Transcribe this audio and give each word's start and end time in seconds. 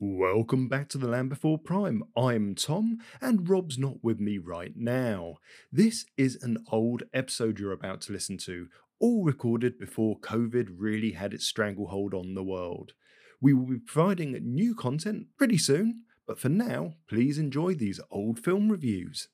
Welcome 0.00 0.68
back 0.68 0.88
to 0.90 0.98
the 0.98 1.08
Land 1.08 1.28
Before 1.28 1.58
Prime. 1.58 2.04
I'm 2.16 2.54
Tom, 2.54 2.98
and 3.20 3.48
Rob's 3.48 3.76
not 3.76 3.96
with 4.00 4.20
me 4.20 4.38
right 4.38 4.70
now. 4.76 5.38
This 5.72 6.06
is 6.16 6.40
an 6.40 6.64
old 6.70 7.02
episode 7.12 7.58
you're 7.58 7.72
about 7.72 8.02
to 8.02 8.12
listen 8.12 8.38
to, 8.38 8.68
all 9.00 9.24
recorded 9.24 9.76
before 9.76 10.20
COVID 10.20 10.68
really 10.76 11.10
had 11.10 11.34
its 11.34 11.46
stranglehold 11.46 12.14
on 12.14 12.34
the 12.34 12.44
world. 12.44 12.92
We 13.40 13.52
will 13.52 13.66
be 13.66 13.78
providing 13.78 14.38
new 14.40 14.76
content 14.76 15.26
pretty 15.36 15.58
soon, 15.58 16.02
but 16.28 16.38
for 16.38 16.48
now, 16.48 16.94
please 17.08 17.36
enjoy 17.36 17.74
these 17.74 17.98
old 18.08 18.38
film 18.38 18.68
reviews. 18.68 19.26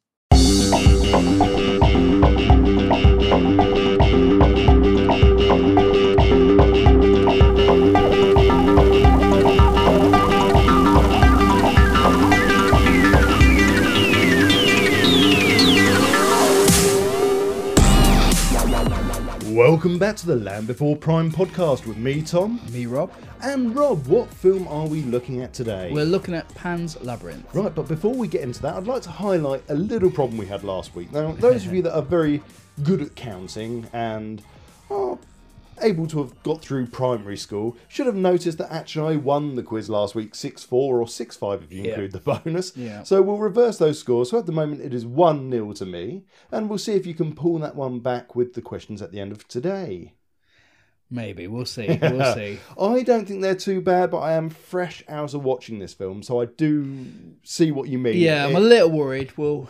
Welcome 19.85 19.99
back 19.99 20.17
to 20.17 20.27
the 20.27 20.37
Land 20.37 20.67
Before 20.67 20.97
Prime 20.97 21.31
podcast 21.31 21.85
with 21.85 21.99
me, 21.99 22.23
Tom, 22.23 22.59
Me, 22.73 22.87
Rob. 22.87 23.13
and 23.43 23.77
Rob. 23.77 24.07
What 24.07 24.31
film 24.31 24.67
are 24.67 24.87
we 24.87 25.03
looking 25.03 25.43
at 25.43 25.53
today? 25.53 25.91
We're 25.93 26.07
looking 26.07 26.33
at 26.33 26.49
Pan's 26.55 26.99
Labyrinth. 27.03 27.55
Right, 27.55 27.75
but 27.75 27.87
before 27.87 28.15
we 28.15 28.27
get 28.27 28.41
into 28.41 28.63
that, 28.63 28.77
I'd 28.77 28.87
like 28.87 29.03
to 29.03 29.11
highlight 29.11 29.63
a 29.69 29.75
little 29.75 30.11
problem 30.11 30.39
we 30.39 30.47
had 30.47 30.65
last 30.65 30.95
week. 30.95 31.13
Now, 31.13 31.33
those 31.33 31.67
of 31.67 31.75
you 31.75 31.83
that 31.83 31.95
are 31.95 32.01
very 32.01 32.43
good 32.83 33.03
at 33.03 33.15
counting 33.15 33.87
and 33.93 34.43
are 34.89 35.19
able 35.81 36.07
to 36.09 36.19
have 36.19 36.43
got 36.43 36.61
through 36.63 36.87
primary 36.87 37.37
school 37.37 37.77
should 37.89 38.07
have 38.07 38.15
noticed 38.15 38.59
that 38.59 38.73
actually 38.73 39.15
I 39.15 39.17
won 39.17 39.55
the 39.57 39.63
quiz 39.63 39.89
last 39.91 40.15
week 40.15 40.35
6 40.35 40.63
4 40.65 41.01
or 41.01 41.09
6 41.09 41.37
5 41.37 41.63
if 41.63 41.73
you 41.73 41.83
Yeah. 41.83 41.89
include 41.91 42.13
the 42.13 42.19
bonus. 42.45 42.77
Yeah. 42.77 43.03
So 43.03 43.21
we'll 43.23 43.39
reverse 43.39 43.79
those 43.79 43.99
scores. 43.99 44.31
So 44.31 44.39
at 44.39 44.47
the 44.47 44.53
moment 44.53 44.81
it 44.83 44.95
is 44.95 45.05
1 45.07 45.51
0 45.51 45.73
to 45.75 45.87
me, 45.87 46.25
and 46.53 46.69
we'll 46.69 46.79
see 46.79 46.93
if 46.95 47.07
you 47.07 47.15
can 47.15 47.35
pull 47.35 47.59
that 47.61 47.77
one 47.77 48.01
back 48.01 48.35
with 48.37 48.55
the 48.55 48.63
questions 48.63 49.03
at 49.03 49.13
the 49.13 49.21
end 49.21 49.33
of 49.33 49.47
today. 49.49 50.15
Maybe 51.11 51.47
we'll 51.47 51.67
see. 51.67 51.87
We'll 52.03 52.35
see. 52.35 52.59
I 52.81 53.03
don't 53.03 53.27
think 53.29 53.43
they're 53.43 53.55
too 53.55 53.81
bad, 53.81 54.11
but 54.11 54.19
I 54.21 54.33
am 54.33 54.49
fresh 54.51 55.05
out 55.09 55.35
of 55.35 55.45
watching 55.45 55.79
this 55.79 55.93
film, 55.95 56.23
so 56.23 56.41
I 56.41 56.47
do 56.47 57.07
see 57.43 57.71
what 57.73 57.89
you 57.89 57.99
mean. 57.99 58.17
Yeah, 58.17 58.47
I'm 58.47 58.57
a 58.57 58.61
little 58.61 58.91
worried. 58.91 59.37
We'll 59.37 59.69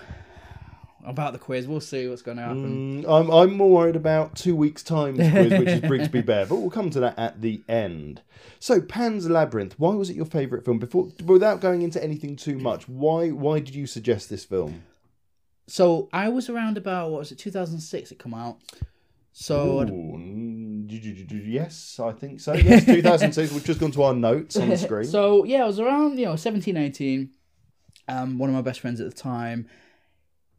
about 1.05 1.33
the 1.33 1.39
quiz. 1.39 1.67
We'll 1.67 1.81
see 1.81 2.09
what's 2.09 2.23
going 2.23 2.37
to 2.39 2.43
happen. 2.43 3.03
Mm, 3.03 3.09
I'm, 3.09 3.31
I'm 3.31 3.57
more 3.57 3.71
worried 3.71 3.97
about 3.97 4.37
two 4.37 4.57
weeks' 4.57 4.83
time 4.83 5.17
quiz, 5.17 5.53
which 5.53 5.69
is 5.69 5.81
Brigsby 5.81 6.25
Bear, 6.25 6.47
but 6.47 6.57
we'll 6.57 6.71
come 6.71 6.91
to 6.91 7.01
that 7.01 7.19
at 7.19 7.41
the 7.41 7.63
end. 7.69 8.23
So, 8.59 8.81
Pan's 8.81 9.29
Labyrinth. 9.29 9.79
Why 9.79 9.95
was 9.95 10.11
it 10.11 10.17
your 10.17 10.27
favourite 10.27 10.65
film? 10.65 10.79
Before, 10.79 11.09
without 11.25 11.61
going 11.61 11.83
into 11.83 12.03
anything 12.03 12.37
too 12.37 12.59
much, 12.59 12.89
why 12.89 13.31
why 13.31 13.61
did 13.61 13.75
you 13.75 13.87
suggest 13.87 14.31
this 14.31 14.45
film? 14.45 14.83
So 15.67 16.09
I 16.13 16.29
was 16.29 16.49
around 16.49 16.77
about 16.77 17.11
what 17.11 17.21
was 17.21 17.33
it? 17.33 17.39
2006. 17.39 18.13
It 18.13 18.19
come 18.19 18.35
out. 18.35 18.59
So 19.33 19.83
Ooh, 19.83 20.87
yes, 20.89 21.99
I 21.99 22.13
think 22.13 22.41
so. 22.41 22.53
Yes, 22.53 22.85
2006. 22.87 23.53
We've 23.53 23.65
just 23.65 23.81
gone 23.81 23.91
to 23.93 24.03
our 24.05 24.15
notes 24.15 24.57
on 24.57 24.69
the 24.69 24.77
screen. 24.77 25.05
So 25.09 25.45
yeah, 25.45 25.65
I 25.65 25.67
was 25.67 25.81
around, 25.81 26.19
you 26.19 26.27
know, 26.27 26.37
17, 26.37 26.77
18. 26.77 27.31
Um, 28.07 28.39
one 28.39 28.51
of 28.51 28.55
my 28.55 28.63
best 28.63 28.81
friends 28.81 29.01
at 29.01 29.09
the 29.09 29.17
time 29.17 29.67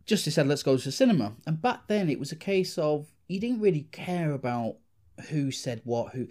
just 0.05 0.29
said, 0.31 0.47
let's 0.47 0.63
go 0.63 0.77
to 0.77 0.83
the 0.83 0.91
cinema. 0.91 1.33
And 1.45 1.61
back 1.61 1.87
then 1.87 2.09
it 2.09 2.19
was 2.19 2.31
a 2.31 2.35
case 2.35 2.77
of 2.77 3.07
you 3.27 3.39
didn't 3.39 3.61
really 3.61 3.87
care 3.91 4.31
about 4.31 4.77
who 5.29 5.51
said 5.51 5.81
what, 5.83 6.13
who 6.13 6.27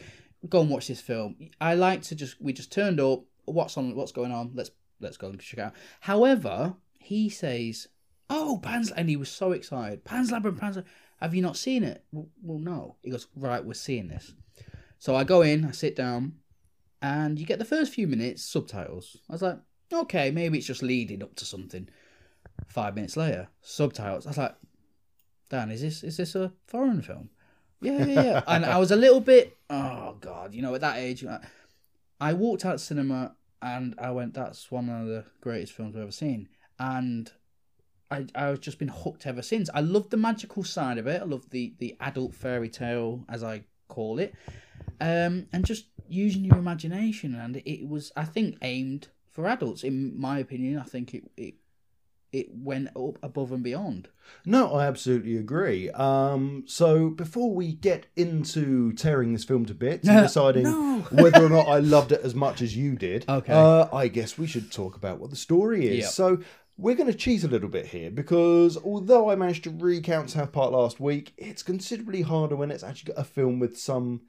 go 0.49 0.61
and 0.61 0.71
watch 0.71 0.89
this 0.89 1.01
film. 1.01 1.37
I 1.61 1.75
like 1.75 2.03
to 2.03 2.15
just 2.15 2.41
we 2.41 2.53
just 2.53 2.73
turned 2.73 3.01
up, 3.01 3.25
what's 3.47 3.77
on 3.77 3.95
what's 3.97 4.13
going 4.13 4.33
on, 4.33 4.53
let's 4.55 4.71
let's 5.01 5.17
go 5.17 5.29
and 5.29 5.41
check 5.41 5.61
out. 5.61 5.75
However, 6.01 6.75
he 6.99 7.29
says, 7.29 7.89
Oh, 8.31 8.61
Pan's 8.63 8.91
and 8.91 9.09
he 9.09 9.17
was 9.17 9.29
so 9.29 9.53
excited. 9.53 10.05
Pan's 10.05 10.31
Labyrinth, 10.31 10.61
Pan's. 10.61 10.79
Have 11.21 11.35
you 11.35 11.43
not 11.43 11.57
seen 11.57 11.83
it? 11.83 12.05
Well 12.13 12.59
no. 12.59 12.97
He 13.03 13.11
goes, 13.11 13.27
Right, 13.35 13.65
we're 13.65 13.75
seeing 13.75 14.09
this. 14.09 14.33
So 14.99 15.15
I 15.15 15.25
go 15.25 15.43
in, 15.43 15.65
I 15.65 15.73
sit 15.73 15.97
down, 15.97 16.35
and 17.03 17.39
you 17.39 17.45
get 17.45 17.59
the 17.59 17.65
first 17.67 17.93
few 17.93 18.07
minutes 18.07 18.43
subtitles. 18.43 19.19
I 19.29 19.33
was 19.33 19.43
like, 19.43 19.59
okay, 19.93 20.31
maybe 20.31 20.57
it's 20.57 20.67
just 20.67 20.83
leading 20.83 21.23
up 21.23 21.35
to 21.37 21.45
something. 21.45 21.89
Five 22.69 22.95
minutes 22.95 23.17
later, 23.17 23.49
subtitles. 23.61 24.27
I 24.27 24.31
was 24.31 24.39
like, 24.39 24.57
Dan, 25.49 25.71
is 25.71 25.81
this 25.83 26.03
is 26.03 26.17
this 26.17 26.35
a 26.35 26.53
foreign 26.67 27.03
film? 27.03 27.31
Yeah, 27.81 28.05
yeah, 28.05 28.23
yeah. 28.23 28.43
and 28.49 28.65
I 28.65 28.79
was 28.79 28.91
a 28.91 28.97
little 28.97 29.21
bit, 29.21 29.57
oh 29.71 30.17
god, 30.21 30.55
you 30.55 30.63
know, 30.63 30.75
at 30.75 30.81
that 30.81 30.99
age, 30.99 31.25
I- 32.21 32.33
walked 32.33 32.65
out 32.65 32.75
of 32.75 32.81
cinema 32.81 33.37
and 33.61 33.95
I 33.99 34.11
went, 34.11 34.35
that's 34.35 34.71
one 34.71 34.89
of 34.89 35.07
the 35.07 35.25
greatest 35.41 35.73
films 35.73 35.97
I've 35.97 36.03
ever 36.03 36.13
seen, 36.13 36.49
and. 36.79 37.31
I, 38.11 38.27
I've 38.35 38.61
just 38.61 38.79
been 38.79 38.89
hooked 38.89 39.27
ever 39.27 39.41
since. 39.41 39.71
I 39.73 39.81
love 39.81 40.11
the 40.11 40.19
magical 40.19 40.63
side 40.63 40.99
of 40.99 41.07
it. 41.07 41.23
I 41.23 41.25
love 41.25 41.49
the, 41.51 41.75
the 41.79 41.97
adult 42.01 42.35
fairy 42.35 42.69
tale, 42.69 43.25
as 43.31 43.43
I 43.43 43.65
call 43.89 44.19
it 44.19 44.35
um, 45.01 45.47
and 45.53 45.65
just 45.65 45.87
using 46.09 46.45
your 46.45 46.57
imagination. 46.57 47.35
And 47.35 47.57
it 47.65 47.89
was, 47.89 48.13
I 48.17 48.25
think, 48.25 48.59
aimed 48.63 49.09
for 49.31 49.47
adults. 49.47 49.83
In 49.85 50.19
my 50.19 50.39
opinion, 50.39 50.79
I 50.79 50.85
think 50.85 51.15
it 51.15 51.31
it 51.37 51.55
it 52.35 52.49
went 52.53 52.89
up 52.97 53.19
above 53.23 53.53
and 53.53 53.63
beyond. 53.63 54.09
No, 54.45 54.73
I 54.75 54.87
absolutely 54.87 55.37
agree. 55.37 55.89
Um, 55.91 56.65
so 56.67 57.11
before 57.11 57.55
we 57.55 57.73
get 57.75 58.07
into 58.17 58.93
tearing 58.95 59.33
this 59.33 59.45
film 59.45 59.65
to 59.67 59.75
bits 59.75 60.09
and 60.09 60.23
deciding 60.27 60.65
No. 60.65 60.99
whether 61.13 61.45
or 61.45 61.49
not 61.49 61.69
I 61.69 61.79
loved 61.79 62.11
it 62.13 62.21
as 62.23 62.35
much 62.35 62.61
as 62.61 62.77
you 62.77 62.97
did, 62.97 63.25
Okay. 63.29 63.53
uh, 63.53 63.87
I 63.95 64.09
guess 64.09 64.37
we 64.37 64.47
should 64.47 64.73
talk 64.73 64.97
about 64.97 65.21
what 65.21 65.31
the 65.31 65.37
story 65.37 65.87
is. 65.87 65.99
Yep. 66.05 66.11
So 66.11 66.39
we're 66.77 66.97
going 66.97 67.11
to 67.13 67.17
cheat 67.17 67.45
a 67.45 67.49
little 67.49 67.69
bit 67.69 67.87
here 67.87 68.11
because 68.11 68.77
although 68.79 69.31
I 69.31 69.37
managed 69.37 69.63
to 69.65 69.71
recount 69.71 70.31
South 70.31 70.51
Park 70.51 70.73
last 70.73 70.99
week, 70.99 71.33
it's 71.37 71.63
considerably 71.63 72.23
harder 72.23 72.57
when 72.57 72.71
it's 72.73 72.83
actually 72.83 73.13
got 73.15 73.21
a 73.21 73.25
film 73.25 73.61
with 73.61 73.79
some 73.79 74.23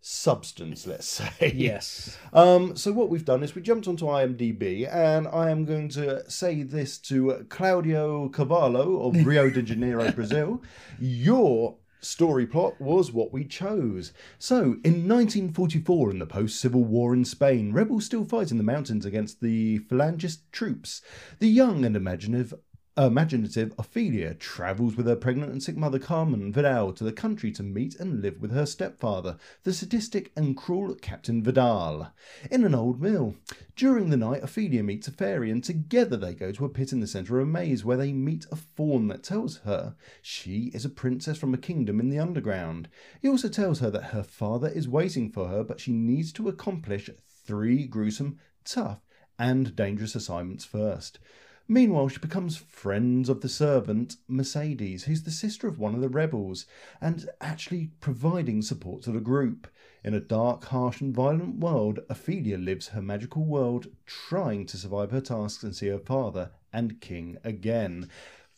substance, 0.00 0.86
let's 0.86 1.06
say. 1.38 1.52
Yes. 1.54 2.16
Um, 2.32 2.76
so 2.76 2.92
what 2.92 3.08
we've 3.08 3.24
done 3.24 3.42
is 3.42 3.54
we 3.54 3.62
jumped 3.62 3.88
onto 3.88 4.06
IMDb, 4.06 4.92
and 4.92 5.26
I 5.28 5.50
am 5.50 5.64
going 5.64 5.88
to 5.90 6.28
say 6.30 6.62
this 6.62 6.98
to 6.98 7.46
Claudio 7.48 8.28
Cavallo 8.28 9.08
of 9.08 9.14
Rio 9.26 9.50
de 9.50 9.62
Janeiro, 9.62 10.10
Brazil. 10.12 10.62
Your 10.98 11.76
story 12.00 12.46
plot 12.46 12.80
was 12.80 13.12
what 13.12 13.32
we 13.32 13.44
chose. 13.44 14.12
So, 14.38 14.76
in 14.84 15.08
1944, 15.08 16.12
in 16.12 16.18
the 16.18 16.26
post-civil 16.26 16.84
war 16.84 17.12
in 17.12 17.24
Spain, 17.24 17.72
rebels 17.72 18.06
still 18.06 18.24
fight 18.24 18.50
in 18.50 18.58
the 18.58 18.62
mountains 18.62 19.04
against 19.04 19.40
the 19.40 19.80
Falangist 19.80 20.40
troops. 20.52 21.02
The 21.40 21.48
young 21.48 21.84
and 21.84 21.96
imaginative 21.96 22.54
imaginative 22.98 23.74
Ophelia 23.78 24.32
travels 24.32 24.96
with 24.96 25.06
her 25.06 25.16
pregnant 25.16 25.52
and 25.52 25.62
sick 25.62 25.76
mother 25.76 25.98
Carmen 25.98 26.50
Vidal 26.50 26.94
to 26.94 27.04
the 27.04 27.12
country 27.12 27.52
to 27.52 27.62
meet 27.62 28.00
and 28.00 28.22
live 28.22 28.40
with 28.40 28.52
her 28.52 28.64
stepfather, 28.64 29.36
the 29.64 29.74
sadistic 29.74 30.32
and 30.34 30.56
cruel 30.56 30.94
Captain 30.94 31.42
Vidal, 31.42 32.10
in 32.50 32.64
an 32.64 32.74
old 32.74 33.02
mill. 33.02 33.36
During 33.74 34.08
the 34.08 34.16
night, 34.16 34.42
Ophelia 34.42 34.82
meets 34.82 35.08
a 35.08 35.12
fairy, 35.12 35.50
and 35.50 35.62
together 35.62 36.16
they 36.16 36.32
go 36.32 36.52
to 36.52 36.64
a 36.64 36.70
pit 36.70 36.90
in 36.90 37.00
the 37.00 37.06
centre 37.06 37.38
of 37.38 37.46
a 37.46 37.50
maze 37.50 37.84
where 37.84 37.98
they 37.98 38.14
meet 38.14 38.46
a 38.50 38.56
faun 38.56 39.08
that 39.08 39.22
tells 39.22 39.58
her 39.58 39.94
she 40.22 40.70
is 40.72 40.86
a 40.86 40.90
princess 40.90 41.36
from 41.36 41.52
a 41.52 41.58
kingdom 41.58 42.00
in 42.00 42.08
the 42.08 42.18
underground. 42.18 42.88
He 43.20 43.28
also 43.28 43.50
tells 43.50 43.80
her 43.80 43.90
that 43.90 44.04
her 44.04 44.22
father 44.22 44.68
is 44.68 44.88
waiting 44.88 45.30
for 45.30 45.48
her, 45.48 45.62
but 45.62 45.80
she 45.80 45.92
needs 45.92 46.32
to 46.32 46.48
accomplish 46.48 47.10
three 47.44 47.86
gruesome, 47.86 48.38
tough, 48.64 49.00
and 49.38 49.76
dangerous 49.76 50.14
assignments 50.14 50.64
first. 50.64 51.18
Meanwhile, 51.68 52.08
she 52.08 52.18
becomes 52.20 52.56
friends 52.56 53.28
of 53.28 53.40
the 53.40 53.48
servant 53.48 54.16
Mercedes, 54.28 55.04
who's 55.04 55.24
the 55.24 55.30
sister 55.32 55.66
of 55.66 55.78
one 55.78 55.94
of 55.94 56.00
the 56.00 56.08
rebels, 56.08 56.64
and 57.00 57.28
actually 57.40 57.90
providing 58.00 58.62
support 58.62 59.02
to 59.02 59.12
the 59.12 59.20
group. 59.20 59.66
In 60.04 60.14
a 60.14 60.20
dark, 60.20 60.64
harsh, 60.66 61.00
and 61.00 61.12
violent 61.12 61.58
world, 61.58 61.98
Ophelia 62.08 62.58
lives 62.58 62.88
her 62.88 63.02
magical 63.02 63.44
world, 63.44 63.88
trying 64.06 64.64
to 64.66 64.76
survive 64.76 65.10
her 65.10 65.20
tasks 65.20 65.64
and 65.64 65.74
see 65.74 65.88
her 65.88 65.98
father 65.98 66.50
and 66.72 67.00
king 67.00 67.38
again. 67.42 68.08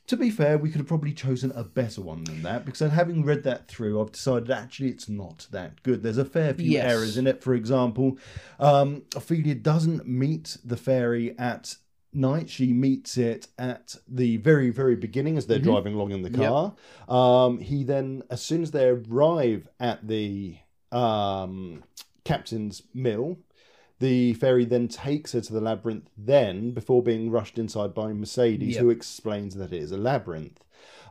To 0.09 0.17
be 0.17 0.31
fair, 0.31 0.59
we 0.59 0.69
could 0.71 0.79
have 0.79 0.87
probably 0.89 1.13
chosen 1.13 1.51
a 1.55 1.65
better 1.65 2.01
one 2.03 2.25
than 2.25 2.43
that 2.43 2.65
because 2.67 2.93
having 2.93 3.25
read 3.25 3.43
that 3.45 3.69
through, 3.69 4.01
I've 4.01 4.13
decided 4.13 4.51
actually 4.51 4.89
it's 4.89 5.09
not 5.09 5.47
that 5.51 5.83
good. 5.83 6.03
There's 6.03 6.19
a 6.19 6.25
fair 6.25 6.53
few 6.55 6.73
Yes. 6.73 6.85
errors 6.91 7.17
in 7.19 7.27
it. 7.27 7.43
For 7.43 7.55
example, 7.55 8.19
um, 8.59 9.03
Ophelia 9.15 9.55
doesn't 9.55 10.07
meet 10.09 10.57
the 10.65 10.79
fairy 10.79 11.39
at 11.39 11.77
night. 12.13 12.49
She 12.49 12.73
meets 12.73 13.17
it 13.17 13.49
at 13.59 13.97
the 14.09 14.37
very, 14.39 14.71
very 14.71 14.97
beginning 14.97 15.37
as 15.37 15.47
they're 15.47 15.59
driving 15.59 15.95
along 15.95 16.13
in 16.13 16.23
the 16.23 16.31
car. 16.31 16.75
Um, 17.09 17.59
he 17.61 17.85
then, 17.85 18.23
as 18.31 18.43
soon 18.43 18.63
as 18.63 18.71
they 18.71 18.89
arrive 18.89 19.69
at 19.79 20.07
the 20.09 20.57
um, 20.93 21.85
captain's 22.25 22.83
mill, 22.95 23.39
the 24.01 24.35
fairy 24.35 24.65
then 24.65 24.89
takes 24.89 25.33
her 25.33 25.41
to 25.41 25.53
the 25.53 25.61
labyrinth 25.61 26.09
then 26.17 26.71
before 26.71 27.03
being 27.03 27.31
rushed 27.31 27.59
inside 27.59 27.95
by 27.95 28.13
Mercedes, 28.13 28.75
Yep. 28.75 28.83
who 28.83 28.91
explains 28.91 29.55
that 29.57 29.73
it 29.73 29.83
is 29.83 29.91
a 29.93 29.97
labyrinth. 29.99 30.63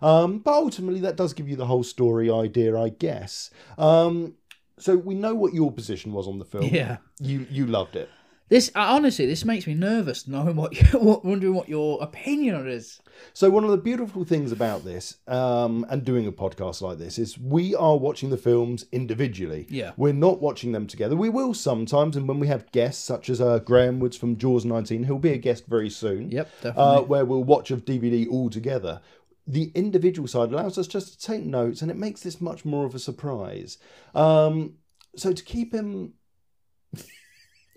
Um, 0.01 0.39
but 0.39 0.53
ultimately, 0.53 1.01
that 1.01 1.15
does 1.17 1.33
give 1.33 1.49
you 1.49 1.55
the 1.55 1.65
whole 1.65 1.83
story 1.83 2.29
idea, 2.29 2.77
I 2.79 2.89
guess. 2.89 3.49
Um, 3.77 4.35
so 4.79 4.95
we 4.95 5.15
know 5.15 5.33
what 5.33 5.53
your 5.53 5.71
position 5.71 6.13
was 6.13 6.27
on 6.27 6.37
the 6.39 6.45
film. 6.45 6.65
Yeah. 6.65 6.97
You 7.19 7.47
you 7.49 7.65
loved 7.65 7.95
it. 7.95 8.09
This 8.49 8.69
uh, 8.75 8.79
honestly, 8.79 9.25
this 9.25 9.43
makes 9.43 9.67
me 9.67 9.73
nervous 9.73 10.27
knowing 10.27 10.55
what 10.55 10.73
you 10.73 10.99
what, 10.99 11.25
wondering 11.25 11.53
what 11.53 11.67
your 11.67 12.01
opinion 12.01 12.55
on 12.55 12.67
it 12.67 12.73
is. 12.73 13.01
So 13.33 13.49
one 13.49 13.63
of 13.65 13.71
the 13.71 13.77
beautiful 13.77 14.23
things 14.23 14.51
about 14.51 14.85
this 14.85 15.17
um, 15.27 15.85
and 15.89 16.05
doing 16.05 16.27
a 16.27 16.31
podcast 16.31 16.81
like 16.81 16.97
this 16.97 17.17
is 17.19 17.37
we 17.37 17.75
are 17.75 17.97
watching 17.97 18.29
the 18.29 18.37
films 18.37 18.85
individually. 18.91 19.65
Yeah. 19.69 19.91
We're 19.97 20.13
not 20.13 20.39
watching 20.39 20.71
them 20.71 20.87
together. 20.87 21.15
We 21.15 21.29
will 21.29 21.53
sometimes, 21.53 22.15
and 22.15 22.27
when 22.27 22.39
we 22.39 22.47
have 22.47 22.71
guests 22.71 23.03
such 23.03 23.29
as 23.29 23.41
uh, 23.41 23.59
Graham 23.59 23.99
Woods 23.99 24.15
from 24.17 24.37
Jaws 24.37 24.63
19, 24.65 25.03
who'll 25.03 25.19
be 25.19 25.31
a 25.33 25.37
guest 25.37 25.65
very 25.67 25.89
soon. 25.89 26.31
Yep, 26.31 26.47
Uh, 26.61 26.63
definitely. 26.63 27.05
where 27.07 27.25
we'll 27.25 27.43
watch 27.43 27.71
a 27.71 27.77
DVD 27.77 28.27
all 28.29 28.49
together. 28.49 29.01
The 29.47 29.71
individual 29.75 30.27
side 30.27 30.51
allows 30.51 30.77
us 30.77 30.87
just 30.87 31.19
to 31.19 31.25
take 31.27 31.43
notes, 31.43 31.81
and 31.81 31.89
it 31.89 31.97
makes 31.97 32.21
this 32.21 32.39
much 32.39 32.65
more 32.65 32.85
of 32.85 32.93
a 32.93 32.99
surprise. 32.99 33.77
Um, 34.13 34.75
so 35.15 35.33
to 35.33 35.43
keep 35.43 35.73
him 35.73 36.13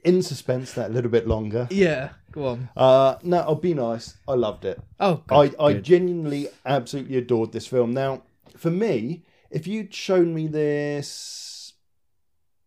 in 0.04 0.22
suspense 0.22 0.72
that 0.72 0.92
little 0.92 1.10
bit 1.10 1.26
longer. 1.26 1.68
yeah, 1.70 2.10
go 2.32 2.46
on. 2.46 2.68
Uh, 2.76 3.16
no, 3.22 3.38
I'll 3.40 3.54
be 3.54 3.74
nice. 3.74 4.16
I 4.26 4.34
loved 4.34 4.64
it. 4.64 4.80
Oh, 4.98 5.22
I, 5.30 5.48
good, 5.48 5.56
I 5.60 5.72
good. 5.74 5.82
genuinely, 5.84 6.48
absolutely 6.64 7.16
adored 7.16 7.52
this 7.52 7.66
film. 7.66 7.92
Now, 7.92 8.22
for 8.56 8.70
me, 8.70 9.22
if 9.50 9.66
you'd 9.66 9.92
shown 9.94 10.32
me 10.34 10.46
this 10.46 11.74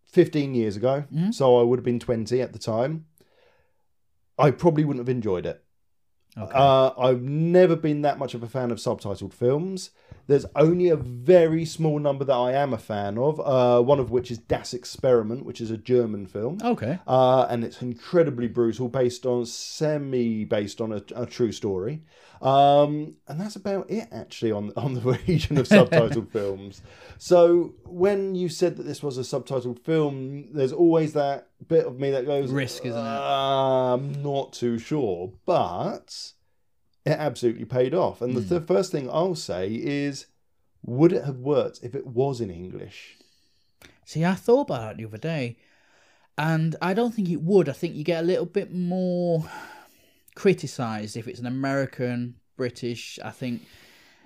15 0.06 0.54
years 0.54 0.76
ago, 0.76 1.06
Mhm. 1.14 1.34
so 1.34 1.60
I 1.60 1.64
would 1.64 1.80
have 1.80 1.86
been 1.86 2.00
20 2.00 2.42
at 2.42 2.54
the 2.54 2.60
time, 2.60 3.06
I 4.38 4.52
probably 4.52 4.84
wouldn't 4.86 5.06
have 5.08 5.16
enjoyed 5.16 5.46
it. 5.46 5.64
Okay. 6.38 6.52
Uh, 6.54 6.92
I've 6.98 7.22
never 7.22 7.76
been 7.76 8.02
that 8.02 8.18
much 8.18 8.34
of 8.34 8.42
a 8.44 8.48
fan 8.48 8.72
of 8.72 8.80
subtitled 8.80 9.34
films. 9.34 9.92
There's 10.28 10.46
only 10.56 10.88
a 10.90 10.96
very 10.96 11.66
small 11.66 12.00
number 12.00 12.24
that 12.26 12.34
I 12.34 12.54
am 12.54 12.74
a 12.74 12.78
fan 12.78 13.18
of, 13.18 13.40
uh, 13.42 13.82
one 13.82 14.00
of 14.00 14.10
which 14.10 14.32
is 14.32 14.38
Das 14.38 14.74
Experiment, 14.74 15.46
which 15.46 15.60
is 15.60 15.70
a 15.70 15.78
German 15.78 16.28
film. 16.28 16.60
okay. 16.64 17.00
Uh, 17.06 17.46
and 17.50 17.64
it's 17.64 17.82
incredibly 17.82 18.48
brutal, 18.48 18.88
based 18.88 19.26
on 19.26 19.46
semi 19.46 20.46
based 20.46 20.80
on 20.80 20.94
a, 20.94 21.04
a 21.16 21.26
true 21.26 21.52
story. 21.52 22.04
Um, 22.42 23.16
and 23.28 23.40
that's 23.40 23.56
about 23.56 23.90
it, 23.90 24.08
actually, 24.12 24.52
on 24.52 24.72
on 24.78 24.94
the 24.96 25.20
region 25.28 25.58
of 25.58 25.68
subtitled 25.68 26.30
films. 26.38 26.82
So 27.18 27.74
when 27.86 28.36
you 28.36 28.50
said 28.50 28.76
that 28.78 28.84
this 28.84 29.02
was 29.04 29.18
a 29.18 29.22
subtitled 29.22 29.80
film, 29.80 30.54
there's 30.54 30.74
always 30.74 31.14
that 31.14 31.48
bit 31.68 31.86
of 31.86 32.00
me 32.00 32.12
that 32.12 32.26
goes 32.26 32.50
Risk, 32.52 32.86
isn't 32.86 33.00
it? 33.00 33.06
"Uh, 33.08 33.94
I'm 33.96 34.22
not 34.22 34.52
too 34.54 34.78
sure, 34.78 35.32
but 35.46 36.34
it 37.06 37.12
absolutely 37.12 37.66
paid 37.66 37.94
off. 37.94 38.22
And 38.22 38.36
the 38.36 38.42
Hmm. 38.42 38.50
th- 38.50 38.64
first 38.68 38.92
thing 38.92 39.10
I'll 39.10 39.36
say 39.36 39.74
is, 39.74 40.28
would 40.84 41.12
it 41.14 41.24
have 41.26 41.40
worked 41.40 41.80
if 41.84 41.96
it 41.96 42.08
was 42.08 42.42
in 42.42 42.50
English? 42.50 43.18
See, 44.06 44.24
I 44.26 44.36
thought 44.36 44.62
about 44.70 44.82
that 44.82 44.98
the 44.98 45.06
other 45.06 45.18
day, 45.18 45.58
and 46.38 46.76
I 46.82 46.94
don't 46.94 47.14
think 47.14 47.30
it 47.30 47.42
would. 47.42 47.70
I 47.70 47.74
think 47.74 47.96
you 47.96 48.04
get 48.04 48.24
a 48.24 48.28
little 48.28 48.46
bit 48.46 48.74
more 48.74 49.46
criticised 50.36 51.16
if 51.16 51.28
it's 51.28 51.40
an 51.40 51.46
American, 51.46 52.36
British. 52.58 53.20
I 53.24 53.32
think, 53.32 53.62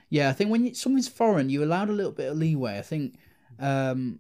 yeah, 0.09 0.30
I 0.30 0.33
think 0.33 0.50
when 0.50 0.65
you, 0.65 0.73
something's 0.73 1.07
foreign, 1.07 1.50
you're 1.50 1.63
allowed 1.63 1.89
a 1.89 1.94
little 1.94 2.12
bit 2.12 2.31
of 2.31 2.38
leeway. 2.38 2.77
I 2.77 2.81
think 2.81 3.18
um, 3.59 4.19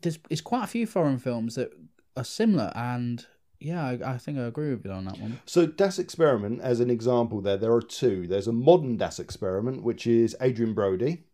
there's 0.00 0.18
it's 0.30 0.40
quite 0.40 0.64
a 0.64 0.68
few 0.68 0.86
foreign 0.86 1.18
films 1.18 1.54
that 1.56 1.70
are 2.16 2.24
similar, 2.24 2.72
and 2.74 3.26
yeah, 3.60 3.84
I, 3.84 4.14
I 4.14 4.18
think 4.18 4.38
I 4.38 4.42
agree 4.42 4.70
with 4.70 4.84
you 4.84 4.90
on 4.90 5.04
that 5.06 5.18
one. 5.18 5.40
So 5.46 5.66
Das 5.66 5.98
Experiment, 5.98 6.60
as 6.60 6.80
an 6.80 6.90
example, 6.90 7.40
there 7.40 7.56
there 7.56 7.72
are 7.72 7.82
two. 7.82 8.26
There's 8.26 8.48
a 8.48 8.52
modern 8.52 8.96
Das 8.96 9.18
Experiment, 9.18 9.82
which 9.82 10.06
is 10.06 10.36
Adrien 10.40 10.74
Brody, 10.74 11.24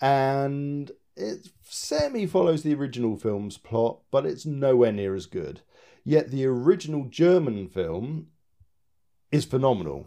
and 0.00 0.90
it 1.16 1.48
semi 1.62 2.26
follows 2.26 2.62
the 2.62 2.74
original 2.74 3.16
film's 3.16 3.58
plot, 3.58 4.00
but 4.10 4.26
it's 4.26 4.46
nowhere 4.46 4.92
near 4.92 5.14
as 5.14 5.26
good. 5.26 5.60
Yet 6.04 6.30
the 6.30 6.44
original 6.46 7.06
German 7.06 7.68
film 7.68 8.28
is 9.34 9.44
phenomenal. 9.44 10.06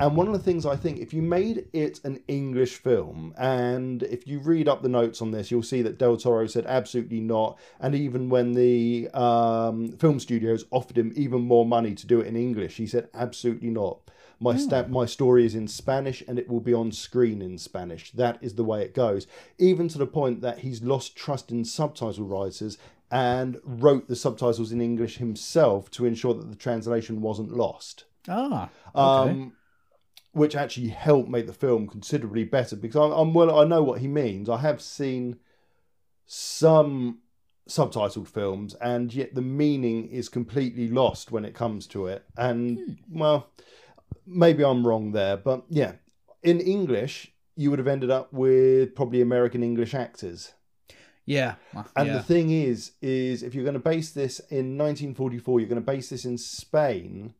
And 0.00 0.16
one 0.16 0.28
of 0.28 0.32
the 0.32 0.38
things 0.38 0.64
I 0.64 0.76
think, 0.76 1.00
if 1.00 1.12
you 1.12 1.20
made 1.20 1.66
it 1.72 2.00
an 2.04 2.22
English 2.28 2.76
film, 2.76 3.34
and 3.36 4.04
if 4.04 4.28
you 4.28 4.38
read 4.38 4.68
up 4.68 4.80
the 4.80 4.88
notes 4.88 5.20
on 5.20 5.32
this, 5.32 5.50
you'll 5.50 5.64
see 5.64 5.82
that 5.82 5.98
Del 5.98 6.16
Toro 6.16 6.46
said 6.46 6.64
absolutely 6.66 7.18
not. 7.18 7.58
And 7.80 7.96
even 7.96 8.28
when 8.28 8.52
the 8.52 9.08
um, 9.12 9.90
film 9.98 10.20
studios 10.20 10.64
offered 10.70 10.96
him 10.96 11.12
even 11.16 11.40
more 11.40 11.66
money 11.66 11.96
to 11.96 12.06
do 12.06 12.20
it 12.20 12.28
in 12.28 12.36
English, 12.36 12.76
he 12.76 12.86
said 12.86 13.08
absolutely 13.12 13.70
not. 13.70 13.98
My 14.38 14.56
sta- 14.56 14.86
my 14.86 15.04
story 15.04 15.44
is 15.44 15.56
in 15.56 15.66
Spanish, 15.66 16.22
and 16.28 16.38
it 16.38 16.48
will 16.48 16.60
be 16.60 16.72
on 16.72 16.92
screen 16.92 17.42
in 17.42 17.58
Spanish. 17.58 18.12
That 18.12 18.38
is 18.40 18.54
the 18.54 18.62
way 18.62 18.82
it 18.82 18.94
goes. 18.94 19.26
Even 19.58 19.88
to 19.88 19.98
the 19.98 20.06
point 20.06 20.42
that 20.42 20.60
he's 20.60 20.80
lost 20.80 21.16
trust 21.16 21.50
in 21.50 21.64
subtitle 21.64 22.24
writers 22.24 22.78
and 23.10 23.58
wrote 23.64 24.06
the 24.06 24.14
subtitles 24.14 24.70
in 24.70 24.80
English 24.80 25.16
himself 25.16 25.90
to 25.90 26.06
ensure 26.06 26.34
that 26.34 26.50
the 26.50 26.56
translation 26.56 27.20
wasn't 27.20 27.50
lost 27.50 28.04
Ah, 28.28 28.68
okay. 28.94 29.30
um, 29.30 29.52
which 30.32 30.54
actually 30.54 30.88
helped 30.88 31.28
make 31.28 31.46
the 31.46 31.52
film 31.52 31.86
considerably 31.86 32.44
better 32.44 32.76
because 32.76 32.96
I'm, 32.96 33.12
I'm 33.12 33.34
well 33.34 33.58
I 33.58 33.64
know 33.64 33.82
what 33.82 34.00
he 34.00 34.08
means. 34.08 34.48
I 34.48 34.58
have 34.58 34.80
seen 34.80 35.38
some 36.26 37.18
subtitled 37.68 38.28
films 38.28 38.74
and 38.80 39.12
yet 39.12 39.34
the 39.34 39.42
meaning 39.42 40.08
is 40.08 40.28
completely 40.28 40.88
lost 40.88 41.30
when 41.30 41.44
it 41.44 41.54
comes 41.54 41.86
to 41.86 42.06
it 42.06 42.24
and 42.36 42.98
well 43.10 43.50
maybe 44.26 44.64
I'm 44.64 44.86
wrong 44.86 45.12
there 45.12 45.36
but 45.36 45.64
yeah 45.68 45.92
in 46.42 46.60
English 46.60 47.30
you 47.56 47.68
would 47.68 47.78
have 47.78 47.88
ended 47.88 48.10
up 48.10 48.32
with 48.32 48.94
probably 48.94 49.20
American 49.20 49.62
English 49.62 49.94
actors 49.94 50.54
yeah, 51.28 51.56
and 51.94 52.08
yeah. 52.08 52.14
the 52.14 52.22
thing 52.22 52.48
is, 52.48 52.92
is 53.02 53.42
if 53.42 53.54
you're 53.54 53.62
going 53.62 53.74
to 53.74 53.80
base 53.80 54.12
this 54.12 54.40
in 54.48 54.78
1944, 54.78 55.60
you're 55.60 55.68
going 55.68 55.78
to 55.78 55.84
base 55.84 56.08
this 56.08 56.24
in 56.24 56.38
Spain. 56.38 57.34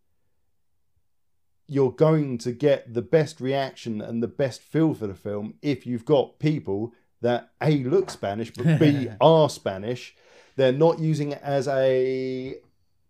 You're 1.69 1.93
going 1.93 2.38
to 2.38 2.53
get 2.53 2.94
the 2.94 3.03
best 3.03 3.41
reaction 3.41 4.00
and 4.00 4.23
the 4.23 4.29
best 4.29 4.62
feel 4.62 4.94
for 4.94 5.06
the 5.06 5.15
film 5.15 5.55
if 5.62 5.87
you've 5.87 6.06
got 6.06 6.38
people 6.38 6.94
that 7.20 7.50
a 7.61 7.85
look 7.85 8.11
Spanish 8.11 8.53
but 8.53 8.79
b 8.79 9.09
are 9.20 9.50
Spanish. 9.50 10.17
They're 10.56 10.73
not 10.73 10.99
using 10.99 11.32
it 11.32 11.41
as 11.43 11.69
a 11.69 12.56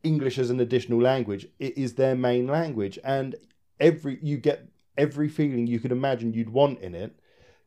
English 0.03 0.39
as 0.39 0.51
an 0.51 0.61
additional 0.61 1.01
language. 1.01 1.47
It 1.59 1.79
is 1.79 1.95
their 1.95 2.15
main 2.15 2.47
language, 2.47 2.99
and 3.05 3.37
every 3.81 4.19
you 4.23 4.37
get 4.37 4.69
every 4.97 5.29
feeling 5.29 5.67
you 5.67 5.81
could 5.81 5.93
imagine 5.93 6.35
you'd 6.35 6.51
want 6.51 6.81
in 6.81 6.95
it 6.95 7.19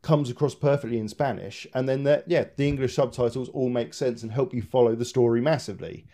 comes 0.01 0.29
across 0.29 0.55
perfectly 0.55 0.97
in 0.97 1.07
Spanish, 1.07 1.67
and 1.73 1.87
then 1.87 2.03
that 2.03 2.25
yeah, 2.27 2.45
the 2.55 2.67
English 2.67 2.95
subtitles 2.95 3.49
all 3.49 3.69
make 3.69 3.93
sense 3.93 4.23
and 4.23 4.31
help 4.31 4.53
you 4.53 4.61
follow 4.61 4.95
the 4.95 5.05
story 5.05 5.41
massively. 5.41 6.05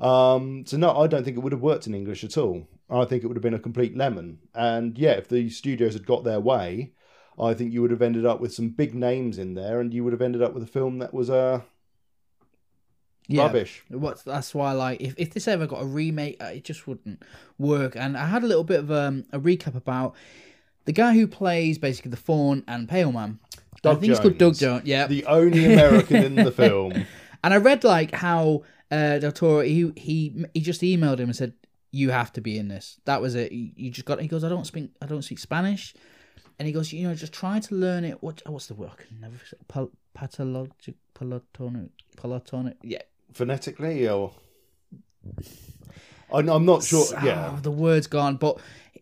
Um, 0.00 0.66
so 0.66 0.76
no, 0.76 0.96
I 0.96 1.06
don't 1.06 1.24
think 1.24 1.36
it 1.36 1.40
would 1.40 1.52
have 1.52 1.62
worked 1.62 1.86
in 1.86 1.94
English 1.94 2.24
at 2.24 2.36
all. 2.36 2.68
I 2.88 3.04
think 3.04 3.22
it 3.24 3.26
would 3.26 3.36
have 3.36 3.42
been 3.42 3.54
a 3.54 3.58
complete 3.58 3.96
lemon. 3.96 4.38
And 4.54 4.96
yeah, 4.96 5.12
if 5.12 5.28
the 5.28 5.50
studios 5.50 5.94
had 5.94 6.06
got 6.06 6.24
their 6.24 6.40
way, 6.40 6.92
I 7.38 7.54
think 7.54 7.72
you 7.72 7.82
would 7.82 7.90
have 7.90 8.02
ended 8.02 8.24
up 8.24 8.40
with 8.40 8.54
some 8.54 8.68
big 8.68 8.94
names 8.94 9.38
in 9.38 9.54
there, 9.54 9.80
and 9.80 9.92
you 9.92 10.04
would 10.04 10.12
have 10.12 10.22
ended 10.22 10.42
up 10.42 10.54
with 10.54 10.62
a 10.62 10.68
film 10.68 10.98
that 10.98 11.12
was 11.12 11.28
uh, 11.28 11.60
yeah. 13.26 13.42
rubbish. 13.42 13.84
What 13.88 14.24
that's 14.24 14.54
why 14.54 14.72
like 14.72 15.00
if, 15.00 15.14
if 15.18 15.32
this 15.32 15.48
ever 15.48 15.66
got 15.66 15.82
a 15.82 15.86
remake, 15.86 16.42
uh, 16.42 16.46
it 16.46 16.64
just 16.64 16.86
wouldn't 16.86 17.22
work. 17.58 17.96
And 17.96 18.16
I 18.16 18.26
had 18.26 18.42
a 18.42 18.46
little 18.46 18.64
bit 18.64 18.80
of 18.80 18.90
um, 18.90 19.24
a 19.32 19.38
recap 19.38 19.74
about 19.74 20.14
the 20.84 20.92
guy 20.92 21.14
who 21.14 21.26
plays 21.26 21.78
basically 21.78 22.10
the 22.10 22.16
Faun 22.16 22.64
and 22.66 22.88
Pale 22.88 23.12
Man. 23.12 23.38
Doug 23.82 23.98
I 23.98 24.00
think 24.00 24.10
he's 24.10 24.20
called 24.20 24.38
Doug 24.38 24.54
Jones. 24.54 24.60
Jones. 24.60 24.86
Yeah, 24.86 25.06
The 25.06 25.26
only 25.26 25.64
American 25.72 26.24
in 26.24 26.34
the 26.36 26.52
film. 26.52 27.06
and 27.44 27.54
I 27.54 27.56
read 27.58 27.84
like 27.84 28.14
how 28.14 28.62
uh, 28.90 29.18
Del 29.18 29.32
Toro 29.32 29.60
he 29.60 29.92
he 29.96 30.46
he 30.54 30.60
just 30.60 30.80
emailed 30.80 31.18
him 31.18 31.28
and 31.28 31.36
said 31.36 31.52
you 31.96 32.10
have 32.10 32.32
to 32.34 32.40
be 32.40 32.58
in 32.58 32.68
this. 32.68 33.00
That 33.04 33.20
was 33.20 33.34
it. 33.34 33.52
You 33.52 33.90
just 33.90 34.06
got. 34.06 34.20
He 34.20 34.28
goes, 34.28 34.44
I 34.44 34.48
don't 34.48 34.66
speak 34.66 34.90
I 35.00 35.06
don't 35.06 35.22
speak 35.22 35.38
Spanish, 35.38 35.94
and 36.58 36.66
he 36.66 36.72
goes, 36.72 36.92
you 36.92 37.06
know, 37.06 37.14
just 37.14 37.32
try 37.32 37.58
to 37.58 37.74
learn 37.74 38.04
it. 38.04 38.22
What 38.22 38.42
what's 38.46 38.66
the 38.66 38.74
word? 38.74 38.90
I 38.92 39.02
can 39.02 39.20
never 39.20 39.36
say. 39.50 39.56
Pal, 39.68 39.90
pathologic, 40.14 40.96
palatonic, 41.14 41.90
palatonic. 42.16 42.76
Yeah, 42.82 43.02
Phonetically, 43.32 44.08
or 44.08 44.32
I'm 46.32 46.48
I'm 46.48 46.66
not 46.66 46.82
sure. 46.82 47.06
Yeah, 47.24 47.58
the 47.62 47.70
word's 47.70 48.06
gone. 48.06 48.36
But 48.36 48.58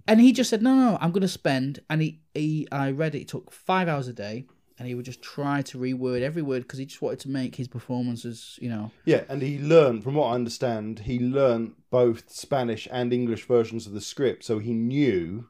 and 0.06 0.20
he 0.20 0.32
just 0.32 0.50
said, 0.50 0.62
no, 0.62 0.74
no, 0.74 0.98
I'm 1.00 1.12
going 1.12 1.22
to 1.22 1.28
spend. 1.28 1.80
And 1.88 2.02
he, 2.02 2.20
he, 2.34 2.68
I 2.70 2.90
read 2.90 3.14
it, 3.14 3.22
it 3.22 3.28
took 3.28 3.50
five 3.50 3.88
hours 3.88 4.06
a 4.06 4.12
day, 4.12 4.44
and 4.78 4.88
he 4.88 4.94
would 4.94 5.04
just 5.04 5.22
try 5.22 5.62
to 5.62 5.78
reword 5.78 6.22
every 6.22 6.42
word 6.42 6.62
because 6.62 6.78
he 6.78 6.86
just 6.86 7.02
wanted 7.02 7.20
to 7.20 7.28
make 7.28 7.56
his 7.56 7.68
performances, 7.68 8.58
you 8.60 8.68
know. 8.68 8.90
Yeah, 9.04 9.24
and 9.28 9.42
he 9.42 9.58
learned, 9.58 10.02
from 10.02 10.14
what 10.14 10.28
I 10.28 10.34
understand, 10.34 11.00
he 11.00 11.18
learned 11.18 11.74
both 11.90 12.30
Spanish 12.30 12.88
and 12.90 13.12
English 13.12 13.46
versions 13.46 13.86
of 13.86 13.92
the 13.92 14.00
script, 14.00 14.44
so 14.44 14.58
he 14.58 14.72
knew 14.72 15.48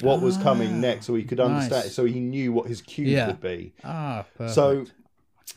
what 0.00 0.20
was 0.20 0.36
Ah, 0.36 0.42
coming 0.42 0.80
next, 0.80 1.06
so 1.06 1.14
he 1.14 1.24
could 1.24 1.40
understand. 1.40 1.84
nice. 1.84 1.94
So 1.94 2.04
he 2.04 2.20
knew 2.20 2.52
what 2.52 2.68
his 2.68 2.80
cues 2.80 3.08
Yeah. 3.08 3.26
would 3.26 3.40
be. 3.40 3.74
Ah, 3.84 4.24
perfect. 4.34 4.54
So 4.54 4.86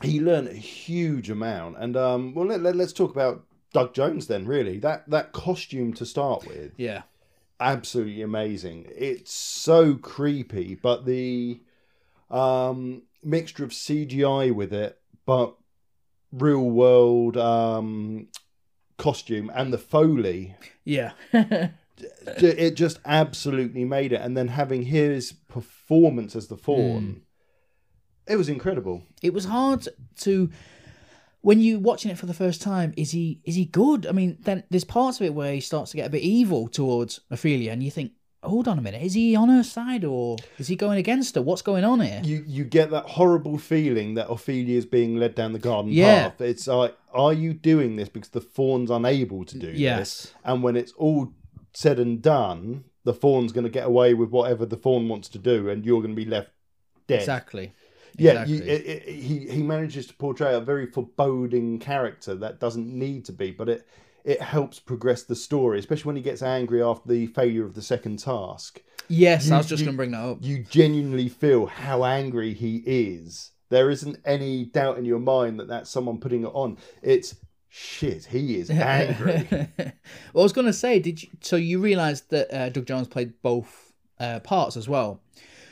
he 0.02 0.20
learned 0.20 0.48
a 0.48 0.54
huge 0.54 1.30
amount. 1.30 1.76
And 1.78 1.96
um, 1.96 2.34
well, 2.34 2.46
let, 2.46 2.60
let, 2.62 2.76
us 2.76 2.92
talk 2.92 3.10
about 3.12 3.44
Doug 3.72 3.94
Jones 3.94 4.26
then. 4.26 4.46
Really, 4.46 4.78
that 4.80 5.08
that 5.10 5.32
costume 5.32 5.92
to 5.94 6.06
start 6.06 6.46
with, 6.46 6.72
yeah, 6.76 7.02
absolutely 7.60 8.22
amazing. 8.22 8.86
It's 8.94 9.32
so 9.32 9.94
creepy, 9.94 10.74
but 10.74 11.06
the 11.06 11.60
um, 12.30 13.02
mixture 13.26 13.64
of 13.64 13.70
CGI 13.70 14.54
with 14.54 14.72
it, 14.72 14.98
but 15.24 15.56
real 16.32 16.70
world 16.70 17.36
um, 17.36 18.28
costume 18.96 19.50
and 19.54 19.72
the 19.72 19.78
foley. 19.78 20.56
Yeah. 20.84 21.12
it 21.32 22.74
just 22.76 22.98
absolutely 23.04 23.84
made 23.84 24.12
it. 24.12 24.20
And 24.20 24.36
then 24.36 24.48
having 24.48 24.82
his 24.82 25.32
performance 25.32 26.36
as 26.36 26.48
the 26.48 26.56
faun 26.56 27.22
it 28.26 28.36
was 28.36 28.48
incredible. 28.48 29.02
It 29.22 29.32
was 29.32 29.44
hard 29.44 29.86
to 30.20 30.50
when 31.42 31.60
you're 31.60 31.78
watching 31.78 32.10
it 32.10 32.18
for 32.18 32.26
the 32.26 32.34
first 32.34 32.60
time 32.60 32.92
is 32.96 33.12
he 33.12 33.40
is 33.44 33.54
he 33.54 33.64
good? 33.64 34.06
I 34.06 34.12
mean 34.12 34.38
then 34.40 34.64
there's 34.70 34.84
parts 34.84 35.20
of 35.20 35.26
it 35.26 35.34
where 35.34 35.52
he 35.52 35.60
starts 35.60 35.92
to 35.92 35.96
get 35.96 36.06
a 36.06 36.10
bit 36.10 36.22
evil 36.22 36.68
towards 36.68 37.20
ophelia 37.30 37.72
and 37.72 37.82
you 37.82 37.90
think 37.90 38.12
hold 38.48 38.66
on 38.68 38.78
a 38.78 38.82
minute 38.82 39.02
is 39.02 39.14
he 39.14 39.34
on 39.36 39.48
her 39.48 39.62
side 39.62 40.04
or 40.04 40.36
is 40.58 40.68
he 40.68 40.76
going 40.76 40.98
against 40.98 41.34
her 41.34 41.42
what's 41.42 41.62
going 41.62 41.84
on 41.84 42.00
here 42.00 42.20
you 42.24 42.42
you 42.46 42.64
get 42.64 42.90
that 42.90 43.04
horrible 43.06 43.58
feeling 43.58 44.14
that 44.14 44.28
Ophelia 44.30 44.76
is 44.78 44.86
being 44.86 45.16
led 45.16 45.34
down 45.34 45.52
the 45.52 45.58
garden 45.58 45.92
Yeah. 45.92 46.28
path. 46.28 46.40
It's 46.40 46.66
like, 46.66 46.96
are 47.12 47.32
you 47.32 47.52
doing 47.54 47.96
this 47.96 48.08
because 48.08 48.30
the 48.30 48.40
faun's 48.40 48.90
unable 48.90 49.44
to 49.44 49.58
do 49.58 49.66
this? 49.72 49.78
yes 49.78 50.34
And 50.44 50.62
when 50.62 50.76
it's 50.76 50.92
all 50.92 51.32
said 51.72 51.98
and 51.98 52.22
done, 52.22 52.84
the 53.04 53.14
faun's 53.14 53.52
going 53.52 53.64
to 53.64 53.70
get 53.70 53.86
away 53.86 54.14
with 54.14 54.30
whatever 54.30 54.64
the 54.66 54.76
faun 54.76 55.08
wants 55.08 55.28
to 55.30 55.38
do, 55.38 55.68
and 55.68 55.84
you're 55.84 56.00
going 56.00 56.14
to 56.16 56.22
be 56.24 56.28
left 56.28 56.50
dead. 57.06 57.20
exactly 57.20 57.72
Yeah, 58.18 58.30
exactly. 58.42 58.56
you, 58.56 58.62
it, 58.64 58.86
it, 58.86 59.02
he 59.08 59.38
he 59.56 59.62
manages 59.62 60.06
to 60.08 60.14
portray 60.14 60.54
a 60.54 60.60
very 60.60 60.86
foreboding 60.86 61.78
character 61.78 62.34
that 62.36 62.60
doesn't 62.60 62.86
need 63.04 63.24
to 63.26 63.32
be, 63.32 63.50
but 63.50 63.68
it 63.68 63.86
it 64.26 64.42
helps 64.42 64.78
progress 64.80 65.22
the 65.22 65.36
story, 65.36 65.78
especially 65.78 66.08
when 66.08 66.16
he 66.16 66.22
gets 66.22 66.42
angry 66.42 66.82
after 66.82 67.08
the 67.08 67.28
failure 67.28 67.64
of 67.64 67.74
the 67.74 67.80
second 67.80 68.18
task. 68.18 68.82
yes 69.08 69.50
i 69.52 69.56
was 69.56 69.68
just 69.68 69.84
going 69.84 69.94
to 69.94 69.96
bring 69.96 70.10
that 70.10 70.24
up 70.30 70.38
You 70.40 70.64
genuinely 70.68 71.28
feel 71.28 71.66
how 71.66 72.04
angry 72.04 72.52
he 72.52 72.82
is. 72.84 73.52
There 73.68 73.88
isn't 73.90 74.18
any 74.24 74.64
doubt 74.64 74.98
in 74.98 75.04
your 75.04 75.20
mind 75.20 75.58
that 75.60 75.68
that's 75.68 75.90
someone 75.90 76.18
putting 76.18 76.42
it 76.42 76.52
on. 76.62 76.76
It's 77.02 77.36
shit. 77.68 78.24
He 78.26 78.58
is 78.60 78.68
angry. 78.98 79.46
well, 79.78 80.42
I 80.42 80.46
was 80.48 80.52
going 80.52 80.66
to 80.66 80.72
say, 80.72 80.98
did 80.98 81.22
you? 81.22 81.28
So 81.40 81.56
you 81.56 81.80
realised 81.80 82.30
that 82.30 82.52
uh, 82.52 82.68
Doug 82.70 82.86
Jones 82.86 83.08
played 83.08 83.32
both 83.42 83.92
uh, 84.20 84.40
parts 84.40 84.76
as 84.76 84.88
well. 84.88 85.20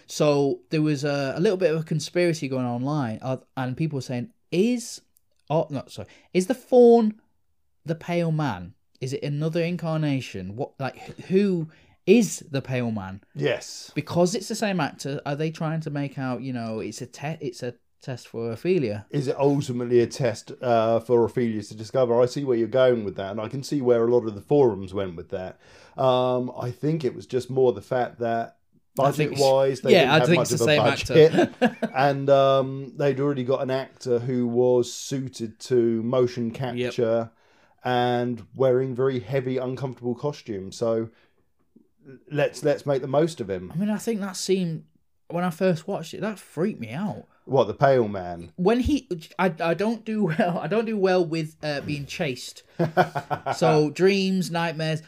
So 0.06 0.60
there 0.70 0.82
was 0.82 1.02
a, 1.04 1.34
a 1.36 1.40
little 1.40 1.56
bit 1.56 1.72
of 1.74 1.80
a 1.80 1.84
conspiracy 1.84 2.48
going 2.48 2.66
on 2.66 2.82
online, 2.82 3.18
uh, 3.22 3.38
and 3.56 3.76
people 3.76 3.96
were 3.98 4.02
saying, 4.02 4.30
"Is 4.50 5.00
oh 5.48 5.66
no, 5.70 5.84
sorry, 5.88 6.08
is 6.32 6.46
the 6.46 6.54
faun 6.54 7.20
the 7.84 7.94
pale 7.94 8.32
man? 8.32 8.74
Is 9.00 9.12
it 9.12 9.22
another 9.22 9.62
incarnation? 9.62 10.56
What 10.56 10.72
like 10.78 10.98
who 11.26 11.68
is 12.06 12.44
the 12.50 12.62
pale 12.62 12.90
man? 12.90 13.22
yes. 13.34 13.90
Because 13.94 14.34
it's 14.34 14.48
the 14.48 14.54
same 14.54 14.80
actor. 14.80 15.20
Are 15.26 15.36
they 15.36 15.50
trying 15.50 15.80
to 15.80 15.90
make 15.90 16.18
out? 16.18 16.42
You 16.42 16.52
know, 16.52 16.80
it's 16.80 17.00
a 17.02 17.06
te- 17.06 17.38
it's 17.40 17.62
a 17.62 17.74
test 18.02 18.28
for 18.28 18.52
Ophelia. 18.52 19.06
Is 19.10 19.28
it 19.28 19.36
ultimately 19.38 20.00
a 20.00 20.06
test 20.06 20.52
uh, 20.60 21.00
for 21.00 21.24
Ophelia 21.24 21.62
to 21.62 21.74
discover? 21.74 22.20
I 22.20 22.26
see 22.26 22.44
where 22.44 22.56
you're 22.56 22.68
going 22.68 23.04
with 23.04 23.16
that, 23.16 23.30
and 23.32 23.40
I 23.40 23.48
can 23.48 23.62
see 23.62 23.80
where 23.80 24.04
a 24.06 24.10
lot 24.10 24.26
of 24.26 24.34
the 24.34 24.40
forums 24.42 24.92
went 24.92 25.16
with 25.16 25.30
that. 25.30 25.58
Um, 25.96 26.52
I 26.58 26.70
think 26.70 27.04
it 27.04 27.14
was 27.14 27.26
just 27.26 27.50
more 27.50 27.72
the 27.72 27.80
fact 27.80 28.18
that 28.20 28.58
budget 28.96 29.38
wise, 29.38 29.80
they 29.80 29.92
yeah, 29.92 30.00
didn't 30.00 30.10
I 30.10 30.18
have 30.18 30.26
think 30.28 30.38
much 30.38 30.52
it's 30.52 30.52
of 30.52 30.58
the 30.58 30.64
a 30.64 30.76
same 30.76 30.82
budget. 30.82 31.34
actor. 31.34 31.88
and 31.96 32.30
um, 32.30 32.92
they'd 32.96 33.20
already 33.20 33.44
got 33.44 33.62
an 33.62 33.70
actor 33.70 34.18
who 34.18 34.46
was 34.46 34.92
suited 34.92 35.58
to 35.60 36.02
motion 36.02 36.50
capture 36.50 37.30
and 37.84 38.46
wearing 38.54 38.94
very 38.94 39.20
heavy, 39.20 39.58
uncomfortable 39.58 40.14
costumes. 40.14 40.76
So 40.76 41.10
let's 42.30 42.62
let's 42.64 42.86
make 42.86 43.02
the 43.02 43.08
most 43.08 43.40
of 43.40 43.48
him. 43.50 43.70
I 43.74 43.76
mean, 43.78 43.90
I 43.90 43.98
think 43.98 44.20
that 44.20 44.36
scene 44.36 44.84
when 45.28 45.44
I 45.44 45.50
first 45.50 45.86
watched 45.88 46.14
it, 46.14 46.20
that 46.20 46.38
freaked 46.38 46.80
me 46.80 46.90
out. 46.90 47.26
What 47.46 47.64
the 47.66 47.74
pale 47.74 48.08
man? 48.08 48.52
When 48.56 48.80
he, 48.80 49.06
I, 49.38 49.52
I 49.60 49.74
don't 49.74 50.02
do 50.04 50.24
well. 50.24 50.58
I 50.58 50.66
don't 50.66 50.86
do 50.86 50.96
well 50.96 51.24
with 51.24 51.56
uh, 51.62 51.82
being 51.82 52.06
chased. 52.06 52.62
so 53.56 53.90
dreams, 53.90 54.50
nightmares. 54.50 55.02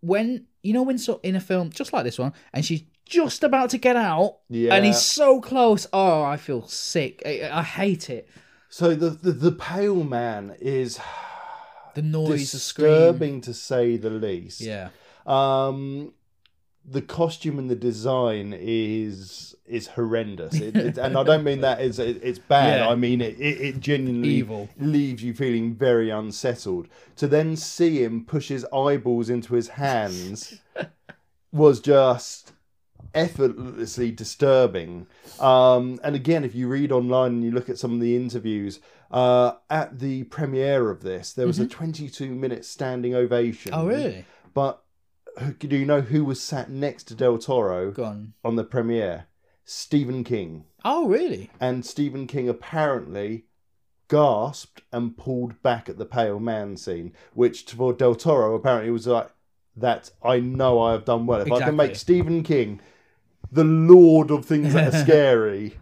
When 0.00 0.46
you 0.62 0.72
know 0.74 0.82
when 0.82 0.98
so 0.98 1.20
in 1.22 1.34
a 1.34 1.40
film 1.40 1.70
just 1.70 1.92
like 1.92 2.04
this 2.04 2.18
one, 2.18 2.32
and 2.52 2.64
she's 2.64 2.82
just 3.06 3.42
about 3.44 3.70
to 3.70 3.78
get 3.78 3.96
out, 3.96 4.38
Yeah. 4.50 4.74
and 4.74 4.84
he's 4.84 5.00
so 5.00 5.40
close. 5.40 5.86
Oh, 5.92 6.22
I 6.22 6.36
feel 6.36 6.66
sick. 6.66 7.22
I, 7.24 7.48
I 7.52 7.62
hate 7.62 8.10
it. 8.10 8.28
So 8.68 8.94
the, 8.94 9.10
the 9.10 9.32
the 9.32 9.52
pale 9.52 10.04
man 10.04 10.56
is 10.60 10.98
The 11.96 12.02
noise, 12.02 12.52
the 12.52 12.58
disturbing 12.58 13.40
to 13.40 13.54
say 13.54 13.96
the 13.96 14.10
least. 14.10 14.60
Yeah, 14.60 14.90
Um, 15.26 16.12
the 16.88 17.02
costume 17.02 17.58
and 17.58 17.68
the 17.68 17.74
design 17.74 18.54
is 18.56 19.56
is 19.64 19.88
horrendous, 19.88 20.54
it, 20.60 20.76
it, 20.76 20.98
and 20.98 21.16
I 21.16 21.24
don't 21.24 21.42
mean 21.42 21.62
that 21.62 21.80
as 21.80 21.98
it, 21.98 22.20
it's 22.22 22.38
bad. 22.38 22.80
Yeah. 22.80 22.88
I 22.88 22.94
mean 22.94 23.20
it, 23.20 23.40
it, 23.40 23.60
it 23.60 23.80
genuinely 23.80 24.28
Evil. 24.28 24.68
leaves 24.78 25.24
you 25.24 25.34
feeling 25.34 25.74
very 25.74 26.10
unsettled. 26.10 26.86
To 27.16 27.26
then 27.26 27.56
see 27.56 28.04
him 28.04 28.24
push 28.24 28.48
his 28.48 28.64
eyeballs 28.72 29.28
into 29.28 29.54
his 29.54 29.68
hands 29.68 30.60
was 31.50 31.80
just 31.80 32.52
effortlessly 33.14 34.12
disturbing. 34.12 35.06
Um, 35.40 35.98
and 36.04 36.14
again, 36.14 36.44
if 36.44 36.54
you 36.54 36.68
read 36.68 36.92
online 36.92 37.32
and 37.32 37.44
you 37.44 37.50
look 37.50 37.68
at 37.70 37.78
some 37.78 37.94
of 37.94 38.00
the 38.00 38.14
interviews 38.14 38.80
uh, 39.10 39.52
at 39.70 39.98
the 39.98 40.24
premiere 40.24 40.90
of 40.90 41.02
this, 41.02 41.32
there 41.32 41.46
was 41.46 41.58
a 41.58 41.66
22 41.66 42.34
minute 42.34 42.64
standing 42.64 43.14
ovation. 43.14 43.72
Mm-hmm. 43.72 43.80
Oh, 43.80 43.86
really? 43.86 44.24
But 44.54 44.82
do 45.58 45.76
you 45.76 45.84
know 45.84 46.00
who 46.00 46.24
was 46.24 46.40
sat 46.40 46.70
next 46.70 47.04
to 47.04 47.14
Del 47.14 47.38
Toro 47.38 47.90
Go 47.90 48.04
on. 48.04 48.32
on 48.44 48.56
the 48.56 48.64
premiere? 48.64 49.26
Stephen 49.64 50.24
King. 50.24 50.64
Oh, 50.84 51.08
really? 51.08 51.50
And 51.60 51.84
Stephen 51.84 52.26
King 52.26 52.48
apparently 52.48 53.46
gasped 54.08 54.82
and 54.92 55.16
pulled 55.16 55.60
back 55.62 55.88
at 55.88 55.98
the 55.98 56.06
pale 56.06 56.38
man 56.38 56.76
scene, 56.76 57.12
which 57.34 57.64
for 57.64 57.92
Del 57.92 58.14
Toro 58.14 58.54
apparently 58.54 58.90
was 58.90 59.06
like, 59.06 59.30
that 59.76 60.10
I 60.22 60.40
know 60.40 60.80
I 60.80 60.92
have 60.92 61.04
done 61.04 61.26
well. 61.26 61.42
If 61.42 61.52
I 61.52 61.60
can 61.60 61.76
make 61.76 61.96
Stephen 61.96 62.42
King, 62.42 62.80
the 63.52 63.64
lord 63.64 64.30
of 64.30 64.46
things 64.46 64.72
that 64.72 64.94
are 64.94 64.98
scary, 65.04 65.76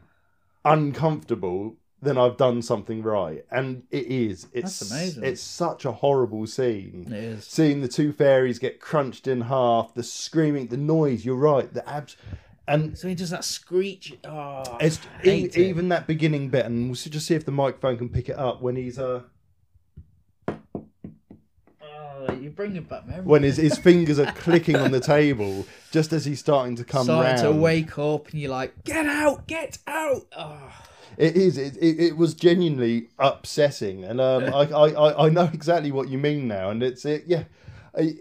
uncomfortable, 0.64 1.76
then 2.04 2.18
I've 2.18 2.36
done 2.36 2.62
something 2.62 3.02
right. 3.02 3.44
And 3.50 3.82
it 3.90 4.06
is. 4.06 4.46
It's 4.52 4.78
That's 4.80 4.90
amazing. 4.90 5.24
It's 5.24 5.40
such 5.40 5.84
a 5.84 5.92
horrible 5.92 6.46
scene. 6.46 7.06
It 7.08 7.12
is. 7.14 7.44
Seeing 7.44 7.80
the 7.80 7.88
two 7.88 8.12
fairies 8.12 8.58
get 8.58 8.80
crunched 8.80 9.26
in 9.26 9.42
half, 9.42 9.94
the 9.94 10.02
screaming, 10.02 10.68
the 10.68 10.76
noise, 10.76 11.24
you're 11.24 11.34
right, 11.36 11.72
the 11.72 11.88
abs 11.88 12.16
and 12.66 12.96
So 12.96 13.08
he 13.08 13.14
does 13.14 13.28
that 13.30 13.44
screech. 13.44 14.16
Oh, 14.24 14.62
it's 14.80 14.98
e- 15.24 15.50
even 15.54 15.90
that 15.90 16.06
beginning 16.06 16.48
bit, 16.48 16.64
and 16.64 16.86
we'll 16.86 16.94
just 16.94 17.26
see 17.26 17.34
if 17.34 17.44
the 17.44 17.52
microphone 17.52 17.98
can 17.98 18.08
pick 18.08 18.28
it 18.30 18.38
up 18.38 18.62
when 18.62 18.76
he's 18.76 18.98
uh 18.98 19.20
Oh, 21.82 22.32
you 22.40 22.48
bring 22.50 22.74
it 22.76 22.88
back 22.88 23.06
memories. 23.06 23.26
when 23.26 23.42
his, 23.42 23.56
his 23.58 23.76
fingers 23.76 24.18
are 24.18 24.32
clicking 24.32 24.76
on 24.76 24.92
the 24.92 25.00
table 25.16 25.66
just 25.90 26.12
as 26.12 26.24
he's 26.24 26.40
starting 26.40 26.74
to 26.76 26.84
come 26.84 27.04
starting 27.04 27.34
round. 27.34 27.42
to 27.42 27.60
wake 27.60 27.98
up 27.98 28.30
and 28.30 28.40
you're 28.40 28.50
like, 28.50 28.82
get 28.84 29.04
out, 29.06 29.46
get 29.46 29.78
out. 29.86 30.22
Oh. 30.36 30.72
It 31.16 31.36
is. 31.36 31.58
It, 31.58 31.76
it, 31.76 32.00
it 32.00 32.16
was 32.16 32.34
genuinely 32.34 33.08
upsetting, 33.18 34.04
and 34.04 34.20
um, 34.20 34.44
I, 34.44 34.62
I, 34.70 35.26
I- 35.26 35.28
know 35.28 35.50
exactly 35.52 35.92
what 35.92 36.08
you 36.08 36.18
mean 36.18 36.48
now, 36.48 36.70
and 36.70 36.82
it's 36.82 37.04
it. 37.04 37.24
Yeah, 37.26 37.44
I, 37.96 38.14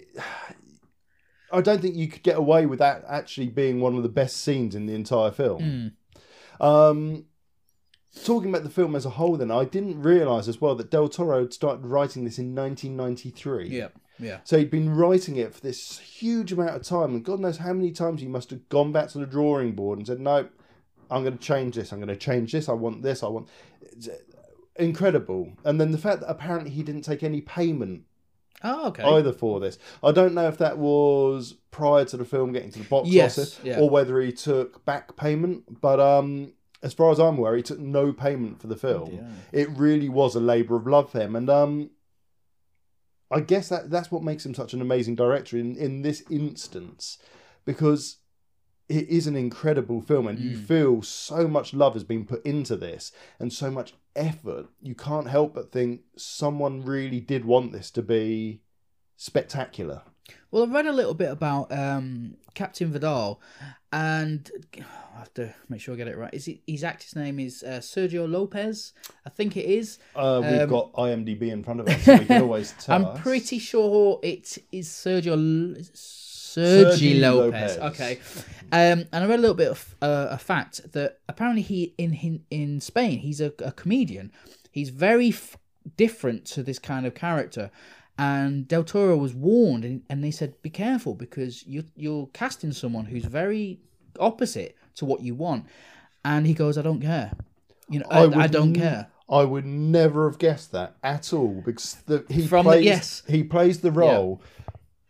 I 1.51 1.62
don't 1.62 1.81
think 1.81 1.95
you 1.95 2.07
could 2.07 2.23
get 2.23 2.38
away 2.38 2.65
with 2.65 2.79
that 2.79 3.03
actually 3.07 3.47
being 3.47 3.79
one 3.79 3.95
of 3.95 4.03
the 4.03 4.09
best 4.09 4.38
scenes 4.38 4.75
in 4.75 4.85
the 4.85 4.95
entire 4.95 5.31
film. 5.31 5.93
Mm. 6.59 6.65
Um, 6.65 7.25
talking 8.23 8.50
about 8.50 8.63
the 8.63 8.69
film 8.69 8.95
as 8.95 9.05
a 9.05 9.12
whole, 9.12 9.38
then 9.38 9.51
I 9.51 9.65
didn't 9.65 10.01
realise 10.01 10.47
as 10.47 10.62
well 10.62 10.75
that 10.75 10.91
Del 10.91 11.09
Toro 11.09 11.41
had 11.41 11.53
started 11.53 11.85
writing 11.85 12.25
this 12.25 12.39
in 12.39 12.55
1993. 12.55 13.67
Yeah, 13.69 13.88
yeah. 14.19 14.39
So 14.43 14.57
he'd 14.57 14.71
been 14.71 14.95
writing 14.95 15.35
it 15.35 15.53
for 15.53 15.62
this 15.62 16.00
huge 16.00 16.51
amount 16.51 16.75
of 16.75 16.83
time, 16.83 17.15
and 17.15 17.23
God 17.25 17.39
knows 17.39 17.57
how 17.57 17.73
many 17.73 17.91
times 17.91 18.21
he 18.21 18.27
must 18.27 18.50
have 18.50 18.67
gone 18.69 18.91
back 18.91 19.09
to 19.09 19.19
the 19.19 19.25
drawing 19.25 19.73
board 19.73 20.00
and 20.00 20.07
said, 20.07 20.19
"No, 20.19 20.47
I'm 21.12 21.24
going 21.24 21.38
to 21.38 21.43
change 21.43 21.75
this. 21.75 21.91
I'm 21.91 22.00
going 22.00 22.07
to 22.10 22.15
change 22.15 22.51
this. 22.51 22.69
I 22.69 22.74
want 22.74 23.01
this. 23.03 23.24
I 23.24 23.27
want." 23.27 23.48
It's 23.81 24.10
incredible. 24.75 25.53
And 25.63 25.79
then 25.79 25.91
the 25.91 25.98
fact 25.98 26.22
that 26.22 26.29
apparently 26.29 26.72
he 26.72 26.83
didn't 26.83 27.03
take 27.03 27.24
any 27.24 27.41
payment 27.41 28.03
Oh, 28.63 28.88
okay. 28.88 29.03
either 29.03 29.33
for 29.33 29.60
this. 29.60 29.77
I 30.01 30.12
don't 30.12 30.33
know 30.33 30.48
if 30.48 30.57
that 30.60 30.77
was 30.77 31.55
prior 31.72 32.05
to 32.05 32.17
the 32.17 32.25
film 32.25 32.53
getting 32.53 32.72
to 32.72 32.79
the 32.79 32.86
box 32.86 33.10
Yes, 33.10 33.38
office 33.38 33.60
yeah. 33.63 33.79
or 33.79 33.89
whether 33.89 34.19
he 34.22 34.31
took 34.31 34.83
back 34.86 35.15
payment, 35.15 35.81
but 35.81 36.00
um. 36.00 36.53
As 36.81 36.93
far 36.93 37.12
as 37.13 37.17
I'm 37.17 37.38
aware, 37.38 37.55
he 37.55 37.63
took 37.63 37.79
no 37.79 38.12
payment 38.12 38.60
for 38.60 38.67
the 38.67 38.75
film. 38.75 39.25
it 39.53 39.69
really 39.69 40.10
was 40.10 40.36
a 40.36 40.41
labour 40.41 40.75
of 40.75 40.86
love 40.86 41.10
for 41.12 41.22
him, 41.22 41.33
and 41.33 41.50
um, 41.50 41.91
I 43.31 43.39
guess 43.39 43.69
that 43.69 43.89
that's 43.89 44.12
what 44.12 44.22
makes 44.22 44.45
him 44.45 44.53
such 44.53 44.74
an 44.74 44.81
amazing 44.81 45.15
director 45.15 45.57
in 45.57 45.77
in 45.77 46.01
this 46.01 46.24
instance, 46.29 47.19
because 47.63 48.17
it 48.97 49.07
is 49.09 49.27
an 49.27 49.35
incredible 49.35 50.01
film, 50.01 50.27
and 50.27 50.39
you 50.39 50.57
Mm. 50.57 50.65
feel 50.65 51.01
so 51.01 51.47
much 51.47 51.73
love 51.73 51.93
has 51.93 52.03
been 52.03 52.25
put 52.25 52.45
into 52.45 52.75
this, 52.75 53.12
and 53.39 53.51
so 53.51 53.69
much 53.71 53.93
effort. 54.15 54.67
You 54.81 54.95
can't 54.95 55.27
help 55.29 55.53
but 55.55 55.71
think 55.71 56.01
someone 56.17 56.83
really 56.83 57.19
did 57.19 57.45
want 57.45 57.71
this 57.71 57.89
to 57.91 58.01
be 58.01 58.62
spectacular. 59.17 60.01
Well, 60.51 60.63
I've 60.63 60.71
read 60.71 60.85
a 60.85 60.91
little 60.93 61.13
bit 61.13 61.31
about 61.31 61.71
um, 61.71 62.35
Captain 62.53 62.91
Vidal, 62.91 63.41
and 63.91 64.50
I 64.79 65.19
have 65.19 65.33
to 65.33 65.53
make 65.67 65.81
sure 65.81 65.93
I 65.95 65.97
get 65.97 66.07
it 66.07 66.17
right. 66.17 66.33
Is 66.33 66.47
it 66.47 66.59
his 66.65 66.83
actor's 66.83 67.15
name 67.15 67.39
is 67.39 67.63
uh, 67.63 67.79
Sergio 67.79 68.29
Lopez? 68.29 68.93
I 69.25 69.29
think 69.29 69.57
it 69.57 69.65
is. 69.65 70.00
Uh, 70.15 70.41
we've 70.50 70.69
got 70.69 70.93
IMDb 70.93 71.50
in 71.51 71.63
front 71.63 71.79
of 71.81 71.88
us, 71.89 72.01
so 72.03 72.17
we 72.17 72.25
can 72.25 72.41
always 72.47 72.73
tell. 72.79 72.95
Um, 72.95 73.05
I'm 73.05 73.12
us. 73.15 73.19
pretty 73.21 73.59
sure 73.59 74.19
it 74.23 74.57
is 74.71 74.88
Sergio. 74.89 75.75
Is 75.77 75.89
it 75.89 75.97
Sergi 76.53 76.91
Sergi 76.91 77.13
Lopez. 77.19 77.77
Lopez. 77.77 77.93
Okay, 77.93 78.19
um, 78.72 79.05
and 79.12 79.24
I 79.24 79.25
read 79.25 79.39
a 79.39 79.41
little 79.41 79.55
bit 79.55 79.69
of 79.72 79.95
uh, 80.01 80.27
a 80.31 80.38
fact 80.38 80.91
that 80.93 81.19
apparently 81.27 81.62
he 81.62 81.93
in 81.98 82.13
in, 82.13 82.43
in 82.51 82.81
Spain 82.81 83.19
he's 83.19 83.41
a, 83.41 83.51
a 83.60 83.72
comedian. 83.72 84.31
He's 84.72 84.89
very 84.89 85.29
f- 85.29 85.57
different 85.98 86.45
to 86.53 86.63
this 86.63 86.79
kind 86.79 87.05
of 87.05 87.13
character, 87.13 87.69
and 88.17 88.67
Del 88.67 88.83
Toro 88.83 89.17
was 89.17 89.33
warned, 89.33 89.86
and, 89.86 90.01
and 90.10 90.24
they 90.24 90.31
said 90.31 90.62
be 90.62 90.69
careful 90.69 91.13
because 91.13 91.65
you 91.67 91.83
you're 91.95 92.27
casting 92.33 92.72
someone 92.72 93.05
who's 93.05 93.25
very 93.25 93.79
opposite 94.19 94.75
to 94.95 95.05
what 95.05 95.22
you 95.22 95.36
want, 95.36 95.65
and 96.25 96.45
he 96.48 96.53
goes, 96.53 96.77
I 96.77 96.81
don't 96.81 97.01
care. 97.01 97.31
You 97.89 98.00
know, 98.00 98.07
I, 98.10 98.22
I, 98.22 98.25
would 98.27 98.51
don't 98.51 98.75
n- 98.77 98.81
care. 98.81 99.07
I 99.29 99.43
would 99.43 99.65
never 99.65 100.29
have 100.29 100.38
guessed 100.39 100.72
that 100.72 100.95
at 101.03 101.33
all 101.33 101.62
because 101.65 101.95
the, 102.05 102.25
he 102.29 102.45
From 102.48 102.65
the- 102.65 102.72
plays 102.72 102.86
yes. 102.86 103.24
he 103.27 103.43
plays 103.43 103.81
the 103.81 103.91
role 103.91 104.41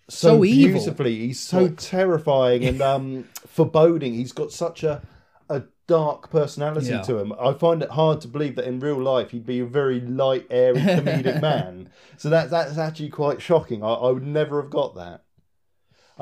so, 0.09 0.27
So 0.37 0.45
evil. 0.45 0.79
beautifully. 0.81 1.15
He's 1.19 1.39
so 1.39 1.69
terrifying 1.69 2.65
and 2.65 2.81
um, 2.81 3.23
foreboding. 3.47 4.13
He's 4.13 4.31
got 4.33 4.51
such 4.51 4.83
a 4.83 5.01
a 5.49 5.63
dark 5.87 6.29
personality 6.31 6.87
Yeah. 6.87 7.01
to 7.01 7.17
him. 7.19 7.33
I 7.39 7.53
find 7.53 7.83
it 7.83 7.89
hard 7.91 8.21
to 8.21 8.27
believe 8.29 8.55
that 8.55 8.65
in 8.65 8.79
real 8.79 9.01
life 9.01 9.31
he'd 9.31 9.45
be 9.45 9.59
a 9.59 9.65
very 9.65 9.99
light, 9.99 10.47
airy, 10.49 10.79
comedic 10.79 11.41
man. 11.41 11.89
So 12.17 12.29
that 12.29 12.49
that's 12.49 12.77
actually 12.77 13.09
quite 13.09 13.41
shocking. 13.41 13.83
I, 13.83 13.89
I 13.89 14.11
would 14.11 14.25
never 14.25 14.61
have 14.61 14.71
got 14.71 14.95
that. 14.95 15.23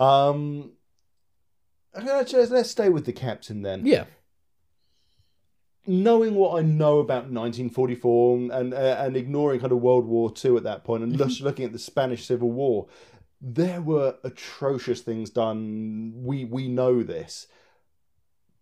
Um, 0.01 0.71
okay, 1.95 2.07
let's, 2.07 2.33
let's 2.51 2.69
stay 2.71 2.89
with 2.89 3.05
the 3.05 3.13
captain 3.13 3.61
then 3.61 3.85
Yeah, 3.85 4.05
knowing 5.87 6.35
what 6.35 6.57
I 6.57 6.61
know 6.61 6.99
about 6.99 7.23
1944 7.29 8.37
and 8.53 8.73
uh, 8.73 8.77
and 8.99 9.15
ignoring 9.17 9.59
kind 9.59 9.71
of 9.71 9.79
World 9.79 10.05
War 10.05 10.31
II 10.43 10.57
at 10.57 10.63
that 10.63 10.83
point 10.83 11.03
and 11.03 11.17
just 11.17 11.41
looking 11.41 11.65
at 11.65 11.73
the 11.73 11.79
Spanish 11.79 12.25
Civil 12.25 12.51
War, 12.51 12.87
there 13.41 13.81
were 13.81 14.15
atrocious 14.23 15.01
things 15.01 15.29
done. 15.29 16.13
We 16.15 16.45
we 16.45 16.67
know 16.67 17.01
this, 17.03 17.47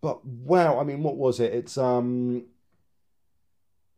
but 0.01 0.25
wow, 0.25 0.79
I 0.79 0.83
mean, 0.83 1.03
what 1.03 1.17
was 1.17 1.39
it? 1.39 1.53
It's 1.53 1.77
um, 1.77 2.45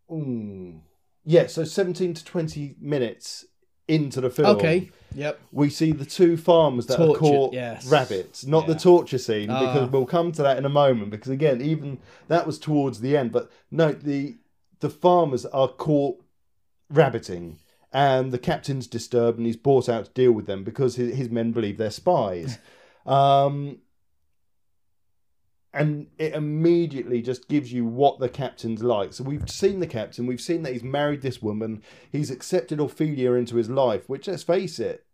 mm, 0.10 0.80
yeah, 1.24 1.48
so 1.48 1.64
17 1.64 2.14
to 2.16 2.26
20 2.26 2.76
minutes 2.80 3.46
into 3.88 4.22
the 4.22 4.30
film. 4.30 4.56
okay, 4.58 4.90
yep. 5.14 5.40
We 5.52 5.70
see 5.70 5.92
the 5.92 6.06
two 6.06 6.38
farmers 6.38 6.86
that 6.88 6.96
are 6.96 7.08
Tortured, 7.08 7.20
caught 7.20 7.54
yes. 7.54 7.86
rabbits, 7.88 8.46
not 8.46 8.66
the 8.68 8.76
torture 8.76 9.18
scene, 9.18 9.50
Ah. 9.50 9.60
because 9.74 9.90
we'll 9.90 10.06
come 10.06 10.32
to 10.34 10.44
that 10.44 10.58
in 10.58 10.66
a 10.66 10.70
moment. 10.70 11.12
Because 11.12 11.30
again, 11.32 11.62
even 11.62 12.00
that 12.28 12.48
was 12.48 12.58
towards 12.58 13.02
the 13.02 13.18
end. 13.18 13.32
But 13.32 13.52
no, 13.70 13.92
the 13.92 14.38
the 14.80 14.90
farmers 14.90 15.46
are 15.46 15.68
caught 15.68 16.24
rabbiting, 16.90 17.58
and 17.94 18.32
the 18.32 18.40
captain's 18.40 18.88
disturbed, 18.88 19.38
and 19.38 19.46
he's 19.46 19.58
brought 19.58 19.90
out 19.90 20.06
to 20.06 20.12
deal 20.12 20.32
with 20.32 20.46
them 20.46 20.64
because 20.64 20.96
his, 20.96 21.16
his 21.16 21.30
men 21.30 21.52
believe 21.52 21.78
they're 21.78 21.92
spies. 21.92 22.58
um, 23.06 23.80
and 25.74 26.08
it 26.18 26.34
immediately 26.34 27.22
just 27.22 27.48
gives 27.48 27.72
you 27.72 27.86
what 27.86 28.20
the 28.20 28.30
captain's 28.30 28.84
like. 28.84 29.14
So 29.14 29.24
we've 29.24 29.50
seen 29.50 29.80
the 29.80 29.88
captain, 29.88 30.26
we've 30.26 30.42
seen 30.42 30.64
that 30.64 30.74
he's 30.74 30.84
married 30.84 31.22
this 31.22 31.42
woman, 31.42 31.82
he's 32.12 32.32
accepted 32.32 32.80
Ophelia 32.80 33.34
into 33.34 33.56
his 33.56 33.70
life, 33.70 34.10
which 34.10 34.28
let's 34.28 34.44
face 34.44 34.80
it, 34.80 35.06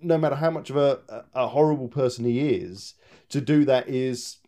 no 0.00 0.18
matter 0.18 0.36
how 0.36 0.50
much 0.50 0.70
of 0.70 0.76
a, 0.76 1.24
a, 1.34 1.48
horrible 1.48 1.88
person 1.88 2.24
he 2.24 2.40
is, 2.50 2.94
to 3.28 3.40
do 3.40 3.64
that 3.64 3.88
is 3.88 4.38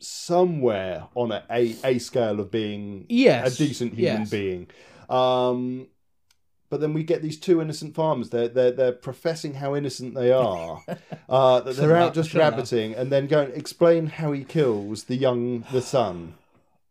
somewhere 0.00 1.08
on 1.14 1.32
a, 1.32 1.44
a, 1.50 1.76
a 1.84 1.98
scale 1.98 2.40
of 2.40 2.50
being 2.50 3.06
Yes, 3.08 3.54
a 3.54 3.66
decent 3.66 3.94
human 3.94 4.20
yes. 4.20 4.30
being. 4.30 4.66
Um, 5.08 5.88
but 6.74 6.80
then 6.80 6.92
we 6.92 7.04
get 7.04 7.22
these 7.22 7.38
two 7.38 7.60
innocent 7.62 7.94
farmers. 7.94 8.30
They're 8.30 8.48
they're, 8.48 8.72
they're 8.72 8.90
professing 8.90 9.54
how 9.54 9.76
innocent 9.76 10.16
they 10.16 10.32
are. 10.32 10.82
uh, 11.28 11.60
that 11.60 11.76
they're 11.76 11.94
out 11.94 12.14
just 12.14 12.34
rabbiting, 12.34 12.96
and 12.96 13.12
then 13.12 13.28
going 13.28 13.52
explain 13.54 14.06
how 14.08 14.32
he 14.32 14.42
kills 14.42 15.04
the 15.04 15.14
young 15.14 15.64
the 15.70 15.80
son. 15.80 16.34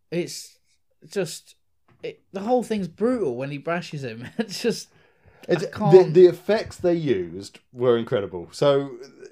It's 0.10 0.57
just 1.05 1.55
it, 2.01 2.21
the 2.31 2.39
whole 2.39 2.63
thing's 2.63 2.88
brutal 2.88 3.36
when 3.36 3.51
he 3.51 3.57
brashes 3.57 4.05
him. 4.05 4.29
It's 4.38 4.62
just 4.62 4.88
It's, 5.49 5.65
the, 5.65 6.10
the 6.10 6.27
effects 6.27 6.77
they 6.77 6.93
used 6.93 7.60
were 7.73 7.97
incredible. 7.97 8.47
So 8.53 8.91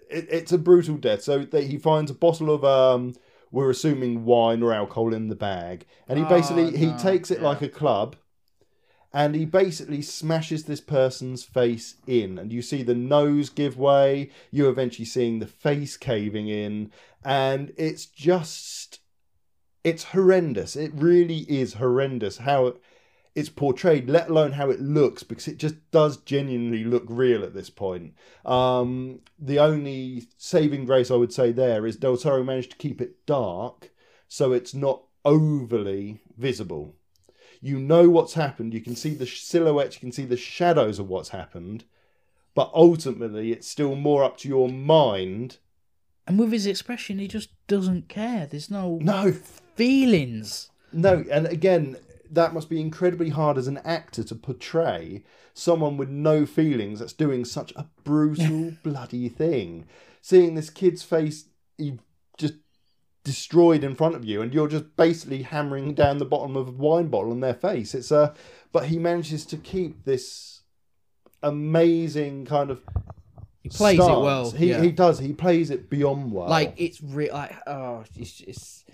it, 0.09 0.27
it's 0.29 0.51
a 0.51 0.57
brutal 0.57 0.97
death. 0.97 1.21
So 1.21 1.45
they, 1.45 1.65
he 1.65 1.77
finds 1.77 2.11
a 2.11 2.13
bottle 2.13 2.53
of 2.53 2.65
um, 2.65 3.13
we're 3.51 3.69
assuming 3.69 4.25
wine 4.25 4.61
or 4.61 4.73
alcohol 4.73 5.13
in 5.13 5.29
the 5.29 5.35
bag, 5.37 5.85
and 6.09 6.19
he 6.19 6.25
Oh, 6.25 6.27
basically 6.27 6.75
he 6.75 6.91
takes 6.97 7.31
it 7.31 7.39
yeah. 7.39 7.47
like 7.47 7.61
a 7.61 7.69
club, 7.69 8.17
and 9.13 9.35
he 9.35 9.45
basically 9.45 10.01
smashes 10.01 10.63
this 10.63 10.81
person's 10.81 11.43
face 11.43 11.95
in, 12.07 12.37
and 12.37 12.51
you 12.51 12.61
see 12.61 12.83
the 12.83 12.95
nose 12.95 13.49
give 13.49 13.77
way. 13.77 14.29
You 14.51 14.67
are 14.67 14.71
eventually 14.71 15.05
seeing 15.05 15.39
the 15.39 15.47
face 15.47 15.97
caving 15.97 16.47
in, 16.47 16.91
and 17.23 17.73
it's 17.77 18.05
just 18.05 18.99
it's 19.83 20.05
horrendous. 20.05 20.75
It 20.75 20.91
really 20.93 21.39
is 21.49 21.75
horrendous 21.75 22.37
how 22.37 22.75
it's 23.33 23.49
portrayed, 23.49 24.09
let 24.09 24.29
alone 24.29 24.53
how 24.53 24.69
it 24.69 24.81
looks, 24.81 25.23
because 25.23 25.47
it 25.47 25.57
just 25.57 25.75
does 25.91 26.17
genuinely 26.17 26.83
look 26.83 27.05
real 27.07 27.43
at 27.43 27.53
this 27.53 27.69
point. 27.69 28.13
Um, 28.45 29.21
the 29.39 29.59
only 29.59 30.23
saving 30.37 30.85
grace 30.85 31.09
I 31.09 31.15
would 31.15 31.33
say 31.33 31.51
there 31.51 31.85
is 31.85 31.95
Del 31.95 32.17
Toro 32.17 32.43
managed 32.43 32.71
to 32.71 32.77
keep 32.77 33.01
it 33.01 33.25
dark, 33.25 33.91
so 34.27 34.51
it's 34.51 34.73
not 34.73 35.03
overly 35.23 36.21
visible. 36.37 36.95
You 37.61 37.77
know 37.79 38.09
what's 38.09 38.33
happened. 38.33 38.73
You 38.73 38.81
can 38.81 38.95
see 38.95 39.13
the 39.13 39.27
silhouettes. 39.27 39.95
You 39.95 39.99
can 40.01 40.11
see 40.11 40.25
the 40.25 40.35
shadows 40.37 40.97
of 40.99 41.07
what's 41.07 41.29
happened, 41.29 41.85
but 42.55 42.71
ultimately, 42.73 43.51
it's 43.51 43.67
still 43.67 43.95
more 43.95 44.23
up 44.23 44.37
to 44.39 44.49
your 44.49 44.67
mind. 44.67 45.57
and 46.27 46.39
with 46.39 46.51
his 46.51 46.65
expression, 46.65 47.19
he 47.19 47.27
just 47.27 47.49
doesn't 47.67 48.07
care. 48.09 48.45
There's 48.47 48.69
no 48.71 48.97
No, 49.01 49.31
feelings. 49.31 50.69
No, 50.91 51.23
and 51.31 51.45
again, 51.47 51.97
that 52.29 52.53
must 52.53 52.69
be 52.69 52.79
incredibly 52.81 53.29
hard 53.29 53.57
as 53.57 53.67
an 53.67 53.77
actor 53.79 54.23
to 54.23 54.35
portray 54.35 55.23
someone 55.53 55.97
with 55.97 56.09
no 56.09 56.45
feelings 56.45 56.99
that's 56.99 57.13
doing 57.13 57.43
such 57.45 57.73
a 57.75 57.87
brutal, 58.03 58.73
bloody 58.83 59.27
thing. 59.29 59.85
Seeing 60.21 60.55
this 60.55 60.69
kid's 60.69 61.03
face 61.03 61.45
destroyed 63.23 63.83
in 63.83 63.95
front 63.95 64.15
of 64.15 64.25
you, 64.25 64.41
and 64.41 64.53
you're 64.53 64.67
just 64.67 64.95
basically 64.95 65.43
hammering 65.43 65.93
down 65.93 66.17
the 66.17 66.25
bottom 66.25 66.55
of 66.55 66.67
a 66.67 66.71
wine 66.71 67.07
bottle 67.07 67.31
in 67.31 67.39
their 67.39 67.53
face. 67.53 67.93
It's 67.93 68.11
a, 68.11 68.33
but 68.71 68.85
he 68.85 68.97
manages 68.99 69.45
to 69.47 69.57
keep 69.57 70.05
this 70.05 70.61
amazing 71.43 72.45
kind 72.45 72.69
of. 72.71 72.81
He 73.61 73.69
plays 73.69 73.99
it 73.99 74.03
stance. 74.03 74.19
well. 74.23 74.51
He 74.51 74.69
yeah. 74.71 74.81
he 74.81 74.91
does. 74.91 75.19
He 75.19 75.33
plays 75.33 75.69
it 75.69 75.89
beyond 75.89 76.31
well. 76.31 76.49
like 76.49 76.73
it's 76.77 77.01
real. 77.01 77.33
Like 77.33 77.55
oh, 77.67 78.03
it's 78.15 78.31
just 78.33 78.89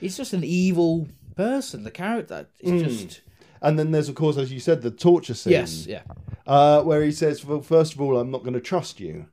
it's 0.00 0.16
just 0.16 0.32
an 0.34 0.44
evil 0.44 1.08
person. 1.36 1.82
The 1.84 1.90
character, 1.90 2.46
it's 2.60 2.70
Mm. 2.70 2.84
just 2.84 3.20
and 3.62 3.78
then 3.78 3.90
there's 3.90 4.10
of 4.10 4.14
course, 4.16 4.36
as 4.36 4.52
you 4.52 4.60
said, 4.60 4.82
the 4.82 4.90
torture 4.90 5.32
scene. 5.32 5.52
yes, 5.52 5.86
yeah. 5.86 6.02
uh, 6.46 6.82
where 6.82 7.02
he 7.02 7.10
says, 7.10 7.42
well, 7.46 7.62
first 7.62 7.94
of 7.94 8.00
all, 8.02 8.18
I'm 8.18 8.30
not 8.30 8.42
going 8.42 8.52
to 8.52 8.60
trust 8.60 9.00
you. 9.00 9.26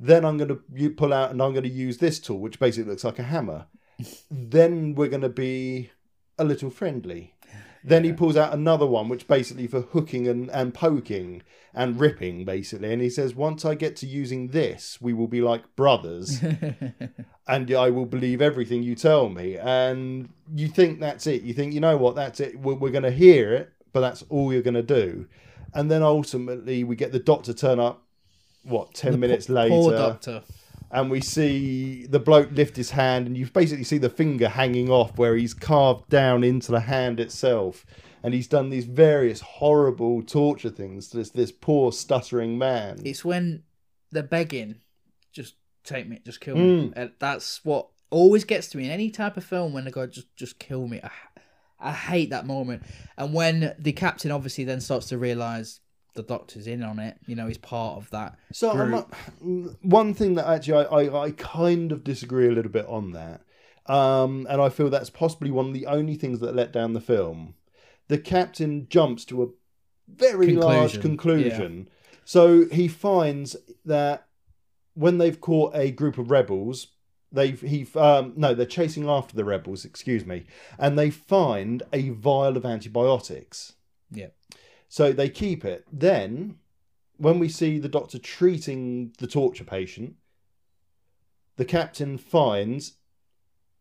Then 0.00 0.24
I'm 0.24 0.38
going 0.38 0.48
to 0.48 0.90
pull 0.90 1.12
out 1.12 1.30
and 1.30 1.42
I'm 1.42 1.52
going 1.52 1.64
to 1.64 1.68
use 1.68 1.98
this 1.98 2.18
tool, 2.18 2.38
which 2.38 2.58
basically 2.58 2.90
looks 2.90 3.04
like 3.04 3.18
a 3.18 3.24
hammer. 3.24 3.66
then 4.30 4.94
we're 4.94 5.08
going 5.08 5.20
to 5.20 5.28
be 5.28 5.90
a 6.38 6.44
little 6.44 6.70
friendly. 6.70 7.34
Then 7.82 8.04
he 8.04 8.12
pulls 8.12 8.36
out 8.36 8.52
another 8.52 8.86
one, 8.86 9.08
which 9.08 9.26
basically 9.26 9.66
for 9.66 9.80
hooking 9.80 10.28
and, 10.28 10.50
and 10.50 10.74
poking 10.74 11.42
and 11.74 11.98
ripping, 11.98 12.44
basically. 12.44 12.92
And 12.92 13.00
he 13.00 13.08
says, 13.08 13.34
once 13.34 13.64
I 13.64 13.74
get 13.74 13.96
to 13.96 14.06
using 14.06 14.48
this, 14.48 14.98
we 15.00 15.12
will 15.12 15.28
be 15.28 15.40
like 15.40 15.76
brothers, 15.76 16.42
and 17.48 17.74
I 17.74 17.90
will 17.90 18.06
believe 18.06 18.42
everything 18.42 18.82
you 18.82 18.94
tell 18.94 19.30
me. 19.30 19.56
And 19.56 20.28
you 20.54 20.68
think 20.68 21.00
that's 21.00 21.26
it. 21.26 21.42
You 21.42 21.54
think, 21.54 21.72
you 21.72 21.80
know 21.80 21.96
what, 21.96 22.16
that's 22.16 22.40
it. 22.40 22.58
We're, 22.58 22.74
we're 22.74 22.90
going 22.90 23.04
to 23.04 23.10
hear 23.10 23.54
it, 23.54 23.72
but 23.92 24.00
that's 24.00 24.24
all 24.28 24.52
you're 24.52 24.62
going 24.62 24.74
to 24.74 24.82
do. 24.82 25.26
And 25.72 25.90
then 25.90 26.02
ultimately, 26.02 26.84
we 26.84 26.96
get 26.96 27.12
the 27.12 27.18
doctor 27.18 27.54
turn 27.54 27.80
up. 27.80 28.04
What 28.62 28.94
ten 28.94 29.18
minutes 29.20 29.46
Poor- 29.46 29.56
later, 29.56 29.74
Poor 29.74 29.92
doctor. 29.92 30.42
and 30.90 31.10
we 31.10 31.20
see 31.20 32.06
the 32.06 32.18
bloke 32.18 32.50
lift 32.52 32.76
his 32.76 32.90
hand, 32.90 33.26
and 33.26 33.36
you 33.36 33.46
basically 33.46 33.84
see 33.84 33.98
the 33.98 34.10
finger 34.10 34.48
hanging 34.48 34.90
off 34.90 35.16
where 35.18 35.34
he's 35.36 35.54
carved 35.54 36.08
down 36.08 36.44
into 36.44 36.70
the 36.72 36.80
hand 36.80 37.20
itself, 37.20 37.86
and 38.22 38.34
he's 38.34 38.46
done 38.46 38.68
these 38.70 38.84
various 38.84 39.40
horrible 39.40 40.22
torture 40.22 40.70
things 40.70 41.08
to 41.08 41.16
this 41.18 41.30
this 41.30 41.52
poor 41.52 41.90
stuttering 41.92 42.58
man. 42.58 43.00
It's 43.04 43.24
when 43.24 43.62
they're 44.12 44.22
begging, 44.22 44.76
just 45.32 45.54
take 45.84 46.08
me, 46.08 46.20
just 46.24 46.40
kill 46.40 46.56
Mm. 46.56 46.82
me. 46.88 46.92
And 46.96 47.12
that's 47.18 47.64
what 47.64 47.88
always 48.10 48.44
gets 48.44 48.68
to 48.70 48.76
me 48.76 48.84
in 48.84 48.90
any 48.90 49.08
type 49.10 49.36
of 49.36 49.44
film 49.44 49.72
when 49.72 49.84
they 49.84 49.90
go, 49.90 50.06
just 50.06 50.34
just 50.36 50.58
kill 50.58 50.86
me. 50.88 51.00
I, 51.02 51.10
I 51.78 51.92
hate 51.92 52.28
that 52.30 52.44
moment. 52.46 52.82
And 53.16 53.32
when 53.32 53.74
the 53.78 53.92
captain 53.92 54.30
obviously 54.30 54.64
then 54.64 54.80
starts 54.80 55.06
to 55.08 55.16
realize 55.18 55.80
the 56.14 56.22
doctor's 56.22 56.66
in 56.66 56.82
on 56.82 56.98
it. 56.98 57.16
You 57.26 57.36
know, 57.36 57.46
he's 57.46 57.58
part 57.58 57.96
of 57.96 58.10
that. 58.10 58.36
So 58.52 58.70
I'm 58.70 58.90
not, 58.90 59.10
mm, 59.42 59.76
one 59.82 60.14
thing 60.14 60.34
that 60.34 60.48
actually 60.48 60.86
I, 60.86 61.04
I, 61.04 61.24
I 61.26 61.30
kind 61.32 61.92
of 61.92 62.04
disagree 62.04 62.48
a 62.48 62.52
little 62.52 62.70
bit 62.70 62.86
on 62.86 63.12
that, 63.12 63.42
um, 63.86 64.46
and 64.50 64.60
I 64.60 64.68
feel 64.68 64.90
that's 64.90 65.10
possibly 65.10 65.50
one 65.50 65.68
of 65.68 65.74
the 65.74 65.86
only 65.86 66.14
things 66.14 66.40
that 66.40 66.54
let 66.54 66.72
down 66.72 66.92
the 66.92 67.00
film. 67.00 67.54
The 68.08 68.18
captain 68.18 68.86
jumps 68.88 69.24
to 69.26 69.42
a 69.42 69.46
very 70.08 70.52
large 70.52 71.00
Conclusion, 71.00 71.02
conclusion. 71.02 71.88
So 72.24 72.66
he 72.66 72.88
finds 72.88 73.56
that 73.84 74.26
when 74.94 75.18
they've 75.18 75.40
caught 75.40 75.74
a 75.74 75.90
group 75.90 76.18
of 76.18 76.30
rebels, 76.30 76.88
they've 77.32 77.60
he 77.60 77.86
um, 77.94 78.32
no 78.36 78.54
they're 78.54 78.66
chasing 78.66 79.08
after 79.08 79.36
the 79.36 79.44
rebels. 79.44 79.84
Excuse 79.84 80.26
me, 80.26 80.46
and 80.78 80.98
they 80.98 81.10
find 81.10 81.82
a 81.92 82.10
vial 82.10 82.56
of 82.56 82.64
antibiotics. 82.64 83.74
Yeah. 84.10 84.28
So 84.90 85.12
they 85.12 85.28
keep 85.28 85.64
it. 85.64 85.86
Then, 85.92 86.56
when 87.16 87.38
we 87.38 87.48
see 87.48 87.78
the 87.78 87.88
doctor 87.88 88.18
treating 88.18 89.12
the 89.18 89.28
torture 89.28 89.64
patient, 89.64 90.16
the 91.56 91.64
captain 91.64 92.18
finds 92.18 92.94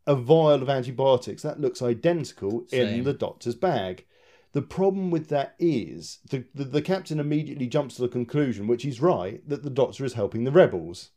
a 0.05 0.15
vial 0.15 0.61
of 0.61 0.69
antibiotics 0.69 1.41
that 1.41 1.59
looks 1.59 1.81
identical 1.81 2.63
in 2.71 3.03
the 3.03 3.13
doctor's 3.13 3.55
bag. 3.55 4.05
The 4.51 4.61
problem 4.61 5.09
with 5.09 5.29
that 5.29 5.55
is 5.57 6.19
the, 6.29 6.45
the, 6.53 6.63
the 6.63 6.81
captain 6.81 7.19
immediately 7.19 7.65
jumps 7.65 7.95
to 7.95 8.03
the 8.03 8.07
conclusion, 8.07 8.67
which 8.67 8.83
he's 8.83 9.01
right, 9.01 9.41
that 9.49 9.63
the 9.63 9.69
doctor 9.71 10.05
is 10.05 10.13
helping 10.13 10.43
the 10.43 10.51
rebels. 10.51 11.09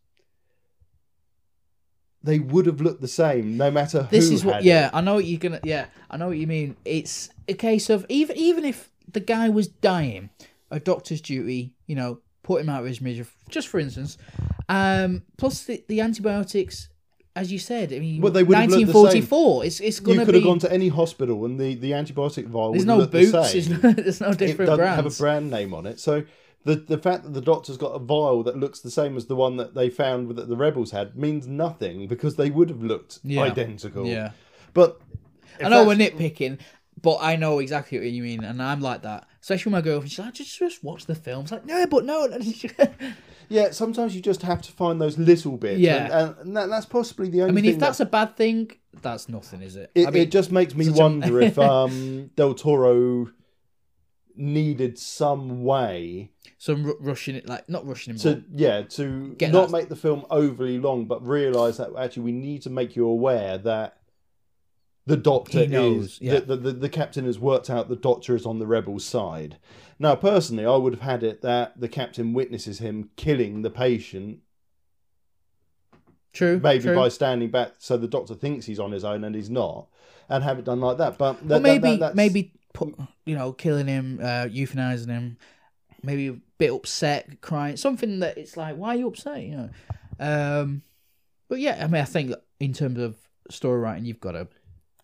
They 2.23 2.39
would 2.39 2.65
have 2.65 2.81
looked 2.81 3.03
the 3.03 3.09
same 3.09 3.59
no 3.59 3.71
matter 3.71 4.09
This 4.11 4.29
who 4.29 4.37
is 4.37 4.45
what. 4.45 4.63
Yeah, 4.63 4.87
it. 4.87 4.95
I 4.95 5.01
know 5.03 5.17
what 5.17 5.25
you're 5.27 5.41
gonna. 5.41 5.61
Yeah, 5.65 5.87
I 6.09 6.17
know 6.17 6.29
what 6.29 6.39
you 6.39 6.47
mean. 6.47 6.77
It's 6.85 7.31
a 7.49 7.55
case 7.55 7.91
of 7.91 8.07
even 8.09 8.37
even 8.37 8.65
if 8.65 8.92
the 9.13 9.21
guy 9.21 9.49
was 9.49 9.69
dying, 9.69 10.31
a 10.71 10.81
doctor's 10.81 11.21
duty, 11.21 11.73
you 11.87 11.95
know, 11.97 12.19
put 12.43 12.61
him 12.61 12.69
out 12.69 12.81
of 12.81 12.87
his 12.87 13.01
misery. 13.01 13.27
Just 13.49 13.69
for 13.69 13.79
instance, 13.81 14.19
um, 14.69 15.23
plus 15.37 15.65
the, 15.65 15.85
the 15.89 16.01
antibiotics, 16.01 16.89
as 17.37 17.53
you 17.53 17.59
said. 17.59 17.93
I 17.93 17.99
mean, 17.99 18.21
Well, 18.21 18.33
they 18.33 18.43
would 18.43 18.57
have 18.57 18.71
looked 18.71 18.87
the 18.87 18.93
same. 18.93 19.03
1944. 19.03 19.65
It's 19.67 19.81
it's 19.81 20.01
gonna 20.01 20.21
You 20.21 20.27
could 20.27 20.33
be. 20.33 20.39
have 20.41 20.47
gone 20.47 20.59
to 20.61 20.73
any 20.73 20.89
hospital 20.89 21.45
and 21.45 21.59
the, 21.61 21.75
the 21.75 21.93
antibiotic 21.93 22.47
vial 22.47 22.73
there's 22.73 22.85
no 22.85 23.07
boots. 23.07 23.33
the 23.33 23.45
same. 23.45 23.53
There's 23.63 23.83
no, 23.83 23.93
there's 24.03 24.21
no 24.21 24.29
it 24.31 24.39
different 24.39 24.67
doesn't 24.69 24.77
brands. 24.85 24.97
have 24.97 25.07
a 25.07 25.17
brand 25.23 25.51
name 25.51 25.75
on 25.75 25.87
it. 25.87 26.01
So 26.01 26.25
the 26.65 26.77
the 26.77 26.99
fact 26.99 27.25
that 27.25 27.35
the 27.35 27.41
doctor's 27.41 27.77
got 27.77 27.89
a 27.93 27.99
vial 27.99 28.43
that 28.45 28.57
looks 28.57 28.81
the 28.81 28.91
same 28.91 29.17
as 29.17 29.27
the 29.27 29.37
one 29.37 29.57
that 29.57 29.75
they 29.75 29.91
found 29.91 30.31
that 30.37 30.49
the 30.49 30.57
rebels 30.57 30.91
had 30.93 31.17
means 31.17 31.47
nothing 31.47 32.07
because 32.07 32.37
they 32.37 32.51
would 32.51 32.69
have 32.71 32.83
looked 32.83 33.19
Yeah. 33.25 33.43
identical. 33.43 34.07
yeah. 34.07 34.31
But 34.75 35.01
I 35.63 35.69
know 35.69 35.85
we're 35.87 35.97
nitpicking, 35.97 36.59
but 37.03 37.19
I 37.21 37.37
know 37.37 37.59
exactly 37.59 37.99
what 37.99 38.07
you 38.09 38.23
mean, 38.23 38.45
and 38.45 38.63
I'm 38.63 38.81
like 38.81 39.03
that. 39.03 39.27
Especially 39.41 39.71
with 39.71 39.79
my 39.79 39.81
girlfriend, 39.83 40.11
she's 40.11 40.19
like, 40.21 40.35
just 40.35 40.57
just 40.59 40.83
watch 40.85 41.07
the 41.07 41.15
film. 41.15 41.43
It's 41.43 41.53
like, 41.53 41.67
no, 41.67 41.87
but 41.87 42.05
no. 42.05 42.29
yeah, 43.49 43.71
sometimes 43.73 44.15
you 44.15 44.23
just 44.23 44.43
have 44.43 44.63
to 44.63 44.73
find 44.73 45.01
those 45.01 45.19
little 45.19 45.57
bits. 45.57 45.81
Yeah. 45.81 46.27
and, 46.27 46.37
and 46.39 46.57
that, 46.57 46.69
that's 46.69 46.87
possibly 46.87 47.29
the 47.29 47.43
only. 47.43 47.53
I 47.53 47.55
mean, 47.55 47.65
if 47.65 47.79
that's 47.79 48.01
a 48.01 48.07
bad 48.07 48.37
thing, 48.37 48.71
that's 49.03 49.29
nothing, 49.29 49.63
is 49.63 49.77
it? 49.77 49.91
it, 49.95 50.07
I 50.07 50.11
mean, 50.11 50.23
it 50.23 50.31
just 50.31 50.53
makes 50.53 50.75
me 50.75 50.85
such 50.85 50.97
a- 50.97 51.03
wonder 51.03 51.41
if 51.41 51.59
um, 51.59 52.31
Del 52.37 52.55
Toro 52.55 53.31
needed 54.35 54.99
some 54.99 55.63
way 55.63 56.31
some 56.57 56.85
ru- 56.85 56.97
rushing 57.01 57.35
it, 57.37 57.47
like 57.47 57.69
not 57.69 57.87
rushing 57.87 58.15
him, 58.15 58.19
to 58.19 58.43
yeah 58.51 58.81
to 58.81 59.37
not 59.41 59.53
that- 59.53 59.71
make 59.71 59.89
the 59.91 59.97
film 59.97 60.25
overly 60.31 60.79
long 60.79 61.05
but 61.05 61.23
realize 61.27 61.77
that 61.77 61.91
actually 61.99 62.23
we 62.23 62.33
need 62.33 62.63
to 62.63 62.71
make 62.71 62.97
you 62.97 63.07
aware 63.07 63.59
that 63.59 63.99
the 65.07 65.17
doctor 65.17 65.67
knows, 65.67 66.05
is 66.05 66.21
yeah. 66.21 66.41
the, 66.41 66.57
the, 66.57 66.73
the 66.73 66.89
captain 66.89 67.25
has 67.25 67.39
worked 67.39 67.69
out 67.69 67.89
the 67.89 67.97
doctor 67.97 68.37
is 68.37 68.47
on 68.47 68.59
the 68.59 68.67
rebels 68.67 69.05
side 69.05 69.59
now 69.99 70.15
personally 70.15 70.65
i 70.65 70.77
would 70.77 70.95
have 70.95 71.03
had 71.03 71.23
it 71.23 71.43
that 71.43 71.79
the 71.81 71.89
captain 71.89 72.33
witnesses 72.33 72.79
him 72.79 73.11
killing 73.17 73.63
the 73.63 73.71
patient 73.71 74.39
true, 76.33 76.61
maybe 76.63 76.85
true. 76.85 76.95
by 76.95 77.09
standing 77.09 77.51
back 77.51 77.73
so 77.79 77.97
the 77.97 78.09
doctor 78.09 78.35
thinks 78.35 78.67
he's 78.67 78.81
on 78.81 78.93
his 78.93 79.05
own 79.05 79.25
and 79.25 79.35
he's 79.35 79.51
not 79.51 79.89
and 80.29 80.45
have 80.45 80.59
it 80.59 80.65
done 80.65 80.81
like 80.81 80.99
that 80.99 81.19
but 81.19 81.35
that, 81.49 81.61
Well, 81.61 81.61
maybe 81.61 81.97
that- 81.97 82.15
maybe 82.15 82.53
put, 82.73 82.95
you 83.25 83.35
know, 83.35 83.53
killing 83.53 83.87
him, 83.87 84.19
uh, 84.21 84.47
euthanizing 84.47 85.09
him, 85.09 85.37
maybe 86.03 86.29
a 86.29 86.37
bit 86.59 86.73
upset, 86.73 87.41
crying, 87.41 87.77
something 87.77 88.21
that 88.21 88.39
it's 88.39 88.57
like, 88.57 88.77
why 88.77 88.95
are 88.95 88.99
you 88.99 89.09
upset? 89.09 89.43
You 89.43 89.57
know, 89.57 89.71
um, 90.19 90.83
but 91.49 91.61
yeah, 91.61 91.79
I 91.83 91.87
mean, 91.87 92.03
I 92.03 92.07
think 92.07 92.33
in 92.61 92.73
terms 92.73 92.99
of 92.99 93.17
story 93.51 93.81
writing, 93.81 94.05
you've 94.05 94.21
got 94.21 94.33
to 94.33 94.49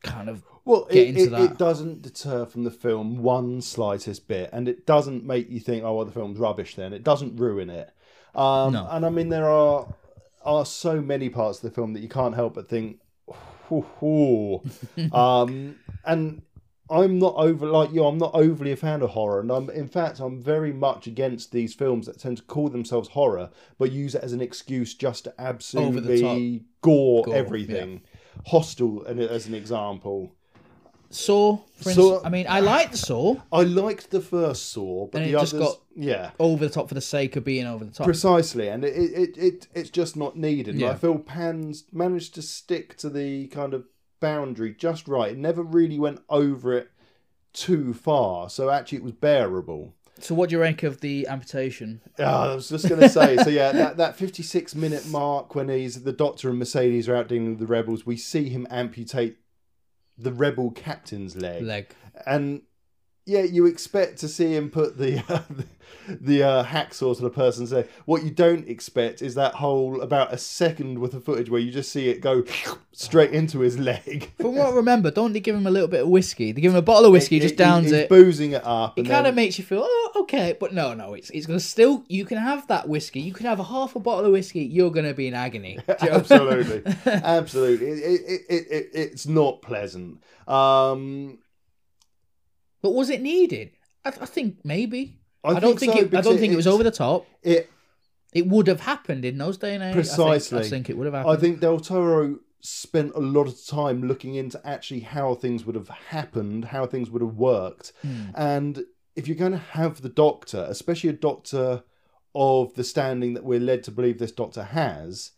kind 0.03 0.29
of 0.29 0.43
Well, 0.65 0.87
get 0.91 0.97
it, 0.97 1.09
into 1.09 1.23
it, 1.25 1.31
that. 1.31 1.41
it 1.53 1.59
doesn't 1.59 2.03
deter 2.03 2.47
from 2.47 2.65
the 2.65 2.71
film 2.71 3.23
one 3.23 3.61
slightest 3.61 4.29
bit, 4.29 4.51
and 4.53 4.69
it 4.69 4.87
doesn't 4.87 5.25
make 5.25 5.51
you 5.51 5.61
think, 5.61 5.85
"Oh, 5.85 5.97
well, 5.97 6.05
the 6.05 6.13
film's 6.13 6.39
rubbish." 6.39 6.75
Then 6.77 6.93
it 6.93 7.05
doesn't 7.05 7.37
ruin 7.37 7.71
it. 7.71 7.91
Um, 8.35 8.73
No. 8.75 8.87
And 8.91 9.05
I 9.07 9.11
mean, 9.11 9.29
there 9.29 9.49
are 9.49 9.95
are 10.45 10.65
so 10.65 11.01
many 11.01 11.29
parts 11.29 11.59
of 11.59 11.63
the 11.63 11.71
film 11.75 11.93
that 11.93 12.01
you 12.01 12.09
can't 12.09 12.35
help 12.35 12.55
but 12.55 12.69
think, 12.69 13.01
"Hoo, 13.69 13.83
hoo." 14.01 14.63
um, 15.13 15.77
and 16.05 16.43
I'm 16.91 17.19
not 17.19 17.35
over 17.37 17.67
like 17.67 17.93
you. 17.93 18.05
I'm 18.05 18.17
not 18.19 18.35
overly 18.35 18.73
a 18.73 18.77
fan 18.77 19.03
of 19.03 19.11
horror, 19.11 19.41
and 19.41 19.51
I'm 19.51 19.69
in 19.71 19.89
fact 19.89 20.21
I'm 20.21 20.41
very 20.41 20.73
much 20.73 21.07
against 21.07 21.53
these 21.53 21.75
films 21.75 22.07
that 22.07 22.19
tend 22.19 22.39
to 22.39 22.43
call 22.45 22.69
themselves 22.71 23.11
horror 23.11 23.51
but 23.79 23.93
use 23.93 24.15
it 24.15 24.23
as 24.23 24.33
an 24.33 24.41
excuse 24.41 24.95
just 24.95 25.25
to 25.25 25.35
absolutely 25.39 26.65
gore, 26.81 27.25
Gore, 27.25 27.35
everything. 27.35 28.01
Hostel, 28.47 29.05
and 29.05 29.21
as 29.21 29.47
an 29.47 29.55
example. 29.55 30.35
Saw. 31.11 31.59
For 31.77 31.85
Saw- 31.93 32.03
instance, 32.15 32.23
I 32.25 32.29
mean, 32.29 32.47
I 32.49 32.61
liked 32.61 32.95
Saw 32.97 33.37
I 33.51 33.63
liked 33.63 34.11
the 34.11 34.21
first 34.21 34.71
Saw, 34.71 35.07
but 35.07 35.23
And 35.23 35.31
the 35.33 35.39
it 35.39 35.41
just 35.41 35.55
others, 35.55 35.69
got- 35.69 35.81
yeah, 35.97 36.31
over 36.39 36.67
the 36.67 36.71
top 36.73 36.89
for 36.89 36.95
the 36.95 37.01
sake 37.01 37.35
of 37.37 37.45
being 37.45 37.67
over 37.67 37.85
the 37.85 37.91
top. 37.93 38.05
precisely, 38.05 38.69
and 38.69 38.85
it, 38.85 38.91
it, 38.95 39.39
it 39.39 39.69
it's 39.75 39.89
just 39.91 40.17
not 40.17 40.37
needed. 40.37 40.73
And 40.75 40.81
Yeah. 40.81 40.91
I 40.91 40.95
feel 40.97 41.19
Pan's 41.19 41.85
managed 41.93 42.35
to 42.35 42.43
stick 42.43 42.97
to 42.99 43.09
the 43.09 43.47
kind 43.49 43.73
of 43.73 43.85
boundary 44.21 44.75
just 44.75 45.09
right. 45.09 45.33
It 45.33 45.39
never 45.39 45.63
really 45.63 45.99
went 45.99 46.21
over 46.29 46.75
it 46.77 46.91
too 47.55 47.95
far, 47.95 48.51
so 48.51 48.69
actually 48.69 48.99
it 48.99 49.05
was 49.05 49.13
bearable. 49.13 49.95
So, 50.21 50.35
what 50.35 50.51
do 50.51 50.57
you 50.57 50.61
rank 50.61 50.83
of 50.83 51.01
the 51.01 51.27
amputation? 51.29 52.01
I 52.19 52.55
was 52.55 52.69
just 52.69 52.89
going 52.89 53.01
to 53.01 53.09
say, 53.09 53.37
so 53.37 53.51
yeah, 53.51 53.73
that, 53.73 53.97
that 53.99 54.17
56 54.17 54.75
minute 54.75 55.07
mark 55.07 55.55
when 55.55 55.69
he's 55.69 56.03
the 56.03 56.13
Doctor 56.13 56.49
and 56.51 56.59
Mercedes 56.59 57.09
are 57.09 57.17
out 57.17 57.29
dealing 57.29 57.51
with 57.51 57.59
the 57.61 57.67
rebels, 57.67 58.05
we 58.05 58.17
see 58.17 58.49
him 58.49 58.67
amputate 58.71 59.37
the 60.17 60.33
rebel 60.33 60.71
captain's 60.71 61.37
leg. 61.37 61.63
Leg. 61.63 61.95
and 62.27 62.63
yeah, 63.29 63.43
you 63.43 63.67
expect 63.67 64.19
to 64.21 64.29
see 64.29 64.55
him 64.55 64.71
put 64.71 64.97
the 64.97 65.23
uh, 65.29 65.43
the 66.09 66.43
uh, 66.43 66.65
hacksaw 66.65 67.15
to 67.15 67.23
the 67.23 67.31
person's 67.31 67.73
leg. 67.73 67.87
What 68.07 68.23
you 68.25 68.31
don't 68.31 68.67
expect 68.67 69.21
is 69.21 69.35
that 69.35 69.55
whole 69.55 70.01
about 70.01 70.33
a 70.33 70.39
second 70.39 70.99
worth 70.99 71.13
of 71.13 71.25
footage 71.25 71.51
where 71.51 71.61
you 71.61 71.71
just 71.71 71.93
see 71.93 72.09
it 72.09 72.23
go 72.23 72.43
straight 72.93 73.33
into 73.33 73.61
his 73.61 73.79
leg. 73.79 74.33
From 74.41 74.57
what 74.57 74.69
I 74.69 74.71
remember, 74.71 75.11
don't 75.11 75.35
they 75.35 75.41
give 75.41 75.55
him 75.55 75.67
a 75.67 75.71
little 75.71 75.89
bit 75.89 76.01
of 76.03 76.09
whiskey? 76.09 76.53
They 76.53 76.63
give 76.63 76.73
him 76.73 76.79
a 76.79 76.83
bottle 76.83 77.05
of 77.05 77.13
whiskey, 77.13 77.37
he 77.37 77.41
just 77.41 77.57
downs 77.57 77.85
he's 77.87 77.93
it. 77.93 78.09
boozing 78.09 78.53
it 78.53 78.65
up. 78.65 78.99
It 78.99 79.03
kind 79.03 79.11
then- 79.11 79.27
of 79.27 79.35
makes 79.35 79.59
you 79.59 79.65
feel, 79.65 79.83
oh, 79.85 80.13
okay, 80.21 80.57
but 80.59 80.73
no, 80.73 80.95
no, 80.95 81.13
it's 81.13 81.29
it's 81.31 81.47
gonna 81.47 81.61
still. 81.61 82.05
You 82.09 82.25
can 82.25 82.39
have 82.39 82.67
that 82.69 82.89
whiskey. 82.89 83.21
You 83.21 83.35
can 83.35 83.45
have 83.45 83.61
a 83.61 83.65
half 83.65 83.95
a 83.95 84.01
bottle 84.01 84.25
of 84.25 84.33
whiskey. 84.33 84.65
You're 84.65 84.91
gonna 84.91 85.15
be 85.15 85.29
in 85.29 85.35
agony. 85.35 85.79
Do 85.87 85.95
you 86.03 86.09
know? 86.11 86.17
absolutely, 86.17 86.83
absolutely. 87.07 87.89
It, 87.89 87.99
it, 88.03 88.41
it, 88.49 88.67
it, 88.71 88.91
it's 88.95 89.27
not 89.27 89.61
pleasant. 89.61 90.23
Um, 90.47 91.39
But 92.83 92.93
was 92.95 93.11
it 93.11 93.21
needed? 93.21 93.73
I, 94.05 94.09
I 94.09 94.27
think 94.27 94.59
maybe. 94.65 95.21
I, 95.45 95.53
I, 95.53 95.61
don't 95.61 95.79
think, 95.79 95.93
so, 95.93 95.99
it. 95.99 96.15
I 96.15 96.21
don't 96.21 96.39
think 96.39 96.53
it 96.53 96.57
was 96.57 96.67
over 96.67 96.83
the 96.83 96.91
top. 96.91 97.27
It 97.43 97.71
It 98.33 98.47
would 98.49 98.67
have 98.67 98.81
happened 98.81 99.25
in 99.25 99.39
those 99.39 99.57
day 99.57 99.75
and 99.75 99.83
age. 99.83 99.91
I 99.91 99.93
think- 99.93 100.07
Precisely. 100.07 100.61
I 100.61 100.69
think, 100.69 100.91
it 100.91 100.97
would 100.97 101.13
have 101.13 101.27
I 101.27 101.37
think 101.37 101.61
Del 101.61 101.81
Toro 101.81 102.39
spent 102.61 103.13
a 103.15 103.21
lot 103.21 103.47
of 103.47 103.67
time 103.67 104.03
looking 104.03 104.35
into 104.35 104.61
actually 104.67 105.01
how 105.01 105.35
things 105.35 105.65
would 105.65 105.77
have 105.77 105.89
happened, 105.89 106.67
how 106.67 106.87
things 106.87 107.09
would 107.11 107.23
have 107.23 107.35
worked. 107.35 107.93
Hmm. 108.03 108.25
And 108.35 108.85
if 109.15 109.29
you're 109.29 109.37
going 109.37 109.53
to 109.53 109.59
have 109.59 110.03
the 110.03 110.09
doctor, 110.09 110.67
especially 110.69 111.11
a 111.11 111.15
doctor 111.15 111.85
of 112.35 112.75
the 112.75 112.85
standing 112.85 113.35
that 113.35 113.45
we're 113.45 113.61
led 113.61 113.83
to 113.85 113.91
believe 113.91 114.19
this 114.19 114.33
doctor 114.33 114.65
has, 114.65 115.33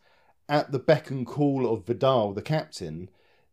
at 0.48 0.72
the 0.72 0.78
beck 0.78 1.10
and 1.10 1.26
call 1.26 1.72
of 1.72 1.86
Vidal, 1.86 2.32
the 2.32 2.42
captain, 2.42 3.08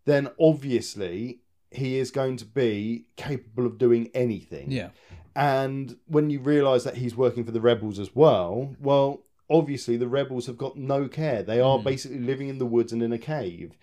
then 0.06 0.30
obviously 0.40 1.42
he 1.72 1.98
is 1.98 2.12
going 2.12 2.38
to 2.38 2.46
be 2.46 3.06
capable 3.18 3.66
of 3.66 3.78
doing 3.78 4.10
anything. 4.14 4.72
Yeah. 4.72 4.90
And 5.36 5.98
when 6.08 6.30
you 6.30 6.40
realise 6.40 6.84
that 6.84 6.98
he's 6.98 7.16
working 7.16 7.44
for 7.44 7.52
the 7.52 7.62
rebels 7.62 8.00
as 8.00 8.16
well, 8.16 8.76
well, 8.80 9.22
obviously 9.50 9.96
the 9.98 10.08
rebels 10.08 10.48
have 10.48 10.58
got 10.58 10.78
no 10.78 11.08
care. 11.08 11.44
They 11.44 11.60
are 11.60 11.78
Mm. 11.78 11.84
basically 11.84 12.20
living 12.20 12.48
in 12.50 12.58
the 12.58 12.66
woods 12.66 12.92
and 12.94 13.04
in 13.04 13.12
a 13.14 13.18
cave. 13.20 13.78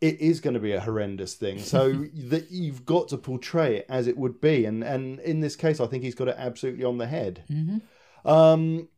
It 0.00 0.20
is 0.20 0.40
going 0.40 0.54
to 0.54 0.60
be 0.60 0.72
a 0.72 0.80
horrendous 0.80 1.34
thing. 1.34 1.58
So 1.60 1.92
that 2.14 2.50
you've 2.50 2.84
got 2.84 3.08
to 3.08 3.16
portray 3.18 3.76
it 3.76 3.86
as 3.88 4.06
it 4.06 4.16
would 4.18 4.40
be, 4.40 4.64
and 4.64 4.82
and 4.82 5.20
in 5.20 5.40
this 5.40 5.56
case, 5.56 5.80
I 5.80 5.86
think 5.86 6.02
he's 6.02 6.14
got 6.14 6.28
it 6.28 6.36
absolutely 6.38 6.84
on 6.84 6.98
the 6.98 7.06
head. 7.06 7.44
hmm 7.48 7.78
Um, 8.24 8.88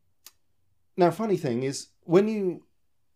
now, 0.97 1.11
funny 1.11 1.37
thing 1.37 1.63
is, 1.63 1.87
when 2.03 2.27
you 2.27 2.63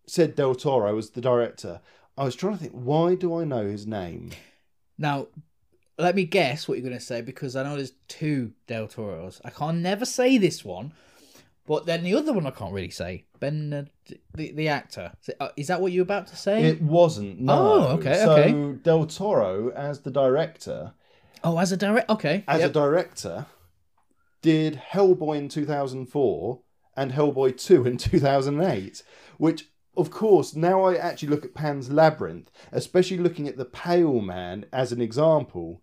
said 0.08 0.36
Del 0.36 0.56
Toro 0.56 0.96
was 0.96 1.10
the 1.12 1.22
director, 1.22 1.82
I 2.17 2.24
was 2.24 2.36
trying 2.36 2.54
to 2.54 2.60
think, 2.60 2.74
why 2.74 3.15
do 3.15 3.36
I 3.38 3.43
know 3.43 3.65
his 3.65 3.86
name? 3.88 4.30
Now, 4.97 5.27
let 5.97 6.15
me 6.15 6.25
guess 6.25 6.67
what 6.67 6.77
you're 6.77 6.88
going 6.88 6.97
to 6.97 7.03
say 7.03 7.21
because 7.21 7.56
I 7.56 7.63
know 7.63 7.75
there's 7.75 7.93
two 8.08 8.53
Del 8.67 8.88
Toros. 8.88 9.41
I 9.45 9.49
can't 9.49 9.77
never 9.77 10.06
say 10.06 10.38
this 10.38 10.65
one, 10.65 10.93
but 11.65 11.86
then 11.86 12.03
the 12.03 12.15
other 12.15 12.34
one 12.34 12.47
I 12.47 12.51
can't 12.51 12.73
really 12.73 12.89
say. 12.89 13.25
Ben, 13.39 13.73
uh, 13.73 14.13
the 14.34 14.51
the 14.51 14.67
actor. 14.67 15.12
Is 15.56 15.69
uh, 15.69 15.73
that 15.73 15.82
what 15.82 15.91
you're 15.91 16.03
about 16.03 16.27
to 16.27 16.36
say? 16.36 16.63
It 16.63 16.82
wasn't. 16.82 17.39
No. 17.39 17.53
Oh, 17.53 17.82
okay, 17.97 18.15
So 18.15 18.32
okay. 18.32 18.79
Del 18.82 19.06
Toro, 19.06 19.69
as 19.71 20.01
the 20.01 20.12
director, 20.12 20.93
oh, 21.43 21.58
as 21.58 21.71
a 21.71 21.77
direct. 21.77 22.10
Okay. 22.10 22.43
as 22.47 22.62
yep. 22.62 22.69
a 22.69 22.73
director, 22.73 23.45
did 24.41 24.82
Hellboy 24.91 25.38
in 25.38 25.49
2004 25.49 26.60
and 26.95 27.12
Hellboy 27.12 27.58
2 27.58 27.88
in 27.88 27.97
2008, 27.97 29.03
which, 29.38 29.65
of 29.95 30.10
course, 30.10 30.56
now 30.56 30.84
I 30.84 30.95
actually 30.95 31.29
look 31.29 31.45
at 31.45 31.53
Pan's 31.53 31.91
Labyrinth, 31.91 32.51
especially 32.71 33.17
looking 33.17 33.47
at 33.47 33.58
the 33.58 33.65
Pale 33.65 34.21
Man 34.21 34.65
as 34.73 34.91
an 34.91 35.01
example, 35.01 35.82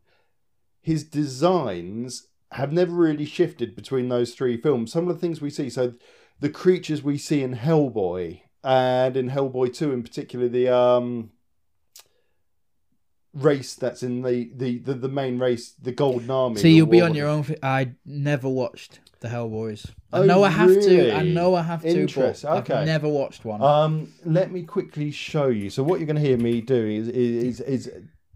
his 0.81 1.05
designs 1.05 2.27
have 2.53 2.73
never 2.73 2.93
really 2.93 3.25
shifted 3.25 3.77
between 3.77 4.09
those 4.09 4.35
three 4.35 4.57
films. 4.57 4.93
Some 4.93 5.09
of 5.09 5.15
the 5.15 5.21
things 5.21 5.41
we 5.41 5.51
see, 5.51 5.71
so 5.71 5.95
the 6.41 6.49
creatures 6.49 7.03
we 7.03 7.19
see 7.19 7.43
in 7.43 7.55
Hellboy 7.55 8.41
and 8.65 9.17
in 9.17 9.31
Hellboy 9.31 9.75
2 9.75 9.93
in 9.93 10.03
particular, 10.03 10.49
the 10.49 10.69
um 10.69 11.31
race 13.33 13.75
that's 13.77 14.03
in 14.03 14.23
the 14.23 14.51
the 14.57 14.79
the, 14.79 14.95
the 14.95 15.09
main 15.09 15.39
race 15.39 15.75
the 15.81 15.93
golden 15.93 16.29
army 16.33 16.61
So 16.61 16.67
you'll 16.67 16.87
be 16.87 17.01
on 17.01 17.15
your 17.15 17.29
own. 17.29 17.47
I 17.63 17.93
never 18.05 18.49
watched 18.49 18.99
the 19.21 19.29
Hellboys. 19.29 19.89
I 20.13 20.19
Oh, 20.21 20.25
know 20.25 20.43
I 20.43 20.51
have 20.51 20.73
to. 20.73 21.13
I 21.15 21.23
know 21.23 21.55
I 21.55 21.63
have 21.63 21.83
to. 21.83 22.07
But 22.07 22.45
okay. 22.45 22.75
I've 22.75 22.87
never 22.87 23.09
watched 23.09 23.45
one. 23.45 23.63
um 23.63 24.13
let 24.25 24.51
me 24.51 24.63
quickly 24.63 25.11
show 25.11 25.49
you 25.49 25.71
so 25.71 25.83
what 25.83 26.01
you're 26.01 26.07
going 26.07 26.17
to 26.17 26.23
hear 26.23 26.37
me 26.39 26.61
do 26.61 26.87
is 26.87 27.09
is 27.09 27.61
is 27.61 27.91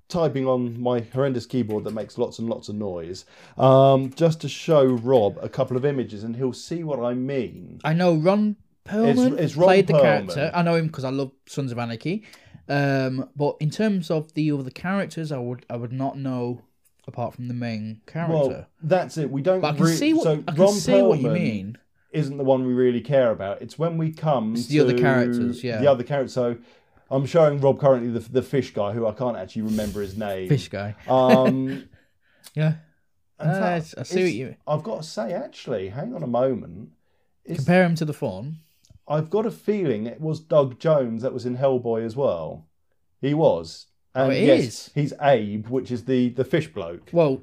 typing 0.09 0.47
on 0.47 0.79
my 0.81 1.01
horrendous 1.01 1.47
keyboard 1.47 1.83
that 1.85 1.95
makes 1.95 2.19
lots 2.19 2.39
and 2.39 2.49
lots 2.49 2.69
of 2.69 2.75
noise 2.77 3.25
um 3.57 4.11
just 4.15 4.41
to 4.43 4.49
show 4.49 4.85
rob 4.85 5.39
a 5.41 5.49
couple 5.49 5.77
of 5.77 5.85
images 5.85 6.23
and 6.25 6.37
he'll 6.37 6.53
see 6.53 6.85
what 6.85 7.01
i 7.01 7.15
mean 7.15 7.81
I 7.83 7.95
know 7.95 8.15
Ron 8.15 8.57
Perlman 8.85 9.39
it's 9.39 9.57
Ron 9.57 9.67
played 9.69 9.87
the 9.87 9.95
character. 9.99 10.51
I 10.55 10.61
know 10.63 10.75
him 10.75 10.89
because 10.89 11.05
I 11.05 11.11
love 11.11 11.33
Sons 11.47 11.73
of 11.73 11.79
Anarchy. 11.79 12.23
Um, 12.69 13.31
but 13.35 13.57
in 13.61 13.71
terms 13.71 14.11
of 14.11 14.33
the 14.35 14.51
other 14.53 14.71
characters, 14.71 15.33
I 15.33 15.39
would 15.39 15.65
I 15.71 15.77
would 15.77 15.93
not 15.93 16.19
know 16.19 16.61
apart 17.07 17.35
from 17.35 17.49
the 17.49 17.55
main 17.55 18.01
character. 18.07 18.33
well 18.35 18.67
that's 18.83 19.19
it 19.19 19.31
we 19.31 19.43
don't 19.43 19.61
but 19.61 19.75
I 19.75 19.77
can 19.77 19.87
re- 19.87 19.95
see 19.95 20.15
what 20.15 20.25
so 20.25 20.33
I 20.49 20.53
can 20.53 20.61
Ron 20.61 20.73
see 20.75 21.03
what 21.03 21.21
you 21.21 21.31
mean. 21.31 21.79
isn't 22.13 22.37
the 22.37 22.45
one 22.45 22.67
we 22.67 22.73
really 22.73 23.01
care 23.01 23.31
about. 23.31 23.61
It's 23.63 23.79
when 23.79 23.99
we 23.99 24.13
come 24.13 24.55
It's 24.55 24.67
to 24.67 24.73
the 24.73 24.81
other 24.81 24.99
characters, 24.99 25.63
yeah. 25.65 25.81
The 25.81 25.91
other 25.91 26.05
characters. 26.05 26.33
So 26.33 26.57
I'm 27.11 27.27
showing 27.27 27.61
Rob 27.61 27.79
currently 27.81 28.11
the 28.11 28.21
the 28.21 28.43
fish 28.43 28.73
guy 28.73 28.93
who 28.93 29.07
I 29.07 29.13
can't 29.13 29.37
actually 29.37 29.63
remember 29.63 30.01
his 30.01 30.17
name. 30.17 30.49
Fish 30.49 30.69
guy. 30.69 30.95
Um, 31.09 31.89
Yeah. 32.55 32.75
Uh, 33.39 33.59
fact, 33.59 33.95
I 33.99 34.03
see 34.05 34.23
what 34.23 34.33
you 34.33 34.57
I've 34.67 34.85
got 34.85 35.03
to 35.03 35.09
say, 35.09 35.33
actually, 35.33 35.89
hang 35.89 36.15
on 36.15 36.23
a 36.23 36.27
moment. 36.29 36.91
Compare 37.47 37.85
him 37.85 37.95
to 37.97 38.05
the 38.05 38.13
faun. 38.13 38.59
I've 39.09 39.29
got 39.29 39.45
a 39.45 39.51
feeling 39.51 40.07
it 40.07 40.21
was 40.21 40.41
Doug 40.41 40.79
Jones 40.79 41.23
that 41.23 41.35
was 41.35 41.45
in 41.45 41.57
Hellboy 41.59 42.05
as 42.05 42.15
well. 42.17 42.69
He 43.21 43.35
was. 43.35 43.87
And 44.17 44.29
Oh, 44.29 44.31
it 44.31 44.45
yes, 44.45 44.61
is? 44.65 44.91
he's 44.95 45.13
Abe, 45.21 45.67
which 45.69 45.91
is 45.91 46.05
the 46.05 46.29
the 46.31 46.45
fish 46.45 46.69
bloke. 46.73 47.11
Well, 47.13 47.43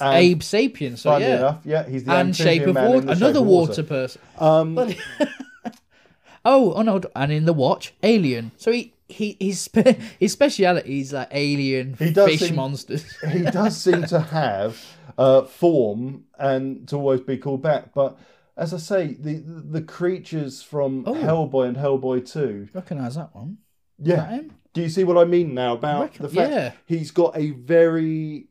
And 0.00 0.14
Abe 0.16 0.40
Sapien. 0.40 0.98
So 0.98 1.16
yeah. 1.16 1.36
enough, 1.36 1.60
yeah, 1.64 1.88
he's 1.88 2.04
the 2.04 2.12
And 2.12 2.34
Shape 2.34 2.66
of 2.66 2.74
Water, 2.74 3.10
another 3.12 3.40
of 3.40 3.46
water 3.46 3.82
person. 3.84 4.20
Um, 4.38 4.76
oh, 6.44 6.72
oh 6.74 6.82
no, 6.82 7.00
and 7.14 7.32
in 7.32 7.44
the 7.44 7.52
watch, 7.52 7.94
Alien. 8.02 8.50
So 8.56 8.72
he 8.72 8.94
he 9.08 9.36
his 9.40 9.60
spe- 9.60 9.98
his 10.20 10.32
speciality 10.32 11.00
is 11.00 11.12
like 11.12 11.28
alien 11.30 11.94
He 11.98 12.10
does 12.10 12.28
fish 12.30 12.40
seem- 12.40 12.56
monsters. 12.56 13.04
he 13.30 13.42
does 13.42 13.76
seem 13.76 14.02
to 14.04 14.20
have 14.20 14.84
uh, 15.16 15.42
form 15.42 16.24
and 16.38 16.86
to 16.88 16.96
always 16.96 17.20
be 17.20 17.36
called 17.38 17.62
back. 17.62 17.94
But 17.94 18.18
as 18.56 18.74
I 18.74 18.78
say, 18.78 19.14
the 19.14 19.34
the 19.36 19.82
creatures 19.82 20.62
from 20.62 21.04
Oh. 21.06 21.14
Hellboy 21.14 21.68
and 21.68 21.76
Hellboy 21.76 22.30
Two, 22.30 22.68
Recognise 22.74 23.14
that 23.14 23.34
one? 23.34 23.58
Is 24.00 24.06
that 24.06 24.30
yeah. 24.30 24.36
him? 24.36 24.52
Do 24.78 24.84
you 24.84 24.88
see 24.88 25.02
what 25.02 25.18
I 25.18 25.24
mean 25.24 25.54
now 25.54 25.74
about 25.74 26.02
Reckon- 26.02 26.22
the 26.22 26.28
fact 26.28 26.52
yeah. 26.52 26.72
he's 26.86 27.10
got 27.10 27.36
a 27.36 27.50
very 27.50 28.46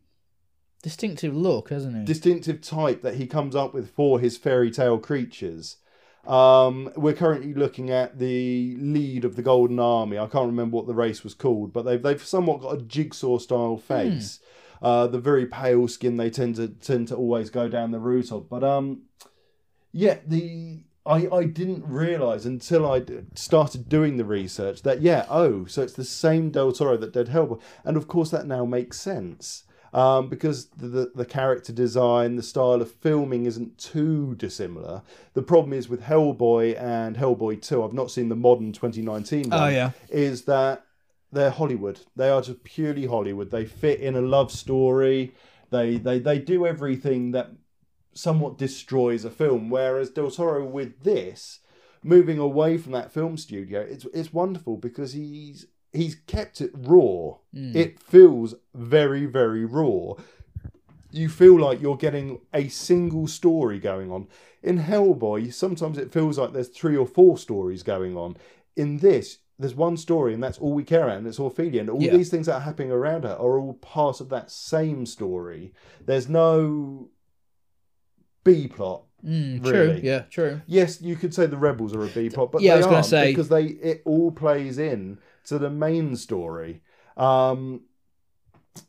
Distinctive 0.84 1.36
look, 1.36 1.70
hasn't 1.70 1.96
he? 1.98 2.04
distinctive 2.04 2.62
type 2.62 3.02
that 3.02 3.16
he 3.16 3.28
comes 3.28 3.56
up 3.56 3.74
with 3.74 3.90
for 3.92 4.20
his 4.20 4.38
fairy 4.38 4.70
tale 4.70 4.98
creatures. 5.00 5.78
Um, 6.26 6.92
we're 6.98 7.14
currently 7.14 7.54
looking 7.54 7.90
at 7.90 8.20
the 8.20 8.76
lead 8.78 9.24
of 9.24 9.38
the 9.38 9.42
Golden 9.42 9.80
Army. 9.80 10.20
I 10.20 10.28
can't 10.28 10.48
remember 10.48 10.76
what 10.76 10.86
the 10.86 10.94
race 10.94 11.24
was 11.24 11.34
called, 11.34 11.72
but 11.72 11.84
they've 11.84 12.02
they've 12.02 12.24
somewhat 12.24 12.62
got 12.62 12.76
a 12.76 12.82
jigsaw 12.82 13.38
style 13.38 13.78
face. 13.78 14.40
Uh, 14.82 15.08
the 15.08 15.20
very 15.20 15.46
pale 15.46 15.88
skin 15.88 16.18
they 16.18 16.30
tend 16.30 16.58
to 16.58 16.68
tend 16.68 17.08
to 17.08 17.16
always 17.16 17.50
go 17.50 17.70
down 17.70 17.92
the 17.92 18.00
route 18.00 18.32
of. 18.34 18.50
But 18.50 18.64
um, 18.66 19.04
yeah, 19.94 20.18
the 20.28 20.84
I 21.08 21.28
I 21.32 21.44
didn't 21.46 21.86
realize 21.86 22.46
until 22.46 22.90
I 22.90 23.04
started 23.36 23.90
doing 23.90 24.18
the 24.18 24.26
research 24.26 24.82
that 24.84 25.02
yeah 25.02 25.26
oh 25.30 25.66
so 25.66 25.82
it's 25.82 25.94
the 25.94 26.04
same 26.04 26.52
Del 26.52 26.72
Toro 26.72 26.98
that 26.98 27.14
did 27.14 27.28
Hellboy, 27.28 27.60
and 27.84 27.98
of 27.98 28.08
course 28.08 28.32
that 28.32 28.46
now 28.46 28.66
makes 28.66 29.00
sense 29.00 29.64
um, 29.94 30.30
because 30.30 30.68
the, 30.68 30.88
the 30.88 31.12
the 31.16 31.26
character 31.26 31.74
design, 31.74 32.36
the 32.36 32.44
style 32.44 32.82
of 32.82 32.92
filming 32.92 33.46
isn't 33.46 33.78
too 33.78 34.36
dissimilar. 34.36 35.02
The 35.34 35.42
problem 35.42 35.74
is 35.74 35.90
with 35.90 36.04
Hellboy 36.04 36.80
and 36.80 37.16
Hellboy 37.16 37.62
Two. 37.62 37.84
I've 37.84 37.94
not 37.94 38.12
seen 38.12 38.30
the 38.30 38.36
modern 38.36 38.74
2019 38.74 39.50
one. 39.50 39.60
Oh, 39.60 39.68
yeah. 39.68 39.92
is 40.10 40.44
that 40.44 40.86
they're 41.32 41.50
Hollywood. 41.50 42.00
They 42.16 42.30
are 42.30 42.42
just 42.42 42.64
purely 42.64 43.06
Hollywood. 43.06 43.52
They 43.52 43.66
fit 43.66 44.00
in 44.00 44.16
a 44.16 44.22
love 44.22 44.52
story. 44.52 45.34
They 45.70 45.98
they 45.98 46.20
they 46.20 46.40
do 46.40 46.66
everything 46.66 47.32
that 47.32 47.52
somewhat 48.18 48.58
destroys 48.58 49.24
a 49.26 49.30
film. 49.30 49.70
Whereas 49.70 50.10
Del 50.10 50.32
Toro 50.32 50.66
with 50.66 51.04
this, 51.04 51.60
moving 52.04 52.40
away 52.40 52.78
from 52.78 52.92
that 52.94 53.12
film 53.12 53.38
studio, 53.38 53.82
it's 53.82 54.06
it's 54.14 54.34
wonderful 54.34 54.78
because 54.78 55.14
he's 55.14 55.68
he's 55.94 56.16
kept 56.16 56.62
it 56.62 56.72
raw. 56.74 57.38
Hmm. 57.54 57.76
It 57.76 58.00
feels 58.00 58.56
very 58.74 59.26
very 59.26 59.66
raw. 59.66 60.14
You 61.12 61.30
feel 61.30 61.58
like 61.60 61.82
you're 61.82 61.96
getting 61.98 62.42
a 62.54 62.68
single 62.68 63.28
story 63.28 63.80
going 63.80 64.12
on. 64.12 64.28
In 64.62 64.80
Hellboy, 64.80 65.54
sometimes 65.54 65.98
it 65.98 66.12
feels 66.12 66.38
like 66.38 66.52
there's 66.52 66.68
three 66.68 66.98
or 66.98 67.08
four 67.08 67.38
stories 67.38 67.82
going 67.82 68.18
on. 68.18 68.36
In 68.76 68.98
this, 68.98 69.38
there's 69.58 69.74
one 69.74 69.96
story 69.96 70.34
and 70.34 70.44
that's 70.44 70.58
all 70.58 70.74
we 70.74 70.84
care 70.84 71.06
about, 71.06 71.18
and 71.20 71.28
it's 71.28 71.40
Ophelia. 71.40 71.80
And 71.82 71.90
all 71.90 72.02
Yeah. 72.04 72.18
these 72.18 72.30
things 72.30 72.48
that 72.48 72.56
are 72.56 72.60
happening 72.62 72.92
around 72.92 73.24
her 73.24 73.36
are 73.40 73.58
all 73.58 73.76
part 73.76 74.20
of 74.20 74.28
that 74.30 74.52
same 74.52 75.06
story. 75.06 75.74
There's 76.06 76.28
no 76.28 77.10
B 78.48 78.68
plot. 78.68 79.04
Mm, 79.26 79.64
true. 79.64 80.00
Yeah, 80.02 80.22
true. 80.30 80.62
Yes, 80.68 81.02
you 81.02 81.16
could 81.16 81.34
say 81.34 81.46
the 81.48 81.58
rebels 81.58 81.96
are 81.96 82.04
a 82.04 82.08
B 82.08 82.30
plot, 82.30 82.52
but 82.52 82.62
Yeah, 82.62 82.74
I 82.74 82.78
was 82.78 82.86
gonna 82.86 82.96
aren't 82.98 83.08
say- 83.08 83.32
because 83.32 83.50
they 83.50 83.66
it 83.66 84.02
all 84.06 84.32
plays 84.32 84.78
in 84.78 85.20
to 85.46 85.58
the 85.60 85.70
main 85.70 86.16
story. 86.16 86.82
Um, 87.16 87.82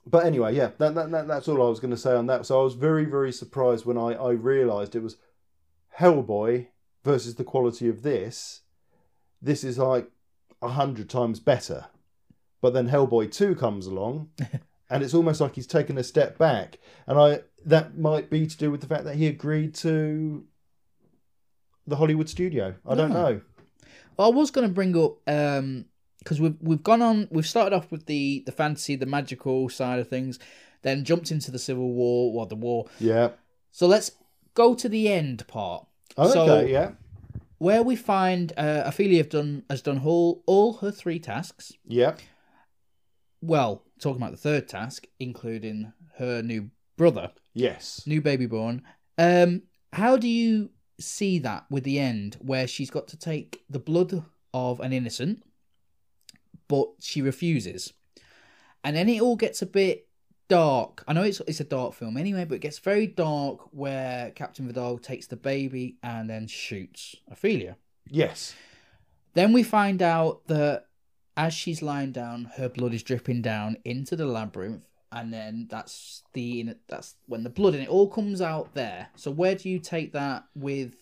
but 0.07 0.27
anyway, 0.27 0.55
yeah, 0.55 0.71
that, 0.79 0.95
that, 0.95 1.11
that 1.11 1.29
that's 1.29 1.49
all 1.49 1.63
I 1.65 1.69
was 1.69 1.81
going 1.81 1.93
to 1.93 1.97
say 1.97 2.15
on 2.15 2.27
that. 2.27 2.45
So 2.45 2.61
I 2.61 2.63
was 2.65 2.75
very 2.75 3.05
very 3.07 3.33
surprised 3.33 3.87
when 3.87 3.97
I 3.97 4.13
I 4.13 4.31
realised 4.33 4.95
it 4.95 5.03
was 5.03 5.17
Hellboy 5.99 6.67
versus 7.05 7.35
the 7.37 7.45
quality 7.45 7.89
of 7.89 8.03
this. 8.03 8.61
This 9.41 9.65
is 9.65 9.79
like 9.79 10.11
a 10.61 10.69
hundred 10.69 11.09
times 11.09 11.41
better, 11.41 11.87
but 12.61 12.75
then 12.75 12.89
Hellboy 12.91 13.33
two 13.33 13.55
comes 13.55 13.87
along. 13.87 14.31
And 14.91 15.03
it's 15.03 15.13
almost 15.13 15.39
like 15.39 15.55
he's 15.55 15.67
taken 15.67 15.99
a 15.99 16.03
step 16.03 16.39
back, 16.39 16.79
and 17.07 17.19
I 17.19 17.41
that 17.67 17.99
might 17.99 18.31
be 18.31 18.47
to 18.47 18.57
do 18.57 18.71
with 18.71 18.81
the 18.81 18.87
fact 18.87 19.05
that 19.05 19.17
he 19.17 19.27
agreed 19.27 19.75
to 19.77 20.45
the 21.87 21.97
Hollywood 21.97 22.29
studio. 22.29 22.75
I 22.87 22.95
don't 22.95 23.13
No. 23.13 23.23
know. 23.33 23.41
Well, 24.17 24.31
I 24.33 24.35
was 24.35 24.51
going 24.51 24.67
to 24.69 24.73
bring 24.75 24.97
up 24.97 25.19
because 25.25 26.41
we've 26.41 26.57
we've 26.61 26.83
gone 26.83 27.03
on. 27.03 27.29
We've 27.31 27.47
started 27.47 27.75
off 27.75 27.91
with 27.93 28.07
the 28.07 28.43
the 28.47 28.53
fantasy, 28.53 28.97
the 28.97 29.07
magical 29.07 29.69
side 29.69 29.99
of 30.01 30.09
things, 30.09 30.39
then 30.83 31.05
jumped 31.05 31.31
into 31.31 31.51
the 31.51 31.59
Civil 31.59 31.93
War 31.93 32.39
or 32.41 32.47
the 32.47 32.57
war. 32.57 32.87
Yeah. 32.99 33.31
So 33.71 33.87
let's 33.87 34.11
go 34.55 34.75
to 34.75 34.89
the 34.89 35.09
end 35.09 35.47
part. 35.47 35.87
Oh, 36.17 36.31
So- 36.31 36.43
okay. 36.51 36.73
Yeah. 36.73 36.93
where 37.59 37.83
we 37.83 37.97
find 37.97 38.53
uh, 38.57 38.83
Ophelia 38.87 39.19
have 39.19 39.29
done 39.31 39.65
has 39.71 39.83
done 39.83 40.01
all 40.05 40.43
all 40.47 40.75
her 40.75 40.91
three 40.91 41.19
tasks. 41.21 41.73
Yeah. 41.87 42.17
Well, 43.41 43.85
talking 44.01 44.21
about 44.21 44.33
the 44.33 44.37
third 44.37 44.69
task, 44.69 45.07
including 45.21 45.93
her 46.19 46.43
new 46.43 46.71
brother, 46.97 47.31
Yes. 47.59 48.03
new 48.07 48.21
baby 48.21 48.47
born. 48.47 48.83
Um, 49.17 49.63
how 49.93 50.17
do 50.17 50.29
you 50.29 50.71
see 51.01 51.39
that 51.41 51.65
with 51.71 51.85
the 51.85 51.99
end, 51.99 52.37
where 52.41 52.67
she's 52.67 52.91
got 52.91 53.09
to 53.09 53.17
take 53.17 53.63
the 53.69 53.79
blood 53.79 54.25
of 54.53 54.81
an 54.81 54.93
innocent, 54.93 55.43
but 56.69 56.89
she 57.01 57.23
refuses, 57.23 57.93
and 58.85 58.97
then 58.97 59.09
it 59.09 59.21
all 59.21 59.37
gets 59.37 59.63
a 59.63 59.67
bit 59.67 60.09
dark. 60.49 61.05
I 61.07 61.13
know 61.13 61.23
it's 61.23 61.41
it's 61.47 61.61
a 61.61 61.65
dark 61.65 61.95
film 61.95 62.17
anyway, 62.17 62.45
but 62.45 62.57
it 62.57 62.61
gets 62.61 62.79
very 62.79 63.07
dark 63.07 63.61
where 63.73 64.31
Captain 64.33 64.67
Vidal 64.67 64.99
takes 64.99 65.27
the 65.27 65.37
baby 65.37 65.97
and 66.03 66.29
then 66.29 66.47
shoots 66.47 67.17
Ophelia. 67.31 67.77
Yes. 68.09 68.55
Then 69.35 69.53
we 69.53 69.63
find 69.63 70.03
out 70.03 70.47
that 70.49 70.87
as 71.37 71.55
she's 71.55 71.83
lying 71.83 72.13
down, 72.13 72.51
her 72.57 72.69
blood 72.69 72.95
is 72.95 73.03
dripping 73.03 73.43
down 73.43 73.77
into 73.85 74.17
the 74.17 74.27
labyrinth. 74.27 74.88
And 75.13 75.33
then 75.33 75.67
that's 75.71 76.23
the 76.35 76.75
that's 76.89 77.15
when 77.27 77.43
the 77.45 77.51
blood 77.51 77.75
and 77.75 77.83
it 77.83 77.89
all 77.89 78.09
comes 78.09 78.41
out 78.41 78.75
there. 78.75 79.09
So 79.17 79.31
where 79.31 79.55
do 79.55 79.69
you 79.69 79.79
take 79.79 80.13
that 80.13 80.45
with? 80.55 80.95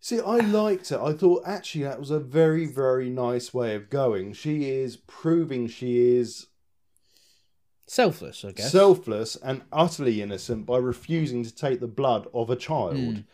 See, 0.00 0.20
I 0.20 0.36
liked 0.36 0.92
it. 0.92 0.98
I 1.00 1.12
thought 1.12 1.42
actually 1.46 1.84
that 1.84 1.98
was 1.98 2.10
a 2.10 2.20
very, 2.20 2.66
very 2.66 3.10
nice 3.10 3.52
way 3.52 3.74
of 3.74 3.90
going. 3.90 4.32
She 4.32 4.68
is 4.70 4.96
proving 4.96 5.66
she 5.66 6.16
is 6.16 6.46
Selfless, 7.86 8.44
I 8.44 8.52
guess. 8.52 8.70
selfless 8.70 9.36
and 9.36 9.62
utterly 9.72 10.20
innocent 10.20 10.66
by 10.66 10.76
refusing 10.76 11.42
to 11.42 11.54
take 11.54 11.80
the 11.80 11.86
blood 11.86 12.28
of 12.34 12.50
a 12.50 12.56
child, 12.56 12.96
Mm. 12.96 13.24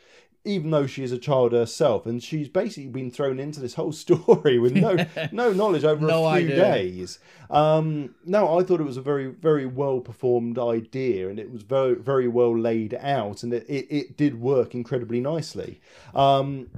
Even 0.46 0.70
though 0.70 0.87
she 0.87 1.02
is 1.02 1.11
a 1.11 1.18
child 1.18 1.52
herself. 1.52 2.04
And 2.07 2.22
she's 2.22 2.48
basically 2.48 2.90
been 2.90 3.11
thrown 3.11 3.38
into 3.40 3.61
this 3.61 3.74
whole 3.74 3.92
story 4.04 4.59
with 4.59 4.72
no 4.74 4.96
no 5.33 5.52
knowledge 5.52 5.85
over 5.85 6.07
No 6.07 6.26
a 6.26 6.38
few 6.38 6.48
idea. 6.48 6.57
days. 6.57 7.18
Um, 7.50 8.14
no, 8.24 8.59
I 8.59 8.62
thought 8.62 8.80
it 8.80 8.85
was 8.85 8.96
a 8.96 9.02
very 9.02 9.26
very 9.26 9.66
well 9.66 10.00
performed 10.00 10.59
idea, 10.59 11.28
and 11.28 11.38
it 11.38 11.50
was 11.50 11.62
very 11.62 11.94
very 11.94 12.28
well 12.28 12.57
laid 12.57 12.94
out, 12.94 13.42
and 13.42 13.52
it 13.54 13.64
it, 13.68 13.87
it 13.90 14.16
did 14.16 14.40
work 14.40 14.74
incredibly 14.74 15.20
nicely. 15.20 15.80
Um, 16.14 16.70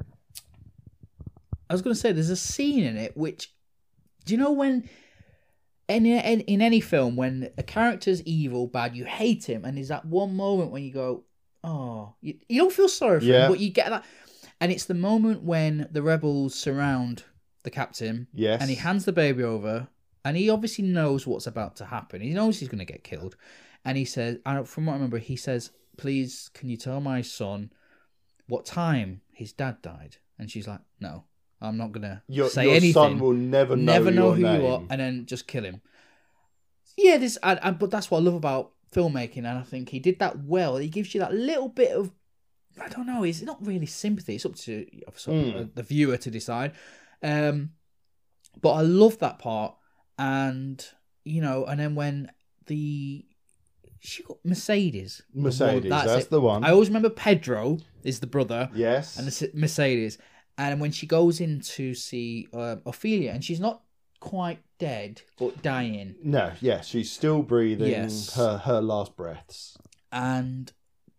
I 1.69 1.75
was 1.75 1.83
going 1.83 1.95
to 1.95 2.01
say 2.01 2.13
there's 2.13 2.31
a 2.31 2.37
scene 2.37 2.85
in 2.85 2.97
it 2.97 3.17
which, 3.17 3.53
do 4.25 4.33
you 4.35 4.39
know 4.39 4.53
when, 4.53 4.89
in, 5.89 6.07
in 6.07 6.41
in 6.43 6.63
any 6.63 6.81
film 6.81 7.17
when 7.17 7.51
a 7.59 7.65
character's 7.65 8.23
evil, 8.23 8.69
bad, 8.69 8.95
you 8.95 9.05
hate 9.05 9.49
him, 9.49 9.65
and 9.65 9.77
there's 9.77 9.89
that 9.89 10.05
one 10.05 10.37
moment 10.37 10.71
when 10.71 10.85
you 10.85 10.93
go, 10.93 11.25
oh, 11.67 12.15
you, 12.21 12.35
you 12.49 12.61
don't 12.63 12.73
feel 12.73 12.89
sorry 12.89 13.21
for 13.21 13.27
Yeah. 13.27 13.45
him, 13.47 13.51
but 13.53 13.61
you 13.61 13.71
get 13.71 13.91
that, 13.91 14.05
and 14.61 14.73
it's 14.73 14.85
the 14.87 14.95
moment 14.95 15.43
when 15.43 15.89
the 15.91 16.03
rebels 16.03 16.55
surround 16.55 17.25
the 17.65 17.71
captain, 17.71 18.29
yes, 18.33 18.61
and 18.61 18.71
he 18.71 18.77
hands 18.77 19.05
the 19.05 19.13
baby 19.13 19.43
over, 19.43 19.89
and 20.25 20.37
he 20.37 20.49
obviously 20.49 20.85
knows 20.85 21.27
what's 21.27 21.47
about 21.47 21.77
to 21.77 21.85
happen. 21.87 22.21
He 22.21 22.31
knows 22.31 22.59
he's 22.59 22.69
going 22.69 22.79
to 22.79 22.93
get 22.93 23.05
killed, 23.05 23.37
and 23.85 23.99
he 23.99 24.05
says, 24.05 24.39
I 24.47 24.55
don't- 24.55 24.69
from 24.69 24.87
what 24.87 24.93
I 24.93 24.97
remember, 24.97 25.19
he 25.19 25.37
says, 25.37 25.73
"Please, 25.97 26.51
can 26.55 26.69
you 26.69 26.77
tell 26.77 27.01
my 27.01 27.23
son 27.23 27.73
what 28.49 28.65
time 28.65 29.21
his 29.33 29.53
dad 29.53 29.83
died?" 29.83 30.17
And 30.39 30.51
she's 30.51 30.69
like, 30.69 30.81
"No, 31.01 31.25
I'm 31.61 31.77
not 31.77 31.93
gonna 31.93 32.23
your, 32.29 32.49
say 32.49 32.65
your 32.65 32.73
anything. 32.77 32.93
son 32.93 33.19
will 33.19 33.33
never 33.33 33.75
know, 33.77 33.93
Never 33.93 34.11
know 34.11 34.35
your 34.35 34.35
who 34.37 34.41
you 34.59 34.67
are, 34.67 34.83
and 34.91 35.01
then 35.01 35.27
just 35.27 35.47
kill 35.47 35.65
him." 35.65 35.81
Yeah, 36.97 37.19
this, 37.19 37.37
and, 37.43 37.59
and, 37.63 37.79
but 37.79 37.91
that's 37.91 38.11
what 38.11 38.19
I 38.19 38.23
love 38.23 38.35
about 38.35 38.73
filmmaking, 38.97 39.39
and 39.39 39.59
I 39.59 39.63
think 39.63 39.89
he 39.91 39.99
did 40.01 40.19
that 40.21 40.35
well. 40.45 40.77
He 40.77 40.89
gives 40.89 41.15
you 41.15 41.21
that 41.21 41.35
little 41.35 41.69
bit 41.69 41.93
of, 41.93 42.11
I 42.81 42.89
don't 42.89 43.07
know, 43.07 43.23
it's 43.25 43.43
not 43.43 43.65
really 43.65 43.87
sympathy. 43.87 44.35
It's 44.37 44.47
up 44.47 44.57
to 44.57 44.87
Mm. 45.27 45.75
the 45.75 45.83
viewer 45.83 46.17
to 46.17 46.31
decide. 46.31 46.73
Um, 47.23 47.71
but 48.61 48.73
I 48.73 48.81
love 48.83 49.19
that 49.19 49.39
part, 49.39 49.75
and 50.19 50.85
you 51.25 51.41
know, 51.41 51.65
and 51.67 51.79
then 51.81 51.95
when 51.95 52.31
the 52.67 53.25
she 54.01 54.23
got 54.23 54.39
Mercedes, 54.45 55.23
Mercedes, 55.35 55.91
Well, 55.91 56.07
that's, 56.07 56.27
the 56.27 56.41
one. 56.41 56.63
I 56.65 56.71
always 56.71 56.89
remember 56.89 57.11
Pedro 57.11 57.79
is 58.05 58.21
the 58.21 58.27
brother, 58.27 58.71
yes, 58.75 59.19
and 59.19 59.27
the 59.27 59.51
Mercedes. 59.55 60.19
And 60.59 60.81
when 60.81 60.91
she 60.93 61.07
goes 61.07 61.41
in 61.41 61.61
to 61.61 61.93
see 61.95 62.49
uh, 62.53 62.77
Ophelia, 62.87 63.33
and 63.33 63.45
she's 63.45 63.61
not 63.61 63.83
quite 64.21 64.59
dead, 64.79 65.23
but 65.39 65.63
dying, 65.63 66.15
no, 66.23 66.53
yes, 66.61 66.87
she's 66.89 67.11
still 67.11 67.43
breathing 67.43 67.91
Yes. 67.91 68.35
her 68.35 68.59
her 68.59 68.81
last 68.81 69.17
breaths. 69.17 69.77
and 70.13 70.73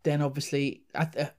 then 0.03 0.21
obviously 0.21 0.83
th- 0.95 1.27
uh, 1.27 1.29